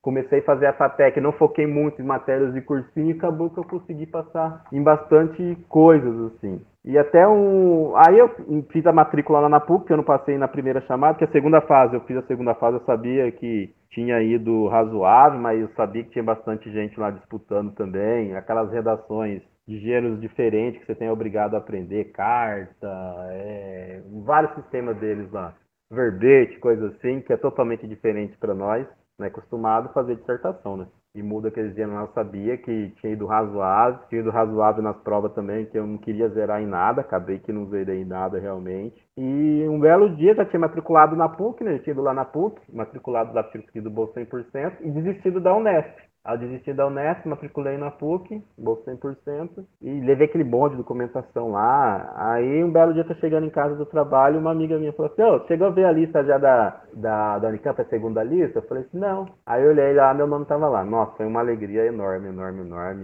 comecei 0.02 0.40
a 0.40 0.44
fazer 0.44 0.66
a 0.66 0.72
FATEC, 0.72 1.20
não 1.20 1.32
foquei 1.32 1.66
muito 1.66 2.00
em 2.00 2.04
matérias 2.04 2.54
de 2.54 2.60
cursinho, 2.62 3.10
e 3.10 3.12
acabou 3.12 3.50
que 3.50 3.58
eu 3.58 3.64
consegui 3.64 4.06
passar 4.06 4.64
em 4.72 4.82
bastante 4.82 5.56
coisas, 5.68 6.32
assim. 6.32 6.60
E 6.84 6.96
até 6.96 7.28
um... 7.28 7.92
Aí 7.96 8.18
eu 8.18 8.30
fiz 8.70 8.86
a 8.86 8.92
matrícula 8.92 9.40
lá 9.40 9.48
na 9.48 9.60
PUC, 9.60 9.86
que 9.86 9.92
eu 9.92 9.98
não 9.98 10.04
passei 10.04 10.38
na 10.38 10.48
primeira 10.48 10.80
chamada, 10.82 11.18
que 11.18 11.24
a 11.24 11.30
segunda 11.30 11.60
fase, 11.60 11.94
eu 11.94 12.00
fiz 12.02 12.16
a 12.16 12.22
segunda 12.22 12.54
fase, 12.54 12.78
eu 12.78 12.84
sabia 12.84 13.30
que 13.30 13.74
tinha 13.90 14.22
ido 14.22 14.68
razoável, 14.68 15.38
mas 15.38 15.60
eu 15.60 15.68
sabia 15.76 16.04
que 16.04 16.10
tinha 16.10 16.24
bastante 16.24 16.70
gente 16.72 16.98
lá 16.98 17.10
disputando 17.10 17.74
também, 17.74 18.34
aquelas 18.34 18.72
redações 18.72 19.42
de 19.66 19.78
gêneros 19.78 20.20
diferentes 20.20 20.80
que 20.80 20.86
você 20.86 20.94
tem 20.94 21.10
obrigado 21.10 21.54
a 21.54 21.58
aprender, 21.58 22.12
carta, 22.12 22.88
é, 23.30 24.00
vários 24.24 24.54
sistemas 24.54 24.96
deles 24.96 25.30
lá, 25.30 25.54
verbete, 25.90 26.58
coisa 26.58 26.88
assim, 26.88 27.20
que 27.20 27.32
é 27.32 27.36
totalmente 27.36 27.86
diferente 27.86 28.36
para 28.38 28.54
nós, 28.54 28.86
né, 29.20 29.28
acostumado 29.28 29.86
a 29.86 29.92
fazer 29.92 30.16
dissertação, 30.16 30.76
né? 30.76 30.86
E 31.14 31.22
muda 31.22 31.48
aqueles 31.48 31.76
lá, 31.76 32.02
eu 32.02 32.12
sabia 32.14 32.56
que 32.56 32.90
tinha 33.00 33.12
ido 33.12 33.26
razoável, 33.26 33.98
tinha 34.08 34.20
ido 34.20 34.30
razoável 34.30 34.80
nas 34.80 34.96
provas 34.98 35.32
também, 35.32 35.66
que 35.66 35.76
eu 35.76 35.84
não 35.84 35.98
queria 35.98 36.28
zerar 36.28 36.62
em 36.62 36.66
nada, 36.66 37.00
acabei 37.00 37.40
que 37.40 37.52
não 37.52 37.66
zerei 37.66 38.02
em 38.02 38.04
nada 38.04 38.38
realmente. 38.38 38.94
E 39.16 39.66
um 39.68 39.80
belo 39.80 40.14
dia 40.14 40.36
já 40.36 40.44
tinha 40.44 40.60
matriculado 40.60 41.16
na 41.16 41.28
PUC, 41.28 41.64
né? 41.64 41.74
Eu 41.74 41.82
tinha 41.82 41.92
ido 41.92 42.02
lá 42.02 42.14
na 42.14 42.24
PUC, 42.24 42.60
matriculado 42.72 43.34
da 43.34 43.42
PUC 43.42 43.80
do 43.80 43.90
Bolsa 43.90 44.20
100% 44.20 44.76
e 44.82 44.90
desistido 44.90 45.40
da 45.40 45.54
Unesp. 45.54 46.09
Eu 46.28 46.36
desisti 46.36 46.74
da 46.74 46.86
Unesp, 46.86 47.24
matriculei 47.26 47.78
na 47.78 47.90
PUC, 47.90 48.44
bolsa 48.56 48.92
100%, 48.92 49.64
e 49.80 50.00
levei 50.00 50.26
aquele 50.26 50.44
bonde 50.44 50.72
de 50.72 50.76
documentação 50.76 51.52
lá. 51.52 52.12
Aí 52.14 52.62
um 52.62 52.70
belo 52.70 52.92
dia 52.92 53.04
tô 53.04 53.14
chegando 53.14 53.46
em 53.46 53.50
casa 53.50 53.74
do 53.74 53.86
trabalho, 53.86 54.38
uma 54.38 54.50
amiga 54.50 54.78
minha 54.78 54.92
falou 54.92 55.10
assim, 55.10 55.22
ô, 55.22 55.46
chegou 55.46 55.68
a 55.68 55.70
ver 55.70 55.86
a 55.86 55.92
lista 55.92 56.22
já 56.22 56.36
da, 56.36 56.82
da, 56.92 57.38
da 57.38 57.48
Unicamp, 57.48 57.80
a 57.80 57.84
segunda 57.86 58.22
lista? 58.22 58.58
Eu 58.58 58.62
falei 58.62 58.84
assim, 58.84 58.98
não. 58.98 59.26
Aí 59.46 59.64
eu 59.64 59.70
olhei 59.70 59.94
lá, 59.94 60.12
meu 60.12 60.26
nome 60.26 60.44
tava 60.44 60.68
lá. 60.68 60.84
Nossa, 60.84 61.16
foi 61.16 61.26
uma 61.26 61.40
alegria 61.40 61.86
enorme, 61.86 62.28
enorme, 62.28 62.60
enorme. 62.60 63.02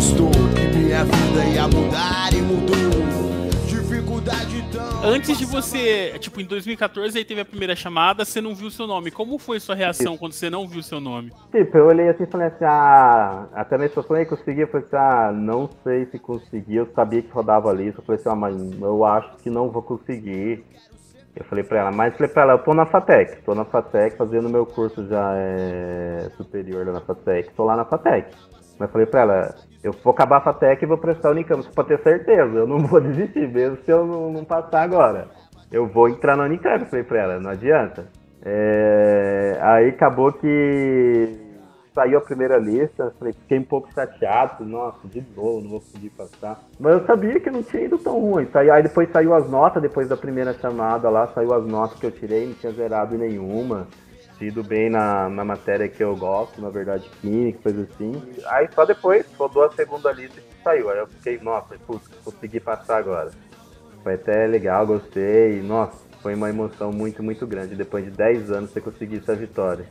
estou 0.00 0.30
Que 0.54 0.78
minha 0.78 1.04
vida 1.04 1.44
ia 1.54 1.68
mudar 1.68 2.32
e 2.32 2.40
mudou 2.40 3.50
Dificuldade 3.66 4.64
tão 4.72 5.04
Antes 5.04 5.38
de 5.38 5.44
você, 5.44 6.18
tipo, 6.18 6.40
em 6.40 6.44
2014 6.44 7.18
aí 7.18 7.24
teve 7.24 7.40
a 7.40 7.44
primeira 7.44 7.74
chamada, 7.76 8.24
você 8.24 8.40
não 8.40 8.54
viu 8.54 8.70
seu 8.70 8.86
nome. 8.86 9.10
Como 9.10 9.38
foi 9.38 9.58
sua 9.58 9.74
reação 9.74 10.16
quando 10.16 10.32
você 10.32 10.50
não 10.50 10.68
viu 10.68 10.82
seu 10.82 11.00
nome? 11.00 11.32
Tipo, 11.50 11.78
eu 11.78 11.86
olhei 11.86 12.08
assim 12.08 12.24
e 12.24 12.26
falei 12.26 12.48
assim, 12.48 12.64
ah, 12.64 13.46
até 13.54 13.78
mesmo 13.78 13.94
eu 13.96 14.02
falei 14.02 14.26
consegui, 14.26 14.60
eu 14.60 14.68
falei 14.68 14.86
assim, 14.86 14.96
ah, 14.96 15.32
não 15.32 15.70
sei 15.82 16.06
se 16.06 16.18
consegui, 16.18 16.76
eu 16.76 16.88
sabia 16.94 17.22
que 17.22 17.30
rodava 17.30 17.70
a 17.70 17.72
lista, 17.72 18.00
eu 18.00 18.04
falei 18.04 18.20
assim, 18.20 18.28
ah, 18.28 18.34
mas 18.34 18.80
eu 18.80 19.04
acho 19.04 19.36
que 19.38 19.48
não 19.48 19.70
vou 19.70 19.82
conseguir. 19.82 20.64
Eu 21.34 21.44
falei 21.44 21.64
pra 21.64 21.80
ela, 21.80 21.92
mas 21.92 22.14
falei 22.14 22.28
pra 22.28 22.42
ela, 22.42 22.52
eu 22.54 22.58
tô 22.58 22.74
na 22.74 22.84
FATEC, 22.84 23.42
tô 23.42 23.54
na 23.54 23.64
FATEC 23.64 24.16
fazendo 24.16 24.50
meu 24.50 24.66
curso 24.66 25.06
já 25.08 25.32
é, 25.34 26.30
superior 26.36 26.86
lá 26.86 26.92
na 26.94 27.00
FATEC, 27.00 27.54
tô 27.54 27.64
lá 27.64 27.76
na 27.76 27.84
FATEC. 27.84 28.34
Mas 28.78 28.90
falei 28.90 29.06
pra 29.06 29.20
ela, 29.20 29.54
eu 29.82 29.92
vou 29.92 30.12
acabar 30.12 30.38
a 30.38 30.40
FATEC 30.42 30.82
e 30.82 30.86
vou 30.86 30.98
prestar 30.98 31.28
o 31.28 31.32
Unicamp, 31.32 31.62
só 31.62 31.70
pra 31.70 31.84
ter 31.84 31.98
certeza, 32.00 32.58
eu 32.58 32.66
não 32.66 32.78
vou 32.86 33.00
desistir, 33.00 33.48
mesmo 33.48 33.78
se 33.84 33.90
eu 33.90 34.06
não, 34.06 34.32
não 34.32 34.44
passar 34.44 34.82
agora. 34.82 35.28
Eu 35.72 35.86
vou 35.86 36.08
entrar 36.08 36.36
na 36.36 36.44
Unicamp, 36.44 36.84
falei 36.86 37.04
pra 37.04 37.20
ela, 37.20 37.40
não 37.40 37.50
adianta. 37.50 38.06
É, 38.42 39.58
aí 39.60 39.88
acabou 39.88 40.32
que 40.32 41.50
saiu 41.94 42.18
a 42.18 42.20
primeira 42.20 42.56
lista, 42.56 43.12
falei, 43.18 43.32
fiquei 43.32 43.58
um 43.58 43.64
pouco 43.64 43.92
chateado, 43.92 44.64
nossa, 44.64 45.06
de 45.06 45.24
novo, 45.36 45.60
não 45.60 45.70
vou 45.70 45.80
conseguir 45.80 46.10
passar. 46.10 46.60
Mas 46.78 46.92
eu 46.94 47.06
sabia 47.06 47.40
que 47.40 47.50
não 47.50 47.62
tinha 47.62 47.84
ido 47.84 47.98
tão 47.98 48.18
ruim. 48.18 48.48
Aí 48.54 48.82
depois 48.82 49.10
saiu 49.10 49.34
as 49.34 49.48
notas, 49.50 49.82
depois 49.82 50.08
da 50.08 50.16
primeira 50.16 50.54
chamada 50.54 51.08
lá, 51.10 51.26
saiu 51.28 51.52
as 51.52 51.66
notas 51.66 51.98
que 51.98 52.06
eu 52.06 52.10
tirei, 52.10 52.46
não 52.46 52.54
tinha 52.54 52.72
zerado 52.72 53.16
nenhuma. 53.18 53.86
Ido 54.40 54.62
bem 54.64 54.88
na, 54.88 55.28
na 55.28 55.44
matéria 55.44 55.86
que 55.88 56.02
eu 56.02 56.16
gosto, 56.16 56.60
na 56.62 56.70
verdade, 56.70 57.10
química, 57.20 57.58
coisa 57.62 57.82
assim. 57.82 58.22
Aí 58.46 58.68
só 58.74 58.86
depois, 58.86 59.26
rodou 59.38 59.64
a 59.64 59.70
segunda 59.72 60.10
lista 60.12 60.40
que 60.40 60.62
saiu. 60.64 60.88
Aí 60.88 60.98
eu 60.98 61.06
fiquei, 61.08 61.38
nossa, 61.40 61.76
putz, 61.86 62.08
consegui 62.24 62.58
passar 62.58 62.96
agora. 62.96 63.30
Foi 64.02 64.14
até 64.14 64.46
legal, 64.46 64.86
gostei. 64.86 65.60
Nossa, 65.60 65.92
foi 66.22 66.34
uma 66.34 66.48
emoção 66.48 66.90
muito, 66.90 67.22
muito 67.22 67.46
grande. 67.46 67.74
Depois 67.76 68.04
de 68.04 68.10
10 68.12 68.50
anos 68.50 68.70
você 68.70 68.80
conseguir 68.80 69.18
essa 69.18 69.34
vitória. 69.36 69.84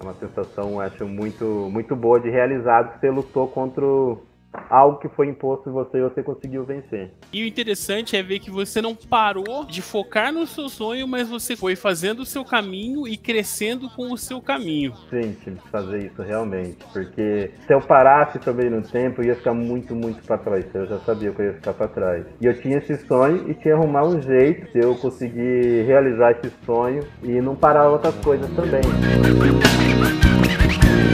É 0.00 0.02
uma 0.02 0.14
sensação, 0.14 0.80
acho, 0.80 1.04
muito, 1.06 1.44
muito 1.70 1.94
boa 1.94 2.18
de 2.18 2.30
realizado 2.30 2.94
que 2.94 3.00
você 3.00 3.10
lutou 3.10 3.48
contra 3.48 3.84
o- 3.84 4.22
algo 4.68 4.98
que 4.98 5.08
foi 5.08 5.28
imposto 5.28 5.68
em 5.68 5.72
você 5.72 5.98
e 5.98 6.02
você 6.02 6.22
conseguiu 6.22 6.64
vencer. 6.64 7.10
E 7.32 7.42
o 7.42 7.46
interessante 7.46 8.16
é 8.16 8.22
ver 8.22 8.38
que 8.38 8.50
você 8.50 8.80
não 8.80 8.94
parou 8.94 9.64
de 9.64 9.82
focar 9.82 10.32
no 10.32 10.46
seu 10.46 10.68
sonho, 10.68 11.06
mas 11.06 11.28
você 11.28 11.56
foi 11.56 11.76
fazendo 11.76 12.20
o 12.20 12.26
seu 12.26 12.44
caminho 12.44 13.06
e 13.06 13.16
crescendo 13.16 13.88
com 13.90 14.12
o 14.12 14.18
seu 14.18 14.40
caminho. 14.40 14.94
Sim, 15.10 15.36
tive 15.44 15.56
que 15.56 15.68
fazer 15.68 16.06
isso 16.06 16.22
realmente. 16.22 16.78
Porque 16.92 17.50
se 17.66 17.72
eu 17.72 17.80
parasse 17.80 18.38
também 18.38 18.70
no 18.70 18.82
tempo, 18.82 19.22
eu 19.22 19.26
ia 19.26 19.36
ficar 19.36 19.54
muito, 19.54 19.94
muito 19.94 20.22
pra 20.22 20.38
trás. 20.38 20.64
Eu 20.74 20.86
já 20.86 20.98
sabia 21.00 21.30
que 21.30 21.40
eu 21.40 21.46
ia 21.46 21.54
ficar 21.54 21.74
pra 21.74 21.88
trás. 21.88 22.26
E 22.40 22.46
eu 22.46 22.60
tinha 22.60 22.78
esse 22.78 22.96
sonho 23.06 23.50
e 23.50 23.54
tinha 23.54 23.68
que 23.68 23.70
arrumar 23.70 24.04
um 24.04 24.20
jeito 24.22 24.72
de 24.72 24.78
eu 24.78 24.94
conseguir 24.94 25.84
realizar 25.86 26.32
esse 26.32 26.50
sonho 26.64 27.02
e 27.22 27.40
não 27.40 27.54
parar 27.54 27.88
outras 27.90 28.14
coisas 28.16 28.48
também. 28.54 28.80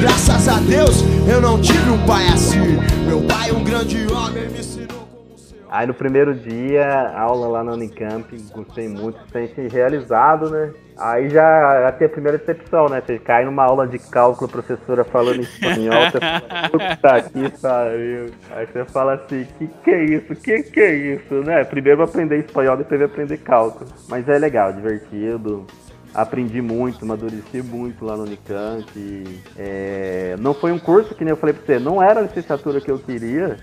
Graças 0.05 0.49
a 0.49 0.59
Deus 0.59 1.03
eu 1.27 1.41
não 1.41 1.59
tive 1.59 1.89
um 1.89 2.07
pai 2.07 2.29
assim. 2.29 2.59
Meu 3.07 3.23
pai, 3.23 3.51
um 3.51 3.65
grande 3.65 4.07
homem, 4.13 4.51
me 4.51 4.59
ensinou 4.59 5.09
como 5.11 5.39
ser. 5.39 5.63
Aí 5.71 5.87
no 5.87 5.95
primeiro 5.95 6.35
dia, 6.35 7.11
aula 7.17 7.49
lá 7.49 7.65
na 7.65 7.73
Unicamp, 7.73 8.37
gostei 8.53 8.87
muito, 8.87 9.19
sente 9.33 9.67
realizado, 9.69 10.51
né? 10.51 10.75
Aí 10.99 11.31
já, 11.31 11.85
já 11.85 11.93
tem 11.93 12.07
a 12.07 12.11
primeira 12.11 12.37
decepção, 12.37 12.87
né? 12.91 13.01
Você 13.01 13.19
cai 13.19 13.47
numa 13.47 13.65
aula 13.65 13.89
de 13.89 13.99
cálculo, 13.99 14.47
a 14.47 14.53
professora 14.53 15.05
falando 15.05 15.39
em 15.39 15.41
espanhol, 15.41 16.11
você 16.11 16.21
fala, 16.21 16.69
puta 16.69 17.23
que 17.23 17.61
pariu. 17.63 18.31
Aí 18.51 18.67
você 18.67 18.85
fala 18.85 19.15
assim, 19.15 19.47
que 19.59 19.67
que 19.83 19.91
é 19.91 20.05
isso? 20.05 20.35
Que 20.35 20.63
que 20.65 20.81
é 20.81 20.95
isso, 20.95 21.35
né? 21.37 21.65
Primeiro 21.65 22.03
aprender 22.03 22.41
espanhol, 22.41 22.77
depois 22.77 23.01
aprender 23.01 23.39
cálculo. 23.39 23.87
Mas 24.07 24.29
é 24.29 24.39
legal, 24.39 24.71
divertido. 24.71 25.67
Aprendi 26.15 26.63
muito, 26.63 27.05
amadureci 27.05 27.61
muito 27.61 28.05
lá 28.05 28.17
no 28.17 28.23
Unicamp. 28.23 29.43
É, 29.57 30.37
não 30.39 30.55
foi 30.55 30.71
um 30.71 30.79
curso, 30.79 31.13
que 31.13 31.25
nem 31.25 31.33
eu 31.33 31.37
falei 31.37 31.53
pra 31.53 31.67
você, 31.67 31.79
não 31.81 32.01
era 32.01 32.21
a 32.21 32.23
licenciatura 32.23 32.81
que 32.81 32.89
eu 32.91 33.01
queria. 33.01 33.59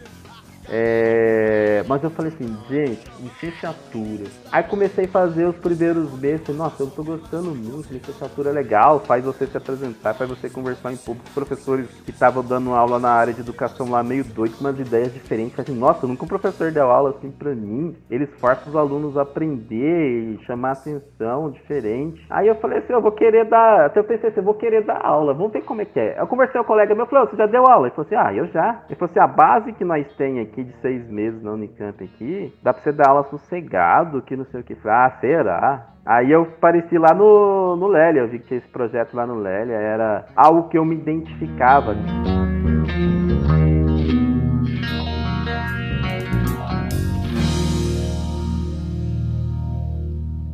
É, 0.74 1.84
mas 1.86 2.02
eu 2.02 2.10
falei 2.12 2.32
assim, 2.32 2.58
gente, 2.70 3.04
licenciatura. 3.20 4.24
Aí 4.50 4.64
comecei 4.64 5.04
a 5.04 5.08
fazer 5.10 5.46
os 5.46 5.58
primeiros 5.58 6.18
meses, 6.18 6.46
falei, 6.46 6.62
nossa, 6.62 6.82
eu 6.82 6.90
tô 6.90 7.04
gostando 7.04 7.54
muito, 7.54 7.92
licenciatura 7.92 8.52
é 8.52 8.54
legal, 8.54 9.02
faz 9.02 9.26
você 9.26 9.46
se 9.48 9.58
apresentar, 9.58 10.14
faz 10.14 10.30
você 10.30 10.50
conversar 10.50 10.94
em 10.94 10.98
público. 10.98 11.28
Os 11.28 11.34
professores 11.34 11.90
que 12.06 12.12
estavam 12.12 12.42
dando 12.42 12.74
aula 12.74 13.00
na 13.00 13.12
área 13.12 13.34
de 13.34 13.42
educação 13.42 13.90
lá 13.90 14.02
meio 14.02 14.24
doidos, 14.24 14.58
com 14.58 14.64
umas 14.64 14.80
ideias 14.80 15.14
diferentes. 15.14 15.54
Falei 15.56 15.70
assim, 15.70 15.78
nossa, 15.80 16.08
nunca 16.08 16.24
um 16.24 16.28
professor 16.28 16.72
deu 16.72 16.90
aula 16.90 17.10
assim 17.18 17.32
pra 17.32 17.54
mim. 17.54 17.94
Eles 18.10 18.30
forçam 18.40 18.70
os 18.70 18.76
alunos 18.76 19.18
a 19.18 19.24
aprender 19.24 20.36
e 20.40 20.40
chamar 20.46 20.72
atenção 20.72 21.52
diferente. 21.52 22.26
Aí 22.30 22.48
eu 22.48 22.56
falei 22.56 22.80
assim, 22.80 22.94
eu 22.94 23.02
vou 23.02 23.12
querer 23.12 23.46
dar, 23.46 23.88
até 23.88 24.00
eu 24.00 24.06
pensei 24.06 24.30
assim, 24.30 24.40
eu 24.40 24.46
vou 24.46 24.54
querer 24.54 24.86
dar 24.86 25.06
aula, 25.06 25.34
vamos 25.34 25.52
ver 25.52 25.64
como 25.64 25.82
é 25.82 25.86
que 25.86 26.00
é. 26.00 26.18
Eu 26.18 26.28
conversei 26.28 26.54
com 26.54 26.64
um 26.64 26.68
colega 26.68 26.96
meu, 26.96 27.06
falei, 27.08 27.26
"Ô, 27.26 27.30
você 27.30 27.36
já 27.36 27.46
deu 27.46 27.68
aula? 27.68 27.88
Ele 27.88 27.96
falou 27.96 28.06
assim, 28.06 28.16
ah, 28.16 28.34
eu 28.34 28.48
já. 28.48 28.84
Ele 28.88 28.96
falou 28.96 29.10
assim, 29.12 29.20
a 29.20 29.28
base 29.28 29.74
que 29.74 29.84
nós 29.84 30.08
tem 30.16 30.40
aqui 30.40 30.61
de 30.64 30.74
seis 30.82 31.09
meses 31.09 31.41
na 31.41 31.51
Unicamp 31.51 32.03
aqui, 32.03 32.53
dá 32.62 32.74
pra 32.74 32.82
você 32.82 32.91
dar 32.91 33.09
aula 33.09 33.24
sossegado, 33.30 34.22
que 34.22 34.36
não 34.36 34.45
sei 34.45 34.62
o 34.62 34.64
que. 34.64 34.76
Ah, 34.86 35.18
será? 35.20 35.88
Aí 36.05 36.32
eu 36.32 36.43
apareci 36.43 36.97
lá 36.97 37.14
no, 37.14 37.76
no 37.76 37.88
Lélia, 37.88 38.22
eu 38.22 38.28
vi 38.28 38.39
que 38.39 38.47
tinha 38.47 38.57
esse 38.57 38.70
projeto 38.70 39.14
lá 39.14 39.26
no 39.26 39.36
Lélia, 39.36 39.76
era 39.76 40.26
algo 40.36 40.68
que 40.70 40.78
eu 40.78 40.84
me 40.84 40.95
identificava. 40.95 41.95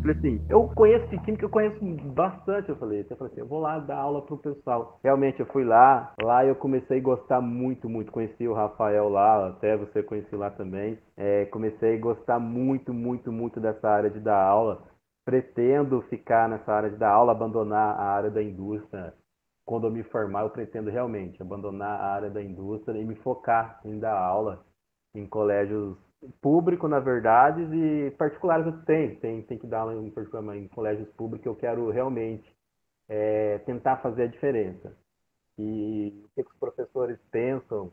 Falei 0.07 0.19
assim, 0.19 0.45
eu 0.47 0.69
conheço 0.69 1.09
de 1.09 1.19
química, 1.19 1.43
eu 1.43 1.49
conheço 1.49 1.83
bastante. 2.13 2.69
Eu 2.69 2.77
falei, 2.77 3.05
eu 3.09 3.17
falei 3.17 3.31
assim, 3.33 3.41
eu 3.41 3.47
vou 3.47 3.59
lá 3.59 3.77
dar 3.79 3.97
aula 3.97 4.21
pro 4.21 4.37
pessoal. 4.37 4.99
Realmente 5.03 5.41
eu 5.41 5.45
fui 5.47 5.65
lá, 5.65 6.13
lá 6.21 6.45
eu 6.45 6.55
comecei 6.55 6.99
a 6.99 7.03
gostar 7.03 7.41
muito, 7.41 7.89
muito. 7.89 8.11
Conheci 8.11 8.47
o 8.47 8.53
Rafael 8.53 9.09
lá, 9.09 9.49
até 9.49 9.75
você 9.75 10.01
conheci 10.01 10.33
lá 10.33 10.49
também. 10.49 10.97
É, 11.17 11.45
comecei 11.47 11.97
a 11.97 11.99
gostar 11.99 12.39
muito, 12.39 12.93
muito, 12.93 13.31
muito 13.33 13.59
dessa 13.59 13.89
área 13.89 14.09
de 14.09 14.19
dar 14.21 14.41
aula. 14.41 14.83
Pretendo 15.25 16.01
ficar 16.03 16.47
nessa 16.47 16.71
área 16.71 16.89
de 16.89 16.95
dar 16.95 17.11
aula, 17.11 17.33
abandonar 17.33 17.99
a 17.99 18.03
área 18.03 18.31
da 18.31 18.41
indústria. 18.41 19.13
Quando 19.65 19.87
eu 19.87 19.91
me 19.91 20.03
formar, 20.03 20.43
eu 20.43 20.49
pretendo 20.49 20.89
realmente 20.89 21.41
abandonar 21.41 21.99
a 21.99 22.13
área 22.13 22.29
da 22.29 22.41
indústria 22.41 22.97
e 22.97 23.03
me 23.03 23.15
focar 23.15 23.81
em 23.83 23.99
dar 23.99 24.17
aula 24.17 24.63
em 25.13 25.27
colégios 25.27 25.97
público, 26.41 26.87
na 26.87 26.99
verdade, 26.99 27.61
e 27.63 28.11
particulares 28.11 28.65
eu 28.65 28.83
tenho. 28.83 29.15
Tem, 29.19 29.41
tem 29.43 29.57
que 29.57 29.67
dar 29.67 29.91
em, 29.95 30.09
particular, 30.09 30.55
em 30.55 30.67
colégios 30.67 31.09
públicos. 31.09 31.45
Eu 31.45 31.55
quero 31.55 31.89
realmente 31.89 32.51
é, 33.07 33.59
tentar 33.59 33.97
fazer 33.97 34.23
a 34.23 34.27
diferença. 34.27 34.95
E 35.57 36.23
o 36.23 36.29
que, 36.35 36.49
os 36.49 36.57
professores 36.59 37.17
pensam 37.31 37.91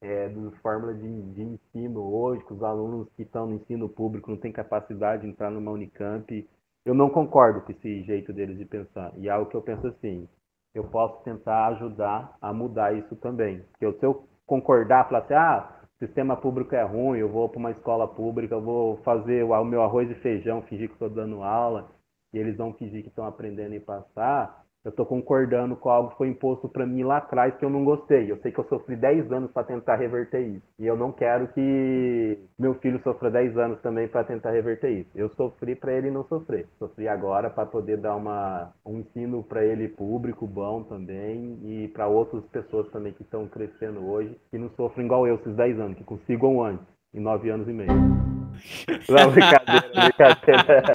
é, 0.00 0.28
das 0.28 0.54
fórmulas 0.60 0.98
de, 1.00 1.22
de 1.32 1.42
ensino 1.42 2.00
hoje, 2.00 2.44
que 2.44 2.54
os 2.54 2.62
alunos 2.62 3.08
que 3.16 3.22
estão 3.22 3.46
no 3.46 3.56
ensino 3.56 3.88
público 3.88 4.30
não 4.30 4.38
têm 4.38 4.52
capacidade 4.52 5.22
de 5.22 5.28
entrar 5.28 5.50
numa 5.50 5.72
Unicamp. 5.72 6.48
Eu 6.84 6.94
não 6.94 7.10
concordo 7.10 7.60
com 7.60 7.72
esse 7.72 8.02
jeito 8.02 8.32
deles 8.32 8.56
de 8.56 8.64
pensar. 8.64 9.12
E 9.16 9.28
é 9.28 9.30
algo 9.30 9.50
que 9.50 9.56
eu 9.56 9.62
penso 9.62 9.86
assim, 9.86 10.28
eu 10.74 10.84
posso 10.84 11.22
tentar 11.24 11.66
ajudar 11.68 12.36
a 12.40 12.52
mudar 12.52 12.94
isso 12.94 13.16
também. 13.16 13.62
Porque 13.72 13.98
se 13.98 14.06
eu 14.06 14.24
concordar, 14.46 15.08
falar 15.08 15.20
assim, 15.20 15.34
ah, 15.34 15.79
sistema 16.00 16.34
público 16.34 16.74
é 16.74 16.82
ruim, 16.82 17.18
eu 17.18 17.28
vou 17.28 17.46
para 17.48 17.58
uma 17.58 17.70
escola 17.70 18.08
pública, 18.08 18.54
eu 18.54 18.62
vou 18.62 18.96
fazer 18.98 19.44
o 19.44 19.64
meu 19.64 19.82
arroz 19.82 20.10
e 20.10 20.14
feijão, 20.14 20.62
fingir 20.62 20.88
que 20.88 20.94
estou 20.94 21.10
dando 21.10 21.42
aula, 21.42 21.90
e 22.32 22.38
eles 22.38 22.56
vão 22.56 22.72
fingir 22.72 23.02
que 23.02 23.08
estão 23.08 23.26
aprendendo 23.26 23.74
e 23.74 23.80
passar, 23.80 24.59
eu 24.84 24.90
estou 24.90 25.04
concordando 25.04 25.76
com 25.76 25.90
algo 25.90 26.10
que 26.10 26.16
foi 26.16 26.28
imposto 26.28 26.68
para 26.68 26.86
mim 26.86 27.02
lá 27.02 27.18
atrás 27.18 27.54
que 27.56 27.64
eu 27.64 27.68
não 27.70 27.84
gostei. 27.84 28.30
Eu 28.30 28.38
sei 28.38 28.50
que 28.50 28.58
eu 28.58 28.64
sofri 28.64 28.96
10 28.96 29.30
anos 29.30 29.50
para 29.52 29.64
tentar 29.64 29.96
reverter 29.96 30.40
isso. 30.40 30.66
E 30.78 30.86
eu 30.86 30.96
não 30.96 31.12
quero 31.12 31.48
que 31.48 32.38
meu 32.58 32.74
filho 32.76 32.98
sofra 33.02 33.30
10 33.30 33.58
anos 33.58 33.80
também 33.82 34.08
para 34.08 34.24
tentar 34.24 34.52
reverter 34.52 34.90
isso. 34.90 35.10
Eu 35.14 35.28
sofri 35.30 35.74
para 35.74 35.92
ele 35.92 36.10
não 36.10 36.24
sofrer. 36.24 36.66
Sofri 36.78 37.08
agora 37.08 37.50
para 37.50 37.66
poder 37.66 37.98
dar 37.98 38.16
uma, 38.16 38.72
um 38.84 39.00
ensino 39.00 39.42
para 39.42 39.64
ele 39.64 39.88
público 39.88 40.46
bom 40.46 40.82
também 40.82 41.58
e 41.62 41.88
para 41.88 42.06
outras 42.06 42.44
pessoas 42.46 42.88
também 42.90 43.12
que 43.12 43.22
estão 43.22 43.46
crescendo 43.46 44.10
hoje 44.10 44.34
que 44.50 44.56
não 44.56 44.70
sofrem 44.70 45.04
igual 45.04 45.26
eu 45.26 45.34
esses 45.36 45.54
10 45.54 45.78
anos, 45.78 45.98
que 45.98 46.04
consigam 46.04 46.62
antes, 46.64 46.86
em 47.12 47.20
9 47.20 47.50
anos 47.50 47.68
e 47.68 47.72
meio. 47.72 47.90
Não, 49.08 49.30
brincadeira, 49.30 49.90
brincadeira. 49.94 50.92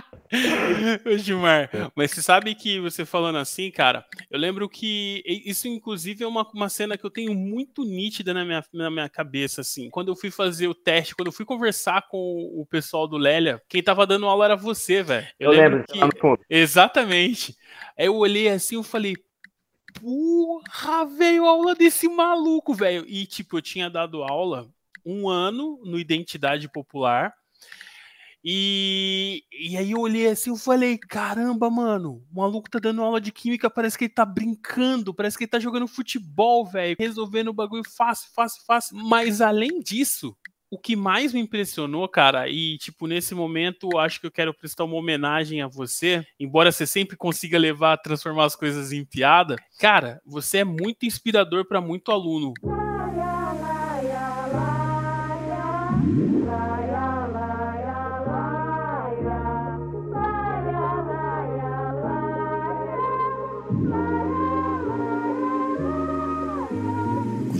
Ô, 1.06 1.16
Gilmar, 1.18 1.70
mas 1.94 2.10
você 2.10 2.22
sabe 2.22 2.54
que 2.54 2.80
você 2.80 3.04
falando 3.04 3.38
assim, 3.38 3.70
cara, 3.70 4.04
eu 4.30 4.38
lembro 4.38 4.68
que 4.68 5.22
isso, 5.26 5.68
inclusive, 5.68 6.24
é 6.24 6.26
uma, 6.26 6.48
uma 6.54 6.68
cena 6.68 6.96
que 6.96 7.04
eu 7.04 7.10
tenho 7.10 7.34
muito 7.34 7.84
nítida 7.84 8.32
na 8.32 8.44
minha, 8.44 8.64
na 8.72 8.90
minha 8.90 9.08
cabeça, 9.08 9.60
assim. 9.60 9.90
Quando 9.90 10.08
eu 10.08 10.16
fui 10.16 10.30
fazer 10.30 10.68
o 10.68 10.74
teste, 10.74 11.14
quando 11.14 11.28
eu 11.28 11.32
fui 11.32 11.44
conversar 11.44 12.08
com 12.08 12.18
o 12.18 12.66
pessoal 12.66 13.06
do 13.06 13.16
Lélia, 13.16 13.62
quem 13.68 13.82
tava 13.82 14.06
dando 14.06 14.26
aula 14.26 14.46
era 14.46 14.56
você, 14.56 15.02
velho. 15.02 15.26
Eu, 15.38 15.50
lembro, 15.50 15.84
que... 15.84 15.98
tá 15.98 16.06
no 16.06 16.18
fundo. 16.18 16.40
Exatamente. 16.48 17.56
Aí 17.98 18.06
eu 18.06 18.16
olhei 18.16 18.48
assim, 18.48 18.76
eu 18.76 18.82
falei, 18.82 19.16
porra, 20.00 21.04
veio 21.06 21.44
aula 21.46 21.74
desse 21.74 22.08
maluco, 22.08 22.74
velho. 22.74 23.04
E, 23.08 23.26
tipo, 23.26 23.58
eu 23.58 23.62
tinha 23.62 23.88
dado 23.88 24.22
aula 24.22 24.68
um 25.04 25.28
ano 25.28 25.80
no 25.84 25.98
Identidade 25.98 26.68
Popular. 26.68 27.32
E, 28.48 29.42
e 29.50 29.76
aí 29.76 29.90
eu 29.90 29.98
olhei 29.98 30.28
assim, 30.28 30.50
eu 30.50 30.56
falei, 30.56 30.96
caramba, 30.96 31.68
mano, 31.68 32.22
o 32.30 32.36
maluco 32.40 32.70
tá 32.70 32.78
dando 32.78 33.02
aula 33.02 33.20
de 33.20 33.32
química, 33.32 33.68
parece 33.68 33.98
que 33.98 34.04
ele 34.04 34.14
tá 34.14 34.24
brincando, 34.24 35.12
parece 35.12 35.36
que 35.36 35.42
ele 35.42 35.50
tá 35.50 35.58
jogando 35.58 35.88
futebol, 35.88 36.64
velho, 36.64 36.94
resolvendo 36.96 37.48
o 37.48 37.52
bagulho 37.52 37.82
fácil, 37.84 38.30
fácil, 38.32 38.62
fácil. 38.64 38.96
Mas 38.98 39.40
além 39.40 39.80
disso, 39.80 40.36
o 40.70 40.78
que 40.78 40.94
mais 40.94 41.32
me 41.32 41.40
impressionou, 41.40 42.08
cara, 42.08 42.48
e 42.48 42.78
tipo, 42.78 43.08
nesse 43.08 43.34
momento, 43.34 43.98
acho 43.98 44.20
que 44.20 44.28
eu 44.28 44.32
quero 44.32 44.54
prestar 44.54 44.84
uma 44.84 44.94
homenagem 44.94 45.60
a 45.60 45.66
você, 45.66 46.24
embora 46.38 46.70
você 46.70 46.86
sempre 46.86 47.16
consiga 47.16 47.58
levar, 47.58 47.96
transformar 47.96 48.44
as 48.44 48.54
coisas 48.54 48.92
em 48.92 49.04
piada, 49.04 49.56
cara, 49.80 50.22
você 50.24 50.58
é 50.58 50.64
muito 50.64 51.04
inspirador 51.04 51.66
para 51.66 51.80
muito 51.80 52.12
aluno. 52.12 52.54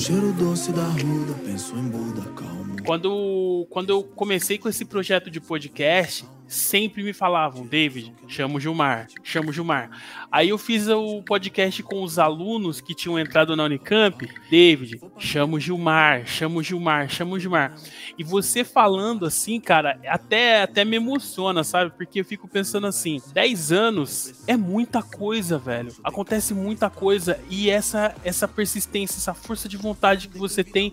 Cheiro 0.06 0.32
doce 0.34 0.70
da 0.70 0.84
ruda, 0.84 1.34
penso 1.44 1.74
em 1.74 1.88
Buda, 1.88 2.22
calmo. 2.36 2.76
Quando, 2.84 3.66
quando 3.68 3.90
eu 3.90 4.04
comecei 4.04 4.56
com 4.56 4.68
esse 4.68 4.84
projeto 4.84 5.28
de 5.28 5.40
podcast, 5.40 6.24
sempre 6.46 7.02
me 7.02 7.12
falavam, 7.12 7.66
David, 7.66 8.14
chama 8.28 8.56
o 8.56 8.60
Gilmar, 8.60 9.08
chama 9.22 9.50
o 9.50 9.52
Gilmar. 9.52 9.90
Aí 10.30 10.48
eu 10.48 10.58
fiz 10.58 10.88
o 10.88 11.22
podcast 11.22 11.82
com 11.82 12.02
os 12.02 12.18
alunos 12.18 12.80
que 12.80 12.94
tinham 12.94 13.18
entrado 13.18 13.56
na 13.56 13.64
Unicamp, 13.64 14.28
David, 14.50 15.00
chama 15.18 15.56
o 15.56 15.60
Gilmar, 15.60 16.26
chama 16.26 16.58
o 16.58 16.62
Gilmar, 16.62 17.08
chama 17.08 17.32
o 17.32 17.38
Gilmar. 17.38 17.74
E 18.18 18.24
você 18.24 18.64
falando 18.64 19.26
assim, 19.26 19.60
cara, 19.60 19.98
até, 20.06 20.62
até 20.62 20.84
me 20.84 20.96
emociona, 20.96 21.64
sabe? 21.64 21.92
Porque 21.96 22.20
eu 22.20 22.24
fico 22.24 22.48
pensando 22.48 22.86
assim, 22.86 23.20
10 23.32 23.72
anos 23.72 24.44
é 24.46 24.56
muita 24.56 25.02
coisa, 25.02 25.58
velho. 25.58 25.92
Acontece 26.02 26.54
muita 26.54 26.88
coisa 26.88 27.40
e 27.50 27.70
essa, 27.70 28.14
essa 28.24 28.46
persistência, 28.46 29.18
essa 29.18 29.34
força 29.34 29.68
de 29.68 29.76
vontade 29.76 30.28
que 30.28 30.38
você 30.38 30.62
tem. 30.62 30.92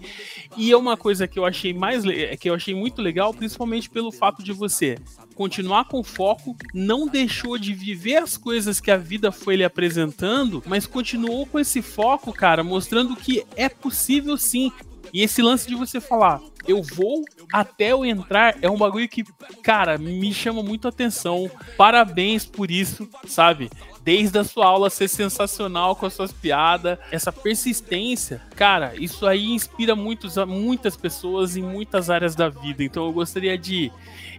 E 0.57 0.71
é 0.71 0.77
uma 0.77 0.97
coisa 0.97 1.27
que 1.27 1.37
eu 1.37 1.45
achei 1.45 1.73
mais 1.73 2.03
que 2.39 2.49
eu 2.49 2.53
achei 2.53 2.73
muito 2.73 3.01
legal, 3.01 3.33
principalmente 3.33 3.89
pelo 3.89 4.11
fato 4.11 4.43
de 4.43 4.51
você 4.51 4.97
continuar 5.33 5.85
com 5.85 6.03
foco, 6.03 6.55
não 6.73 7.07
deixou 7.07 7.57
de 7.57 7.73
viver 7.73 8.17
as 8.17 8.37
coisas 8.37 8.79
que 8.79 8.91
a 8.91 8.97
vida 8.97 9.31
foi 9.31 9.55
lhe 9.55 9.63
apresentando, 9.63 10.63
mas 10.65 10.87
continuou 10.87 11.45
com 11.45 11.59
esse 11.59 11.81
foco, 11.81 12.31
cara, 12.31 12.63
mostrando 12.63 13.15
que 13.15 13.45
é 13.55 13.67
possível 13.67 14.37
sim. 14.37 14.71
E 15.13 15.21
esse 15.21 15.41
lance 15.41 15.67
de 15.67 15.75
você 15.75 16.01
falar, 16.01 16.41
eu 16.67 16.81
vou 16.81 17.23
até 17.51 17.91
eu 17.91 18.03
entrar, 18.05 18.57
é 18.61 18.69
um 18.69 18.77
bagulho 18.77 19.07
que, 19.07 19.23
cara, 19.61 19.97
me 19.97 20.33
chama 20.33 20.63
muito 20.63 20.87
atenção. 20.87 21.51
Parabéns 21.77 22.45
por 22.45 22.71
isso, 22.71 23.07
sabe? 23.27 23.69
Desde 24.03 24.37
a 24.37 24.43
sua 24.43 24.65
aula 24.65 24.89
ser 24.89 25.07
sensacional 25.07 25.95
com 25.95 26.05
as 26.05 26.13
suas 26.13 26.31
piadas, 26.33 26.99
essa 27.09 27.31
persistência, 27.31 28.41
cara, 28.53 28.93
isso 28.97 29.25
aí 29.25 29.51
inspira 29.51 29.95
muitos, 29.95 30.35
muitas 30.45 30.97
pessoas 30.97 31.55
em 31.55 31.61
muitas 31.61 32.09
áreas 32.09 32.35
da 32.35 32.49
vida. 32.49 32.83
Então 32.83 33.05
eu 33.05 33.13
gostaria 33.13 33.57
de 33.57 33.91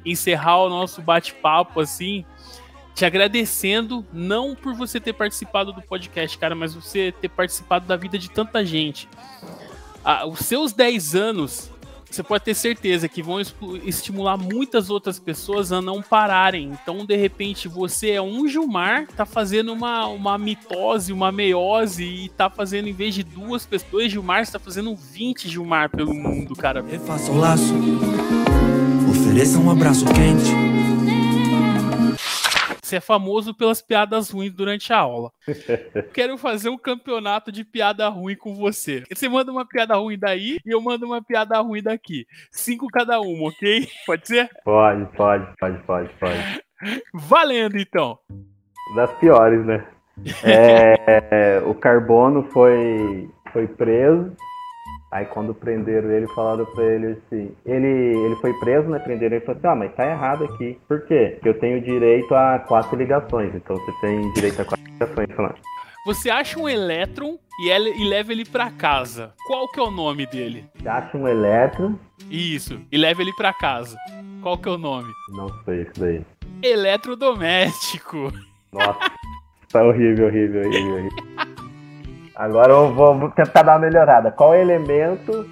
encerrar 0.05 0.59
o 0.59 0.69
nosso 0.69 1.01
bate-papo 1.01 1.81
assim, 1.81 2.27
te 2.95 3.07
agradecendo, 3.07 4.05
não 4.13 4.55
por 4.55 4.75
você 4.75 5.01
ter 5.01 5.15
participado 5.15 5.73
do 5.73 5.81
podcast, 5.81 6.37
cara, 6.37 6.55
mas 6.55 6.75
você 6.75 7.13
ter 7.13 7.31
participado 7.31 7.87
da 7.87 7.97
vida 7.97 8.19
de 8.19 8.31
tanta 8.31 8.65
gente. 8.65 9.09
Ah, 10.05 10.27
os 10.27 10.41
seus 10.41 10.75
10 10.75 11.15
anos, 11.15 11.71
você 12.15 12.23
pode 12.23 12.45
ter 12.45 12.55
certeza 12.55 13.09
que 13.09 13.23
vão 13.23 13.41
estimular 13.85 14.37
muitas 14.37 14.91
outras 14.91 15.19
pessoas 15.19 15.73
a 15.73 15.83
não 15.83 16.03
pararem. 16.03 16.73
Então, 16.83 17.05
de 17.05 17.17
repente, 17.17 17.69
você 17.69 18.11
é 18.13 18.23
um 18.23 18.47
Gilmar, 18.49 19.07
tá 19.09 19.27
fazendo 19.27 19.73
uma, 19.73 20.07
uma 20.07 20.39
mitose, 20.39 21.13
uma 21.13 21.33
meiose, 21.33 22.05
e 22.05 22.29
tá 22.31 22.49
fazendo, 22.49 22.89
em 22.89 22.93
vez 22.93 23.15
de 23.15 23.23
duas 23.23 23.67
pessoas, 23.67 23.91
dois 23.91 24.13
Gilmar, 24.13 24.45
você 24.45 24.53
tá 24.53 24.59
fazendo 24.59 24.95
20 24.95 25.49
Gilmar 25.49 25.91
pelo 25.91 26.15
mundo, 26.15 26.55
cara. 26.55 26.83
Refaça 26.83 27.31
o 27.31 27.39
laço, 27.39 27.75
ofereça 29.11 29.59
um 29.59 29.71
abraço 29.71 30.05
quente. 30.07 30.74
Você 32.85 32.97
é 32.97 33.01
famoso 33.01 33.55
pelas 33.55 33.81
piadas 33.81 34.29
ruins 34.29 34.53
durante 34.53 34.93
a 34.93 34.99
aula. 34.99 35.33
Quero 36.13 36.37
fazer 36.37 36.69
um 36.69 36.77
campeonato 36.77 37.51
de 37.51 37.65
piada 37.65 38.07
ruim 38.11 38.37
com 38.37 38.55
você. 38.55 39.03
Você 39.11 39.27
manda 39.27 39.51
uma 39.51 39.67
piada 39.67 39.95
ruim 39.97 40.19
daí 40.19 40.59
e 40.67 40.71
eu 40.71 40.83
mando 40.83 41.07
uma 41.07 41.25
piada 41.25 41.59
ruim 41.61 41.83
daqui. 41.83 42.27
Cinco 42.53 42.87
cada 42.89 43.19
uma, 43.21 43.49
ok? 43.49 43.89
Pode 44.05 44.29
ser? 44.29 44.51
Pode, 44.63 45.07
pode, 45.17 45.47
pode, 45.59 45.83
pode, 45.85 46.11
pode. 46.21 46.63
Valendo, 47.15 47.79
então. 47.79 48.19
Das 48.95 49.11
piores, 49.15 49.65
né? 49.65 49.87
É, 50.45 51.63
o 51.67 51.75
Carbono 51.75 52.45
foi, 52.53 53.31
foi 53.51 53.67
preso. 53.67 54.37
Aí 55.15 55.25
quando 55.27 55.55
prenderam 55.55 56.11
ele, 56.11 56.27
falaram 56.35 56.67
pra 56.67 56.85
ele 56.85 57.07
assim. 57.13 57.55
Ele, 57.65 57.87
ele 57.87 58.35
foi 58.41 58.53
preso, 58.55 58.89
né? 58.89 58.99
Prenderam 58.99 59.37
ele 59.37 59.45
e 59.45 59.47
falou 59.47 59.59
assim: 59.59 59.69
Ah, 59.69 59.75
mas 59.77 59.95
tá 59.95 60.11
errado 60.11 60.45
aqui. 60.45 60.77
Por 60.89 61.03
quê? 61.07 61.31
Porque 61.35 61.49
eu 61.51 61.59
tenho 61.61 61.81
direito 61.81 62.35
a 62.35 62.59
quatro 62.59 62.97
ligações. 62.97 63.55
Então 63.55 63.77
você 63.77 63.93
tem 64.01 64.33
direito 64.33 64.61
a 64.61 64.65
quatro 64.65 64.85
ligações. 64.85 65.29
Falando. 65.37 65.55
Você 66.07 66.29
acha 66.31 66.59
um 66.59 66.69
elétron 66.69 67.39
e, 67.61 67.71
ele- 67.71 67.93
e 67.97 68.05
leva 68.09 68.33
ele 68.33 68.45
pra 68.45 68.71
casa. 68.73 69.33
Qual 69.47 69.71
que 69.71 69.79
é 69.79 69.83
o 69.85 69.91
nome 69.91 70.27
dele? 70.27 70.67
Você 70.75 70.89
acha 70.89 71.17
um 71.17 71.29
elétron? 71.29 71.95
Isso. 72.29 72.81
E 72.91 72.99
leva 72.99 73.23
ele 73.23 73.33
pra 73.35 73.53
casa. 73.55 73.97
Qual 74.43 74.59
que 74.59 74.69
é 74.69 74.73
o 74.73 74.77
nome? 74.79 75.09
Não 75.31 75.49
sei 75.65 75.83
isso 75.83 75.93
daí. 76.01 76.23
Eletrodoméstico. 76.63 78.33
Nossa, 78.73 78.99
tá 79.73 79.85
horrível, 79.85 80.27
horrível, 80.27 80.63
horrível, 80.63 80.95
horrível. 80.97 81.54
Agora 82.37 82.73
eu 82.73 82.93
vou 82.95 83.19
vou 83.19 83.31
tentar 83.31 83.63
dar 83.63 83.75
uma 83.75 83.87
melhorada. 83.87 84.31
Qual 84.33 84.55
é 84.55 84.59
o 84.59 84.61
elemento 84.63 85.49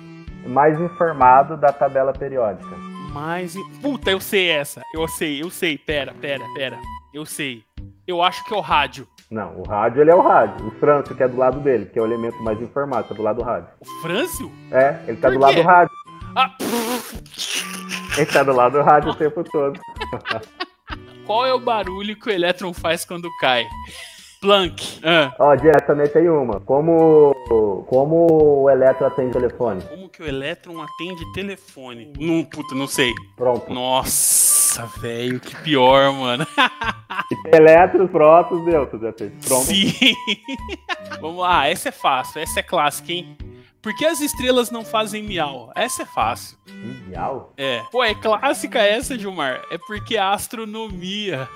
mais 0.46 0.80
informado 0.80 1.56
da 1.56 1.72
tabela 1.72 2.12
periódica? 2.12 2.74
Mas. 3.12 3.54
Puta, 3.80 4.10
eu 4.10 4.20
sei 4.20 4.50
essa. 4.50 4.82
Eu 4.94 5.06
sei, 5.06 5.42
eu 5.42 5.50
sei. 5.50 5.78
Pera, 5.78 6.12
pera, 6.20 6.44
pera. 6.54 6.78
Eu 7.12 7.24
sei. 7.26 7.62
Eu 8.06 8.22
acho 8.22 8.44
que 8.44 8.52
é 8.52 8.56
o 8.56 8.60
rádio. 8.60 9.06
Não, 9.30 9.60
o 9.60 9.62
rádio 9.62 10.02
ele 10.02 10.10
é 10.10 10.14
o 10.14 10.20
rádio. 10.20 10.66
O 10.66 10.70
Frâncio, 10.72 11.14
que 11.14 11.22
é 11.22 11.28
do 11.28 11.36
lado 11.38 11.60
dele, 11.60 11.86
que 11.86 11.98
é 11.98 12.02
o 12.02 12.04
elemento 12.04 12.42
mais 12.42 12.60
informado, 12.60 13.08
tá 13.08 13.14
do 13.14 13.22
lado 13.22 13.36
do 13.36 13.42
rádio. 13.42 13.68
O 13.80 14.02
Frâncio? 14.02 14.50
É, 14.70 14.98
ele 15.06 15.16
tá 15.16 15.28
Por 15.28 15.34
do 15.34 15.40
lado 15.40 15.54
quê? 15.54 15.62
do 15.62 15.66
rádio. 15.66 15.92
Ah, 16.36 16.50
Ele 18.16 18.26
tá 18.26 18.42
do 18.42 18.52
lado 18.52 18.72
do 18.78 18.82
rádio 18.82 19.10
o 19.10 19.14
tempo 19.14 19.42
todo. 19.44 19.78
qual 21.26 21.46
é 21.46 21.52
o 21.54 21.58
barulho 21.60 22.18
que 22.18 22.28
o 22.28 22.32
elétron 22.32 22.72
faz 22.74 23.04
quando 23.04 23.28
cai? 23.40 23.64
Planck. 24.42 25.00
Ah, 25.04 25.32
Ó, 25.38 25.54
diretamente 25.54 26.18
aí 26.18 26.28
uma. 26.28 26.58
Como, 26.60 27.32
como 27.88 28.62
o 28.64 28.68
elétron 28.68 29.06
atende 29.06 29.32
telefone? 29.32 29.80
como 29.82 30.08
que 30.08 30.20
o 30.20 30.26
elétron 30.26 30.82
atende 30.82 31.24
telefone? 31.32 32.12
Não, 32.18 32.44
puta, 32.44 32.74
não 32.74 32.88
sei. 32.88 33.14
Pronto. 33.36 33.72
Nossa, 33.72 34.84
velho, 35.00 35.38
que 35.38 35.54
pior, 35.62 36.12
mano. 36.12 36.44
E 37.30 37.36
tem 37.44 37.60
elétrons, 37.60 38.10
prótons, 38.10 38.64
nêutrons. 38.64 39.04
atende. 39.04 39.34
Pronto. 39.46 39.64
Sim. 39.66 39.92
Vamos 41.20 41.40
lá, 41.40 41.68
essa 41.68 41.90
é 41.90 41.92
fácil, 41.92 42.40
essa 42.40 42.60
é 42.60 42.62
clássica, 42.62 43.12
hein? 43.12 43.36
Por 43.80 43.94
que 43.94 44.04
as 44.04 44.20
estrelas 44.20 44.70
não 44.70 44.84
fazem 44.84 45.22
miau? 45.22 45.70
Essa 45.74 46.02
é 46.02 46.06
fácil. 46.06 46.56
Miau? 47.06 47.52
É. 47.56 47.82
Pô, 47.90 48.02
é 48.02 48.14
clássica 48.14 48.78
essa, 48.80 49.18
Gilmar. 49.18 49.62
É 49.70 49.78
porque 49.86 50.16
a 50.16 50.30
astronomia. 50.30 51.48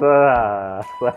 Nossa, 0.00 0.88
vai- 1.00 1.14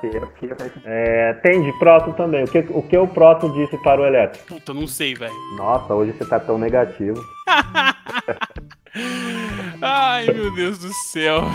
é, 0.85 1.33
tem 1.41 1.63
de 1.63 1.71
próton 1.79 2.11
também. 2.13 2.43
O 2.43 2.47
que, 2.47 2.59
o 2.59 2.81
que 2.81 2.97
o 2.97 3.07
próton 3.07 3.51
disse 3.53 3.77
para 3.83 4.01
o 4.01 4.05
elétron? 4.05 4.43
Puta, 4.45 4.73
não 4.73 4.87
sei, 4.87 5.13
velho. 5.15 5.33
Nossa, 5.55 5.93
hoje 5.93 6.11
você 6.11 6.25
tá 6.25 6.39
tão 6.39 6.57
negativo. 6.57 7.21
Ai, 9.81 10.25
meu 10.27 10.53
Deus 10.53 10.77
do 10.79 10.91
céu. 10.93 11.41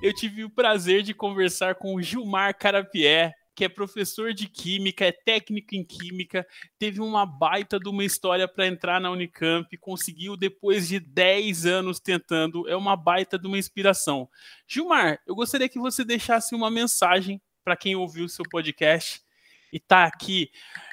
Eu 0.00 0.14
tive 0.14 0.44
o 0.44 0.50
prazer 0.50 1.02
de 1.02 1.12
conversar 1.12 1.74
com 1.74 1.94
o 1.94 2.00
Gilmar 2.02 2.56
Carapié, 2.56 3.32
que 3.58 3.64
é 3.64 3.68
professor 3.68 4.32
de 4.32 4.48
química, 4.48 5.04
é 5.04 5.10
técnico 5.10 5.74
em 5.74 5.82
química, 5.82 6.46
teve 6.78 7.00
uma 7.00 7.26
baita 7.26 7.76
de 7.76 7.88
uma 7.88 8.04
história 8.04 8.46
para 8.46 8.68
entrar 8.68 9.00
na 9.00 9.10
Unicamp, 9.10 9.76
conseguiu 9.78 10.36
depois 10.36 10.86
de 10.86 11.00
10 11.00 11.66
anos 11.66 11.98
tentando, 11.98 12.68
é 12.68 12.76
uma 12.76 12.94
baita 12.94 13.36
de 13.36 13.48
uma 13.48 13.58
inspiração. 13.58 14.28
Gilmar, 14.64 15.18
eu 15.26 15.34
gostaria 15.34 15.68
que 15.68 15.76
você 15.76 16.04
deixasse 16.04 16.54
uma 16.54 16.70
mensagem 16.70 17.42
para 17.64 17.76
quem 17.76 17.96
ouviu 17.96 18.26
o 18.26 18.28
seu 18.28 18.44
podcast 18.48 19.20
e 19.72 19.80
tá 19.80 20.04
aqui. 20.04 20.52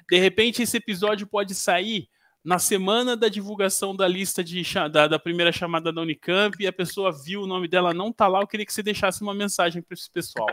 De 0.10 0.18
repente 0.18 0.64
esse 0.64 0.78
episódio 0.78 1.28
pode 1.28 1.54
sair 1.54 2.10
na 2.44 2.58
semana 2.58 3.16
da 3.16 3.30
divulgação 3.30 3.96
da 3.96 4.08
lista 4.08 4.44
de 4.44 4.64
da, 4.92 5.08
da 5.08 5.20
primeira 5.20 5.52
chamada 5.52 5.94
da 5.94 6.02
Unicamp 6.02 6.58
e 6.60 6.66
a 6.66 6.74
pessoa 6.74 7.12
viu 7.12 7.44
o 7.44 7.48
nome 7.48 7.68
dela 7.68 7.94
não 7.94 8.12
tá 8.12 8.28
lá, 8.28 8.42
eu 8.42 8.48
queria 8.48 8.66
que 8.66 8.74
você 8.74 8.82
deixasse 8.82 9.22
uma 9.22 9.36
mensagem 9.36 9.84
para 9.84 9.94
esse 9.94 10.10
pessoal. 10.10 10.48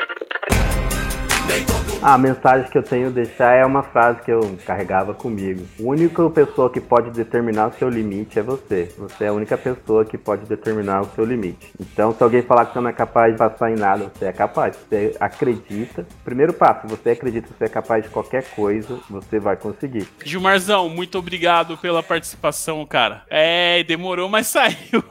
A 2.02 2.18
mensagem 2.18 2.68
que 2.68 2.76
eu 2.76 2.82
tenho 2.82 3.12
deixar 3.12 3.54
é 3.54 3.64
uma 3.64 3.84
frase 3.84 4.20
que 4.22 4.30
eu 4.32 4.58
carregava 4.66 5.14
comigo. 5.14 5.64
A 5.78 5.82
única 5.84 6.28
pessoa 6.30 6.68
que 6.68 6.80
pode 6.80 7.10
determinar 7.10 7.68
o 7.68 7.72
seu 7.74 7.88
limite 7.88 8.40
é 8.40 8.42
você. 8.42 8.92
Você 8.98 9.22
é 9.22 9.28
a 9.28 9.32
única 9.32 9.56
pessoa 9.56 10.04
que 10.04 10.18
pode 10.18 10.44
determinar 10.46 11.02
o 11.02 11.10
seu 11.14 11.24
limite. 11.24 11.72
Então, 11.78 12.12
se 12.12 12.20
alguém 12.20 12.42
falar 12.42 12.66
que 12.66 12.72
você 12.72 12.80
não 12.80 12.90
é 12.90 12.92
capaz 12.92 13.32
de 13.32 13.38
passar 13.38 13.70
em 13.70 13.76
nada, 13.76 14.10
você 14.12 14.24
é 14.24 14.32
capaz. 14.32 14.76
Você 14.76 15.16
acredita. 15.20 16.04
Primeiro 16.24 16.52
passo, 16.52 16.88
você 16.88 17.10
acredita 17.10 17.46
que 17.46 17.54
você 17.56 17.66
é 17.66 17.68
capaz 17.68 18.02
de 18.02 18.10
qualquer 18.10 18.50
coisa, 18.50 18.98
você 19.08 19.38
vai 19.38 19.54
conseguir. 19.54 20.08
Gilmarzão, 20.24 20.88
muito 20.88 21.16
obrigado 21.16 21.78
pela 21.78 22.02
participação, 22.02 22.84
cara. 22.84 23.22
É, 23.30 23.84
demorou, 23.84 24.28
mas 24.28 24.48
saiu. 24.50 25.04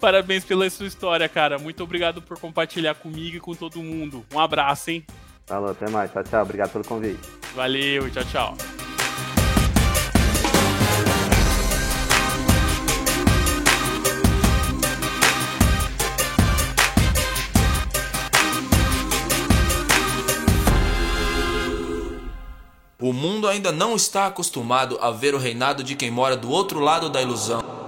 Parabéns 0.00 0.44
pela 0.44 0.70
sua 0.70 0.86
história, 0.86 1.28
cara. 1.28 1.58
Muito 1.58 1.82
obrigado 1.82 2.22
por 2.22 2.38
compartilhar 2.38 2.94
comigo 2.94 3.38
e 3.38 3.40
com 3.40 3.56
todo 3.56 3.82
mundo. 3.82 4.24
Um 4.32 4.38
abraço, 4.38 4.88
hein? 4.92 5.04
Falou, 5.52 5.68
até 5.68 5.86
mais. 5.90 6.10
Tchau, 6.10 6.24
tchau. 6.24 6.42
Obrigado 6.44 6.70
pelo 6.70 6.82
convite. 6.82 7.20
Valeu, 7.54 8.10
tchau, 8.10 8.24
tchau. 8.24 8.56
O 22.98 23.12
mundo 23.12 23.46
ainda 23.46 23.70
não 23.70 23.94
está 23.94 24.28
acostumado 24.28 24.96
a 25.02 25.10
ver 25.10 25.34
o 25.34 25.38
reinado 25.38 25.84
de 25.84 25.94
quem 25.94 26.10
mora 26.10 26.34
do 26.34 26.48
outro 26.48 26.80
lado 26.80 27.10
da 27.10 27.20
ilusão. 27.20 27.81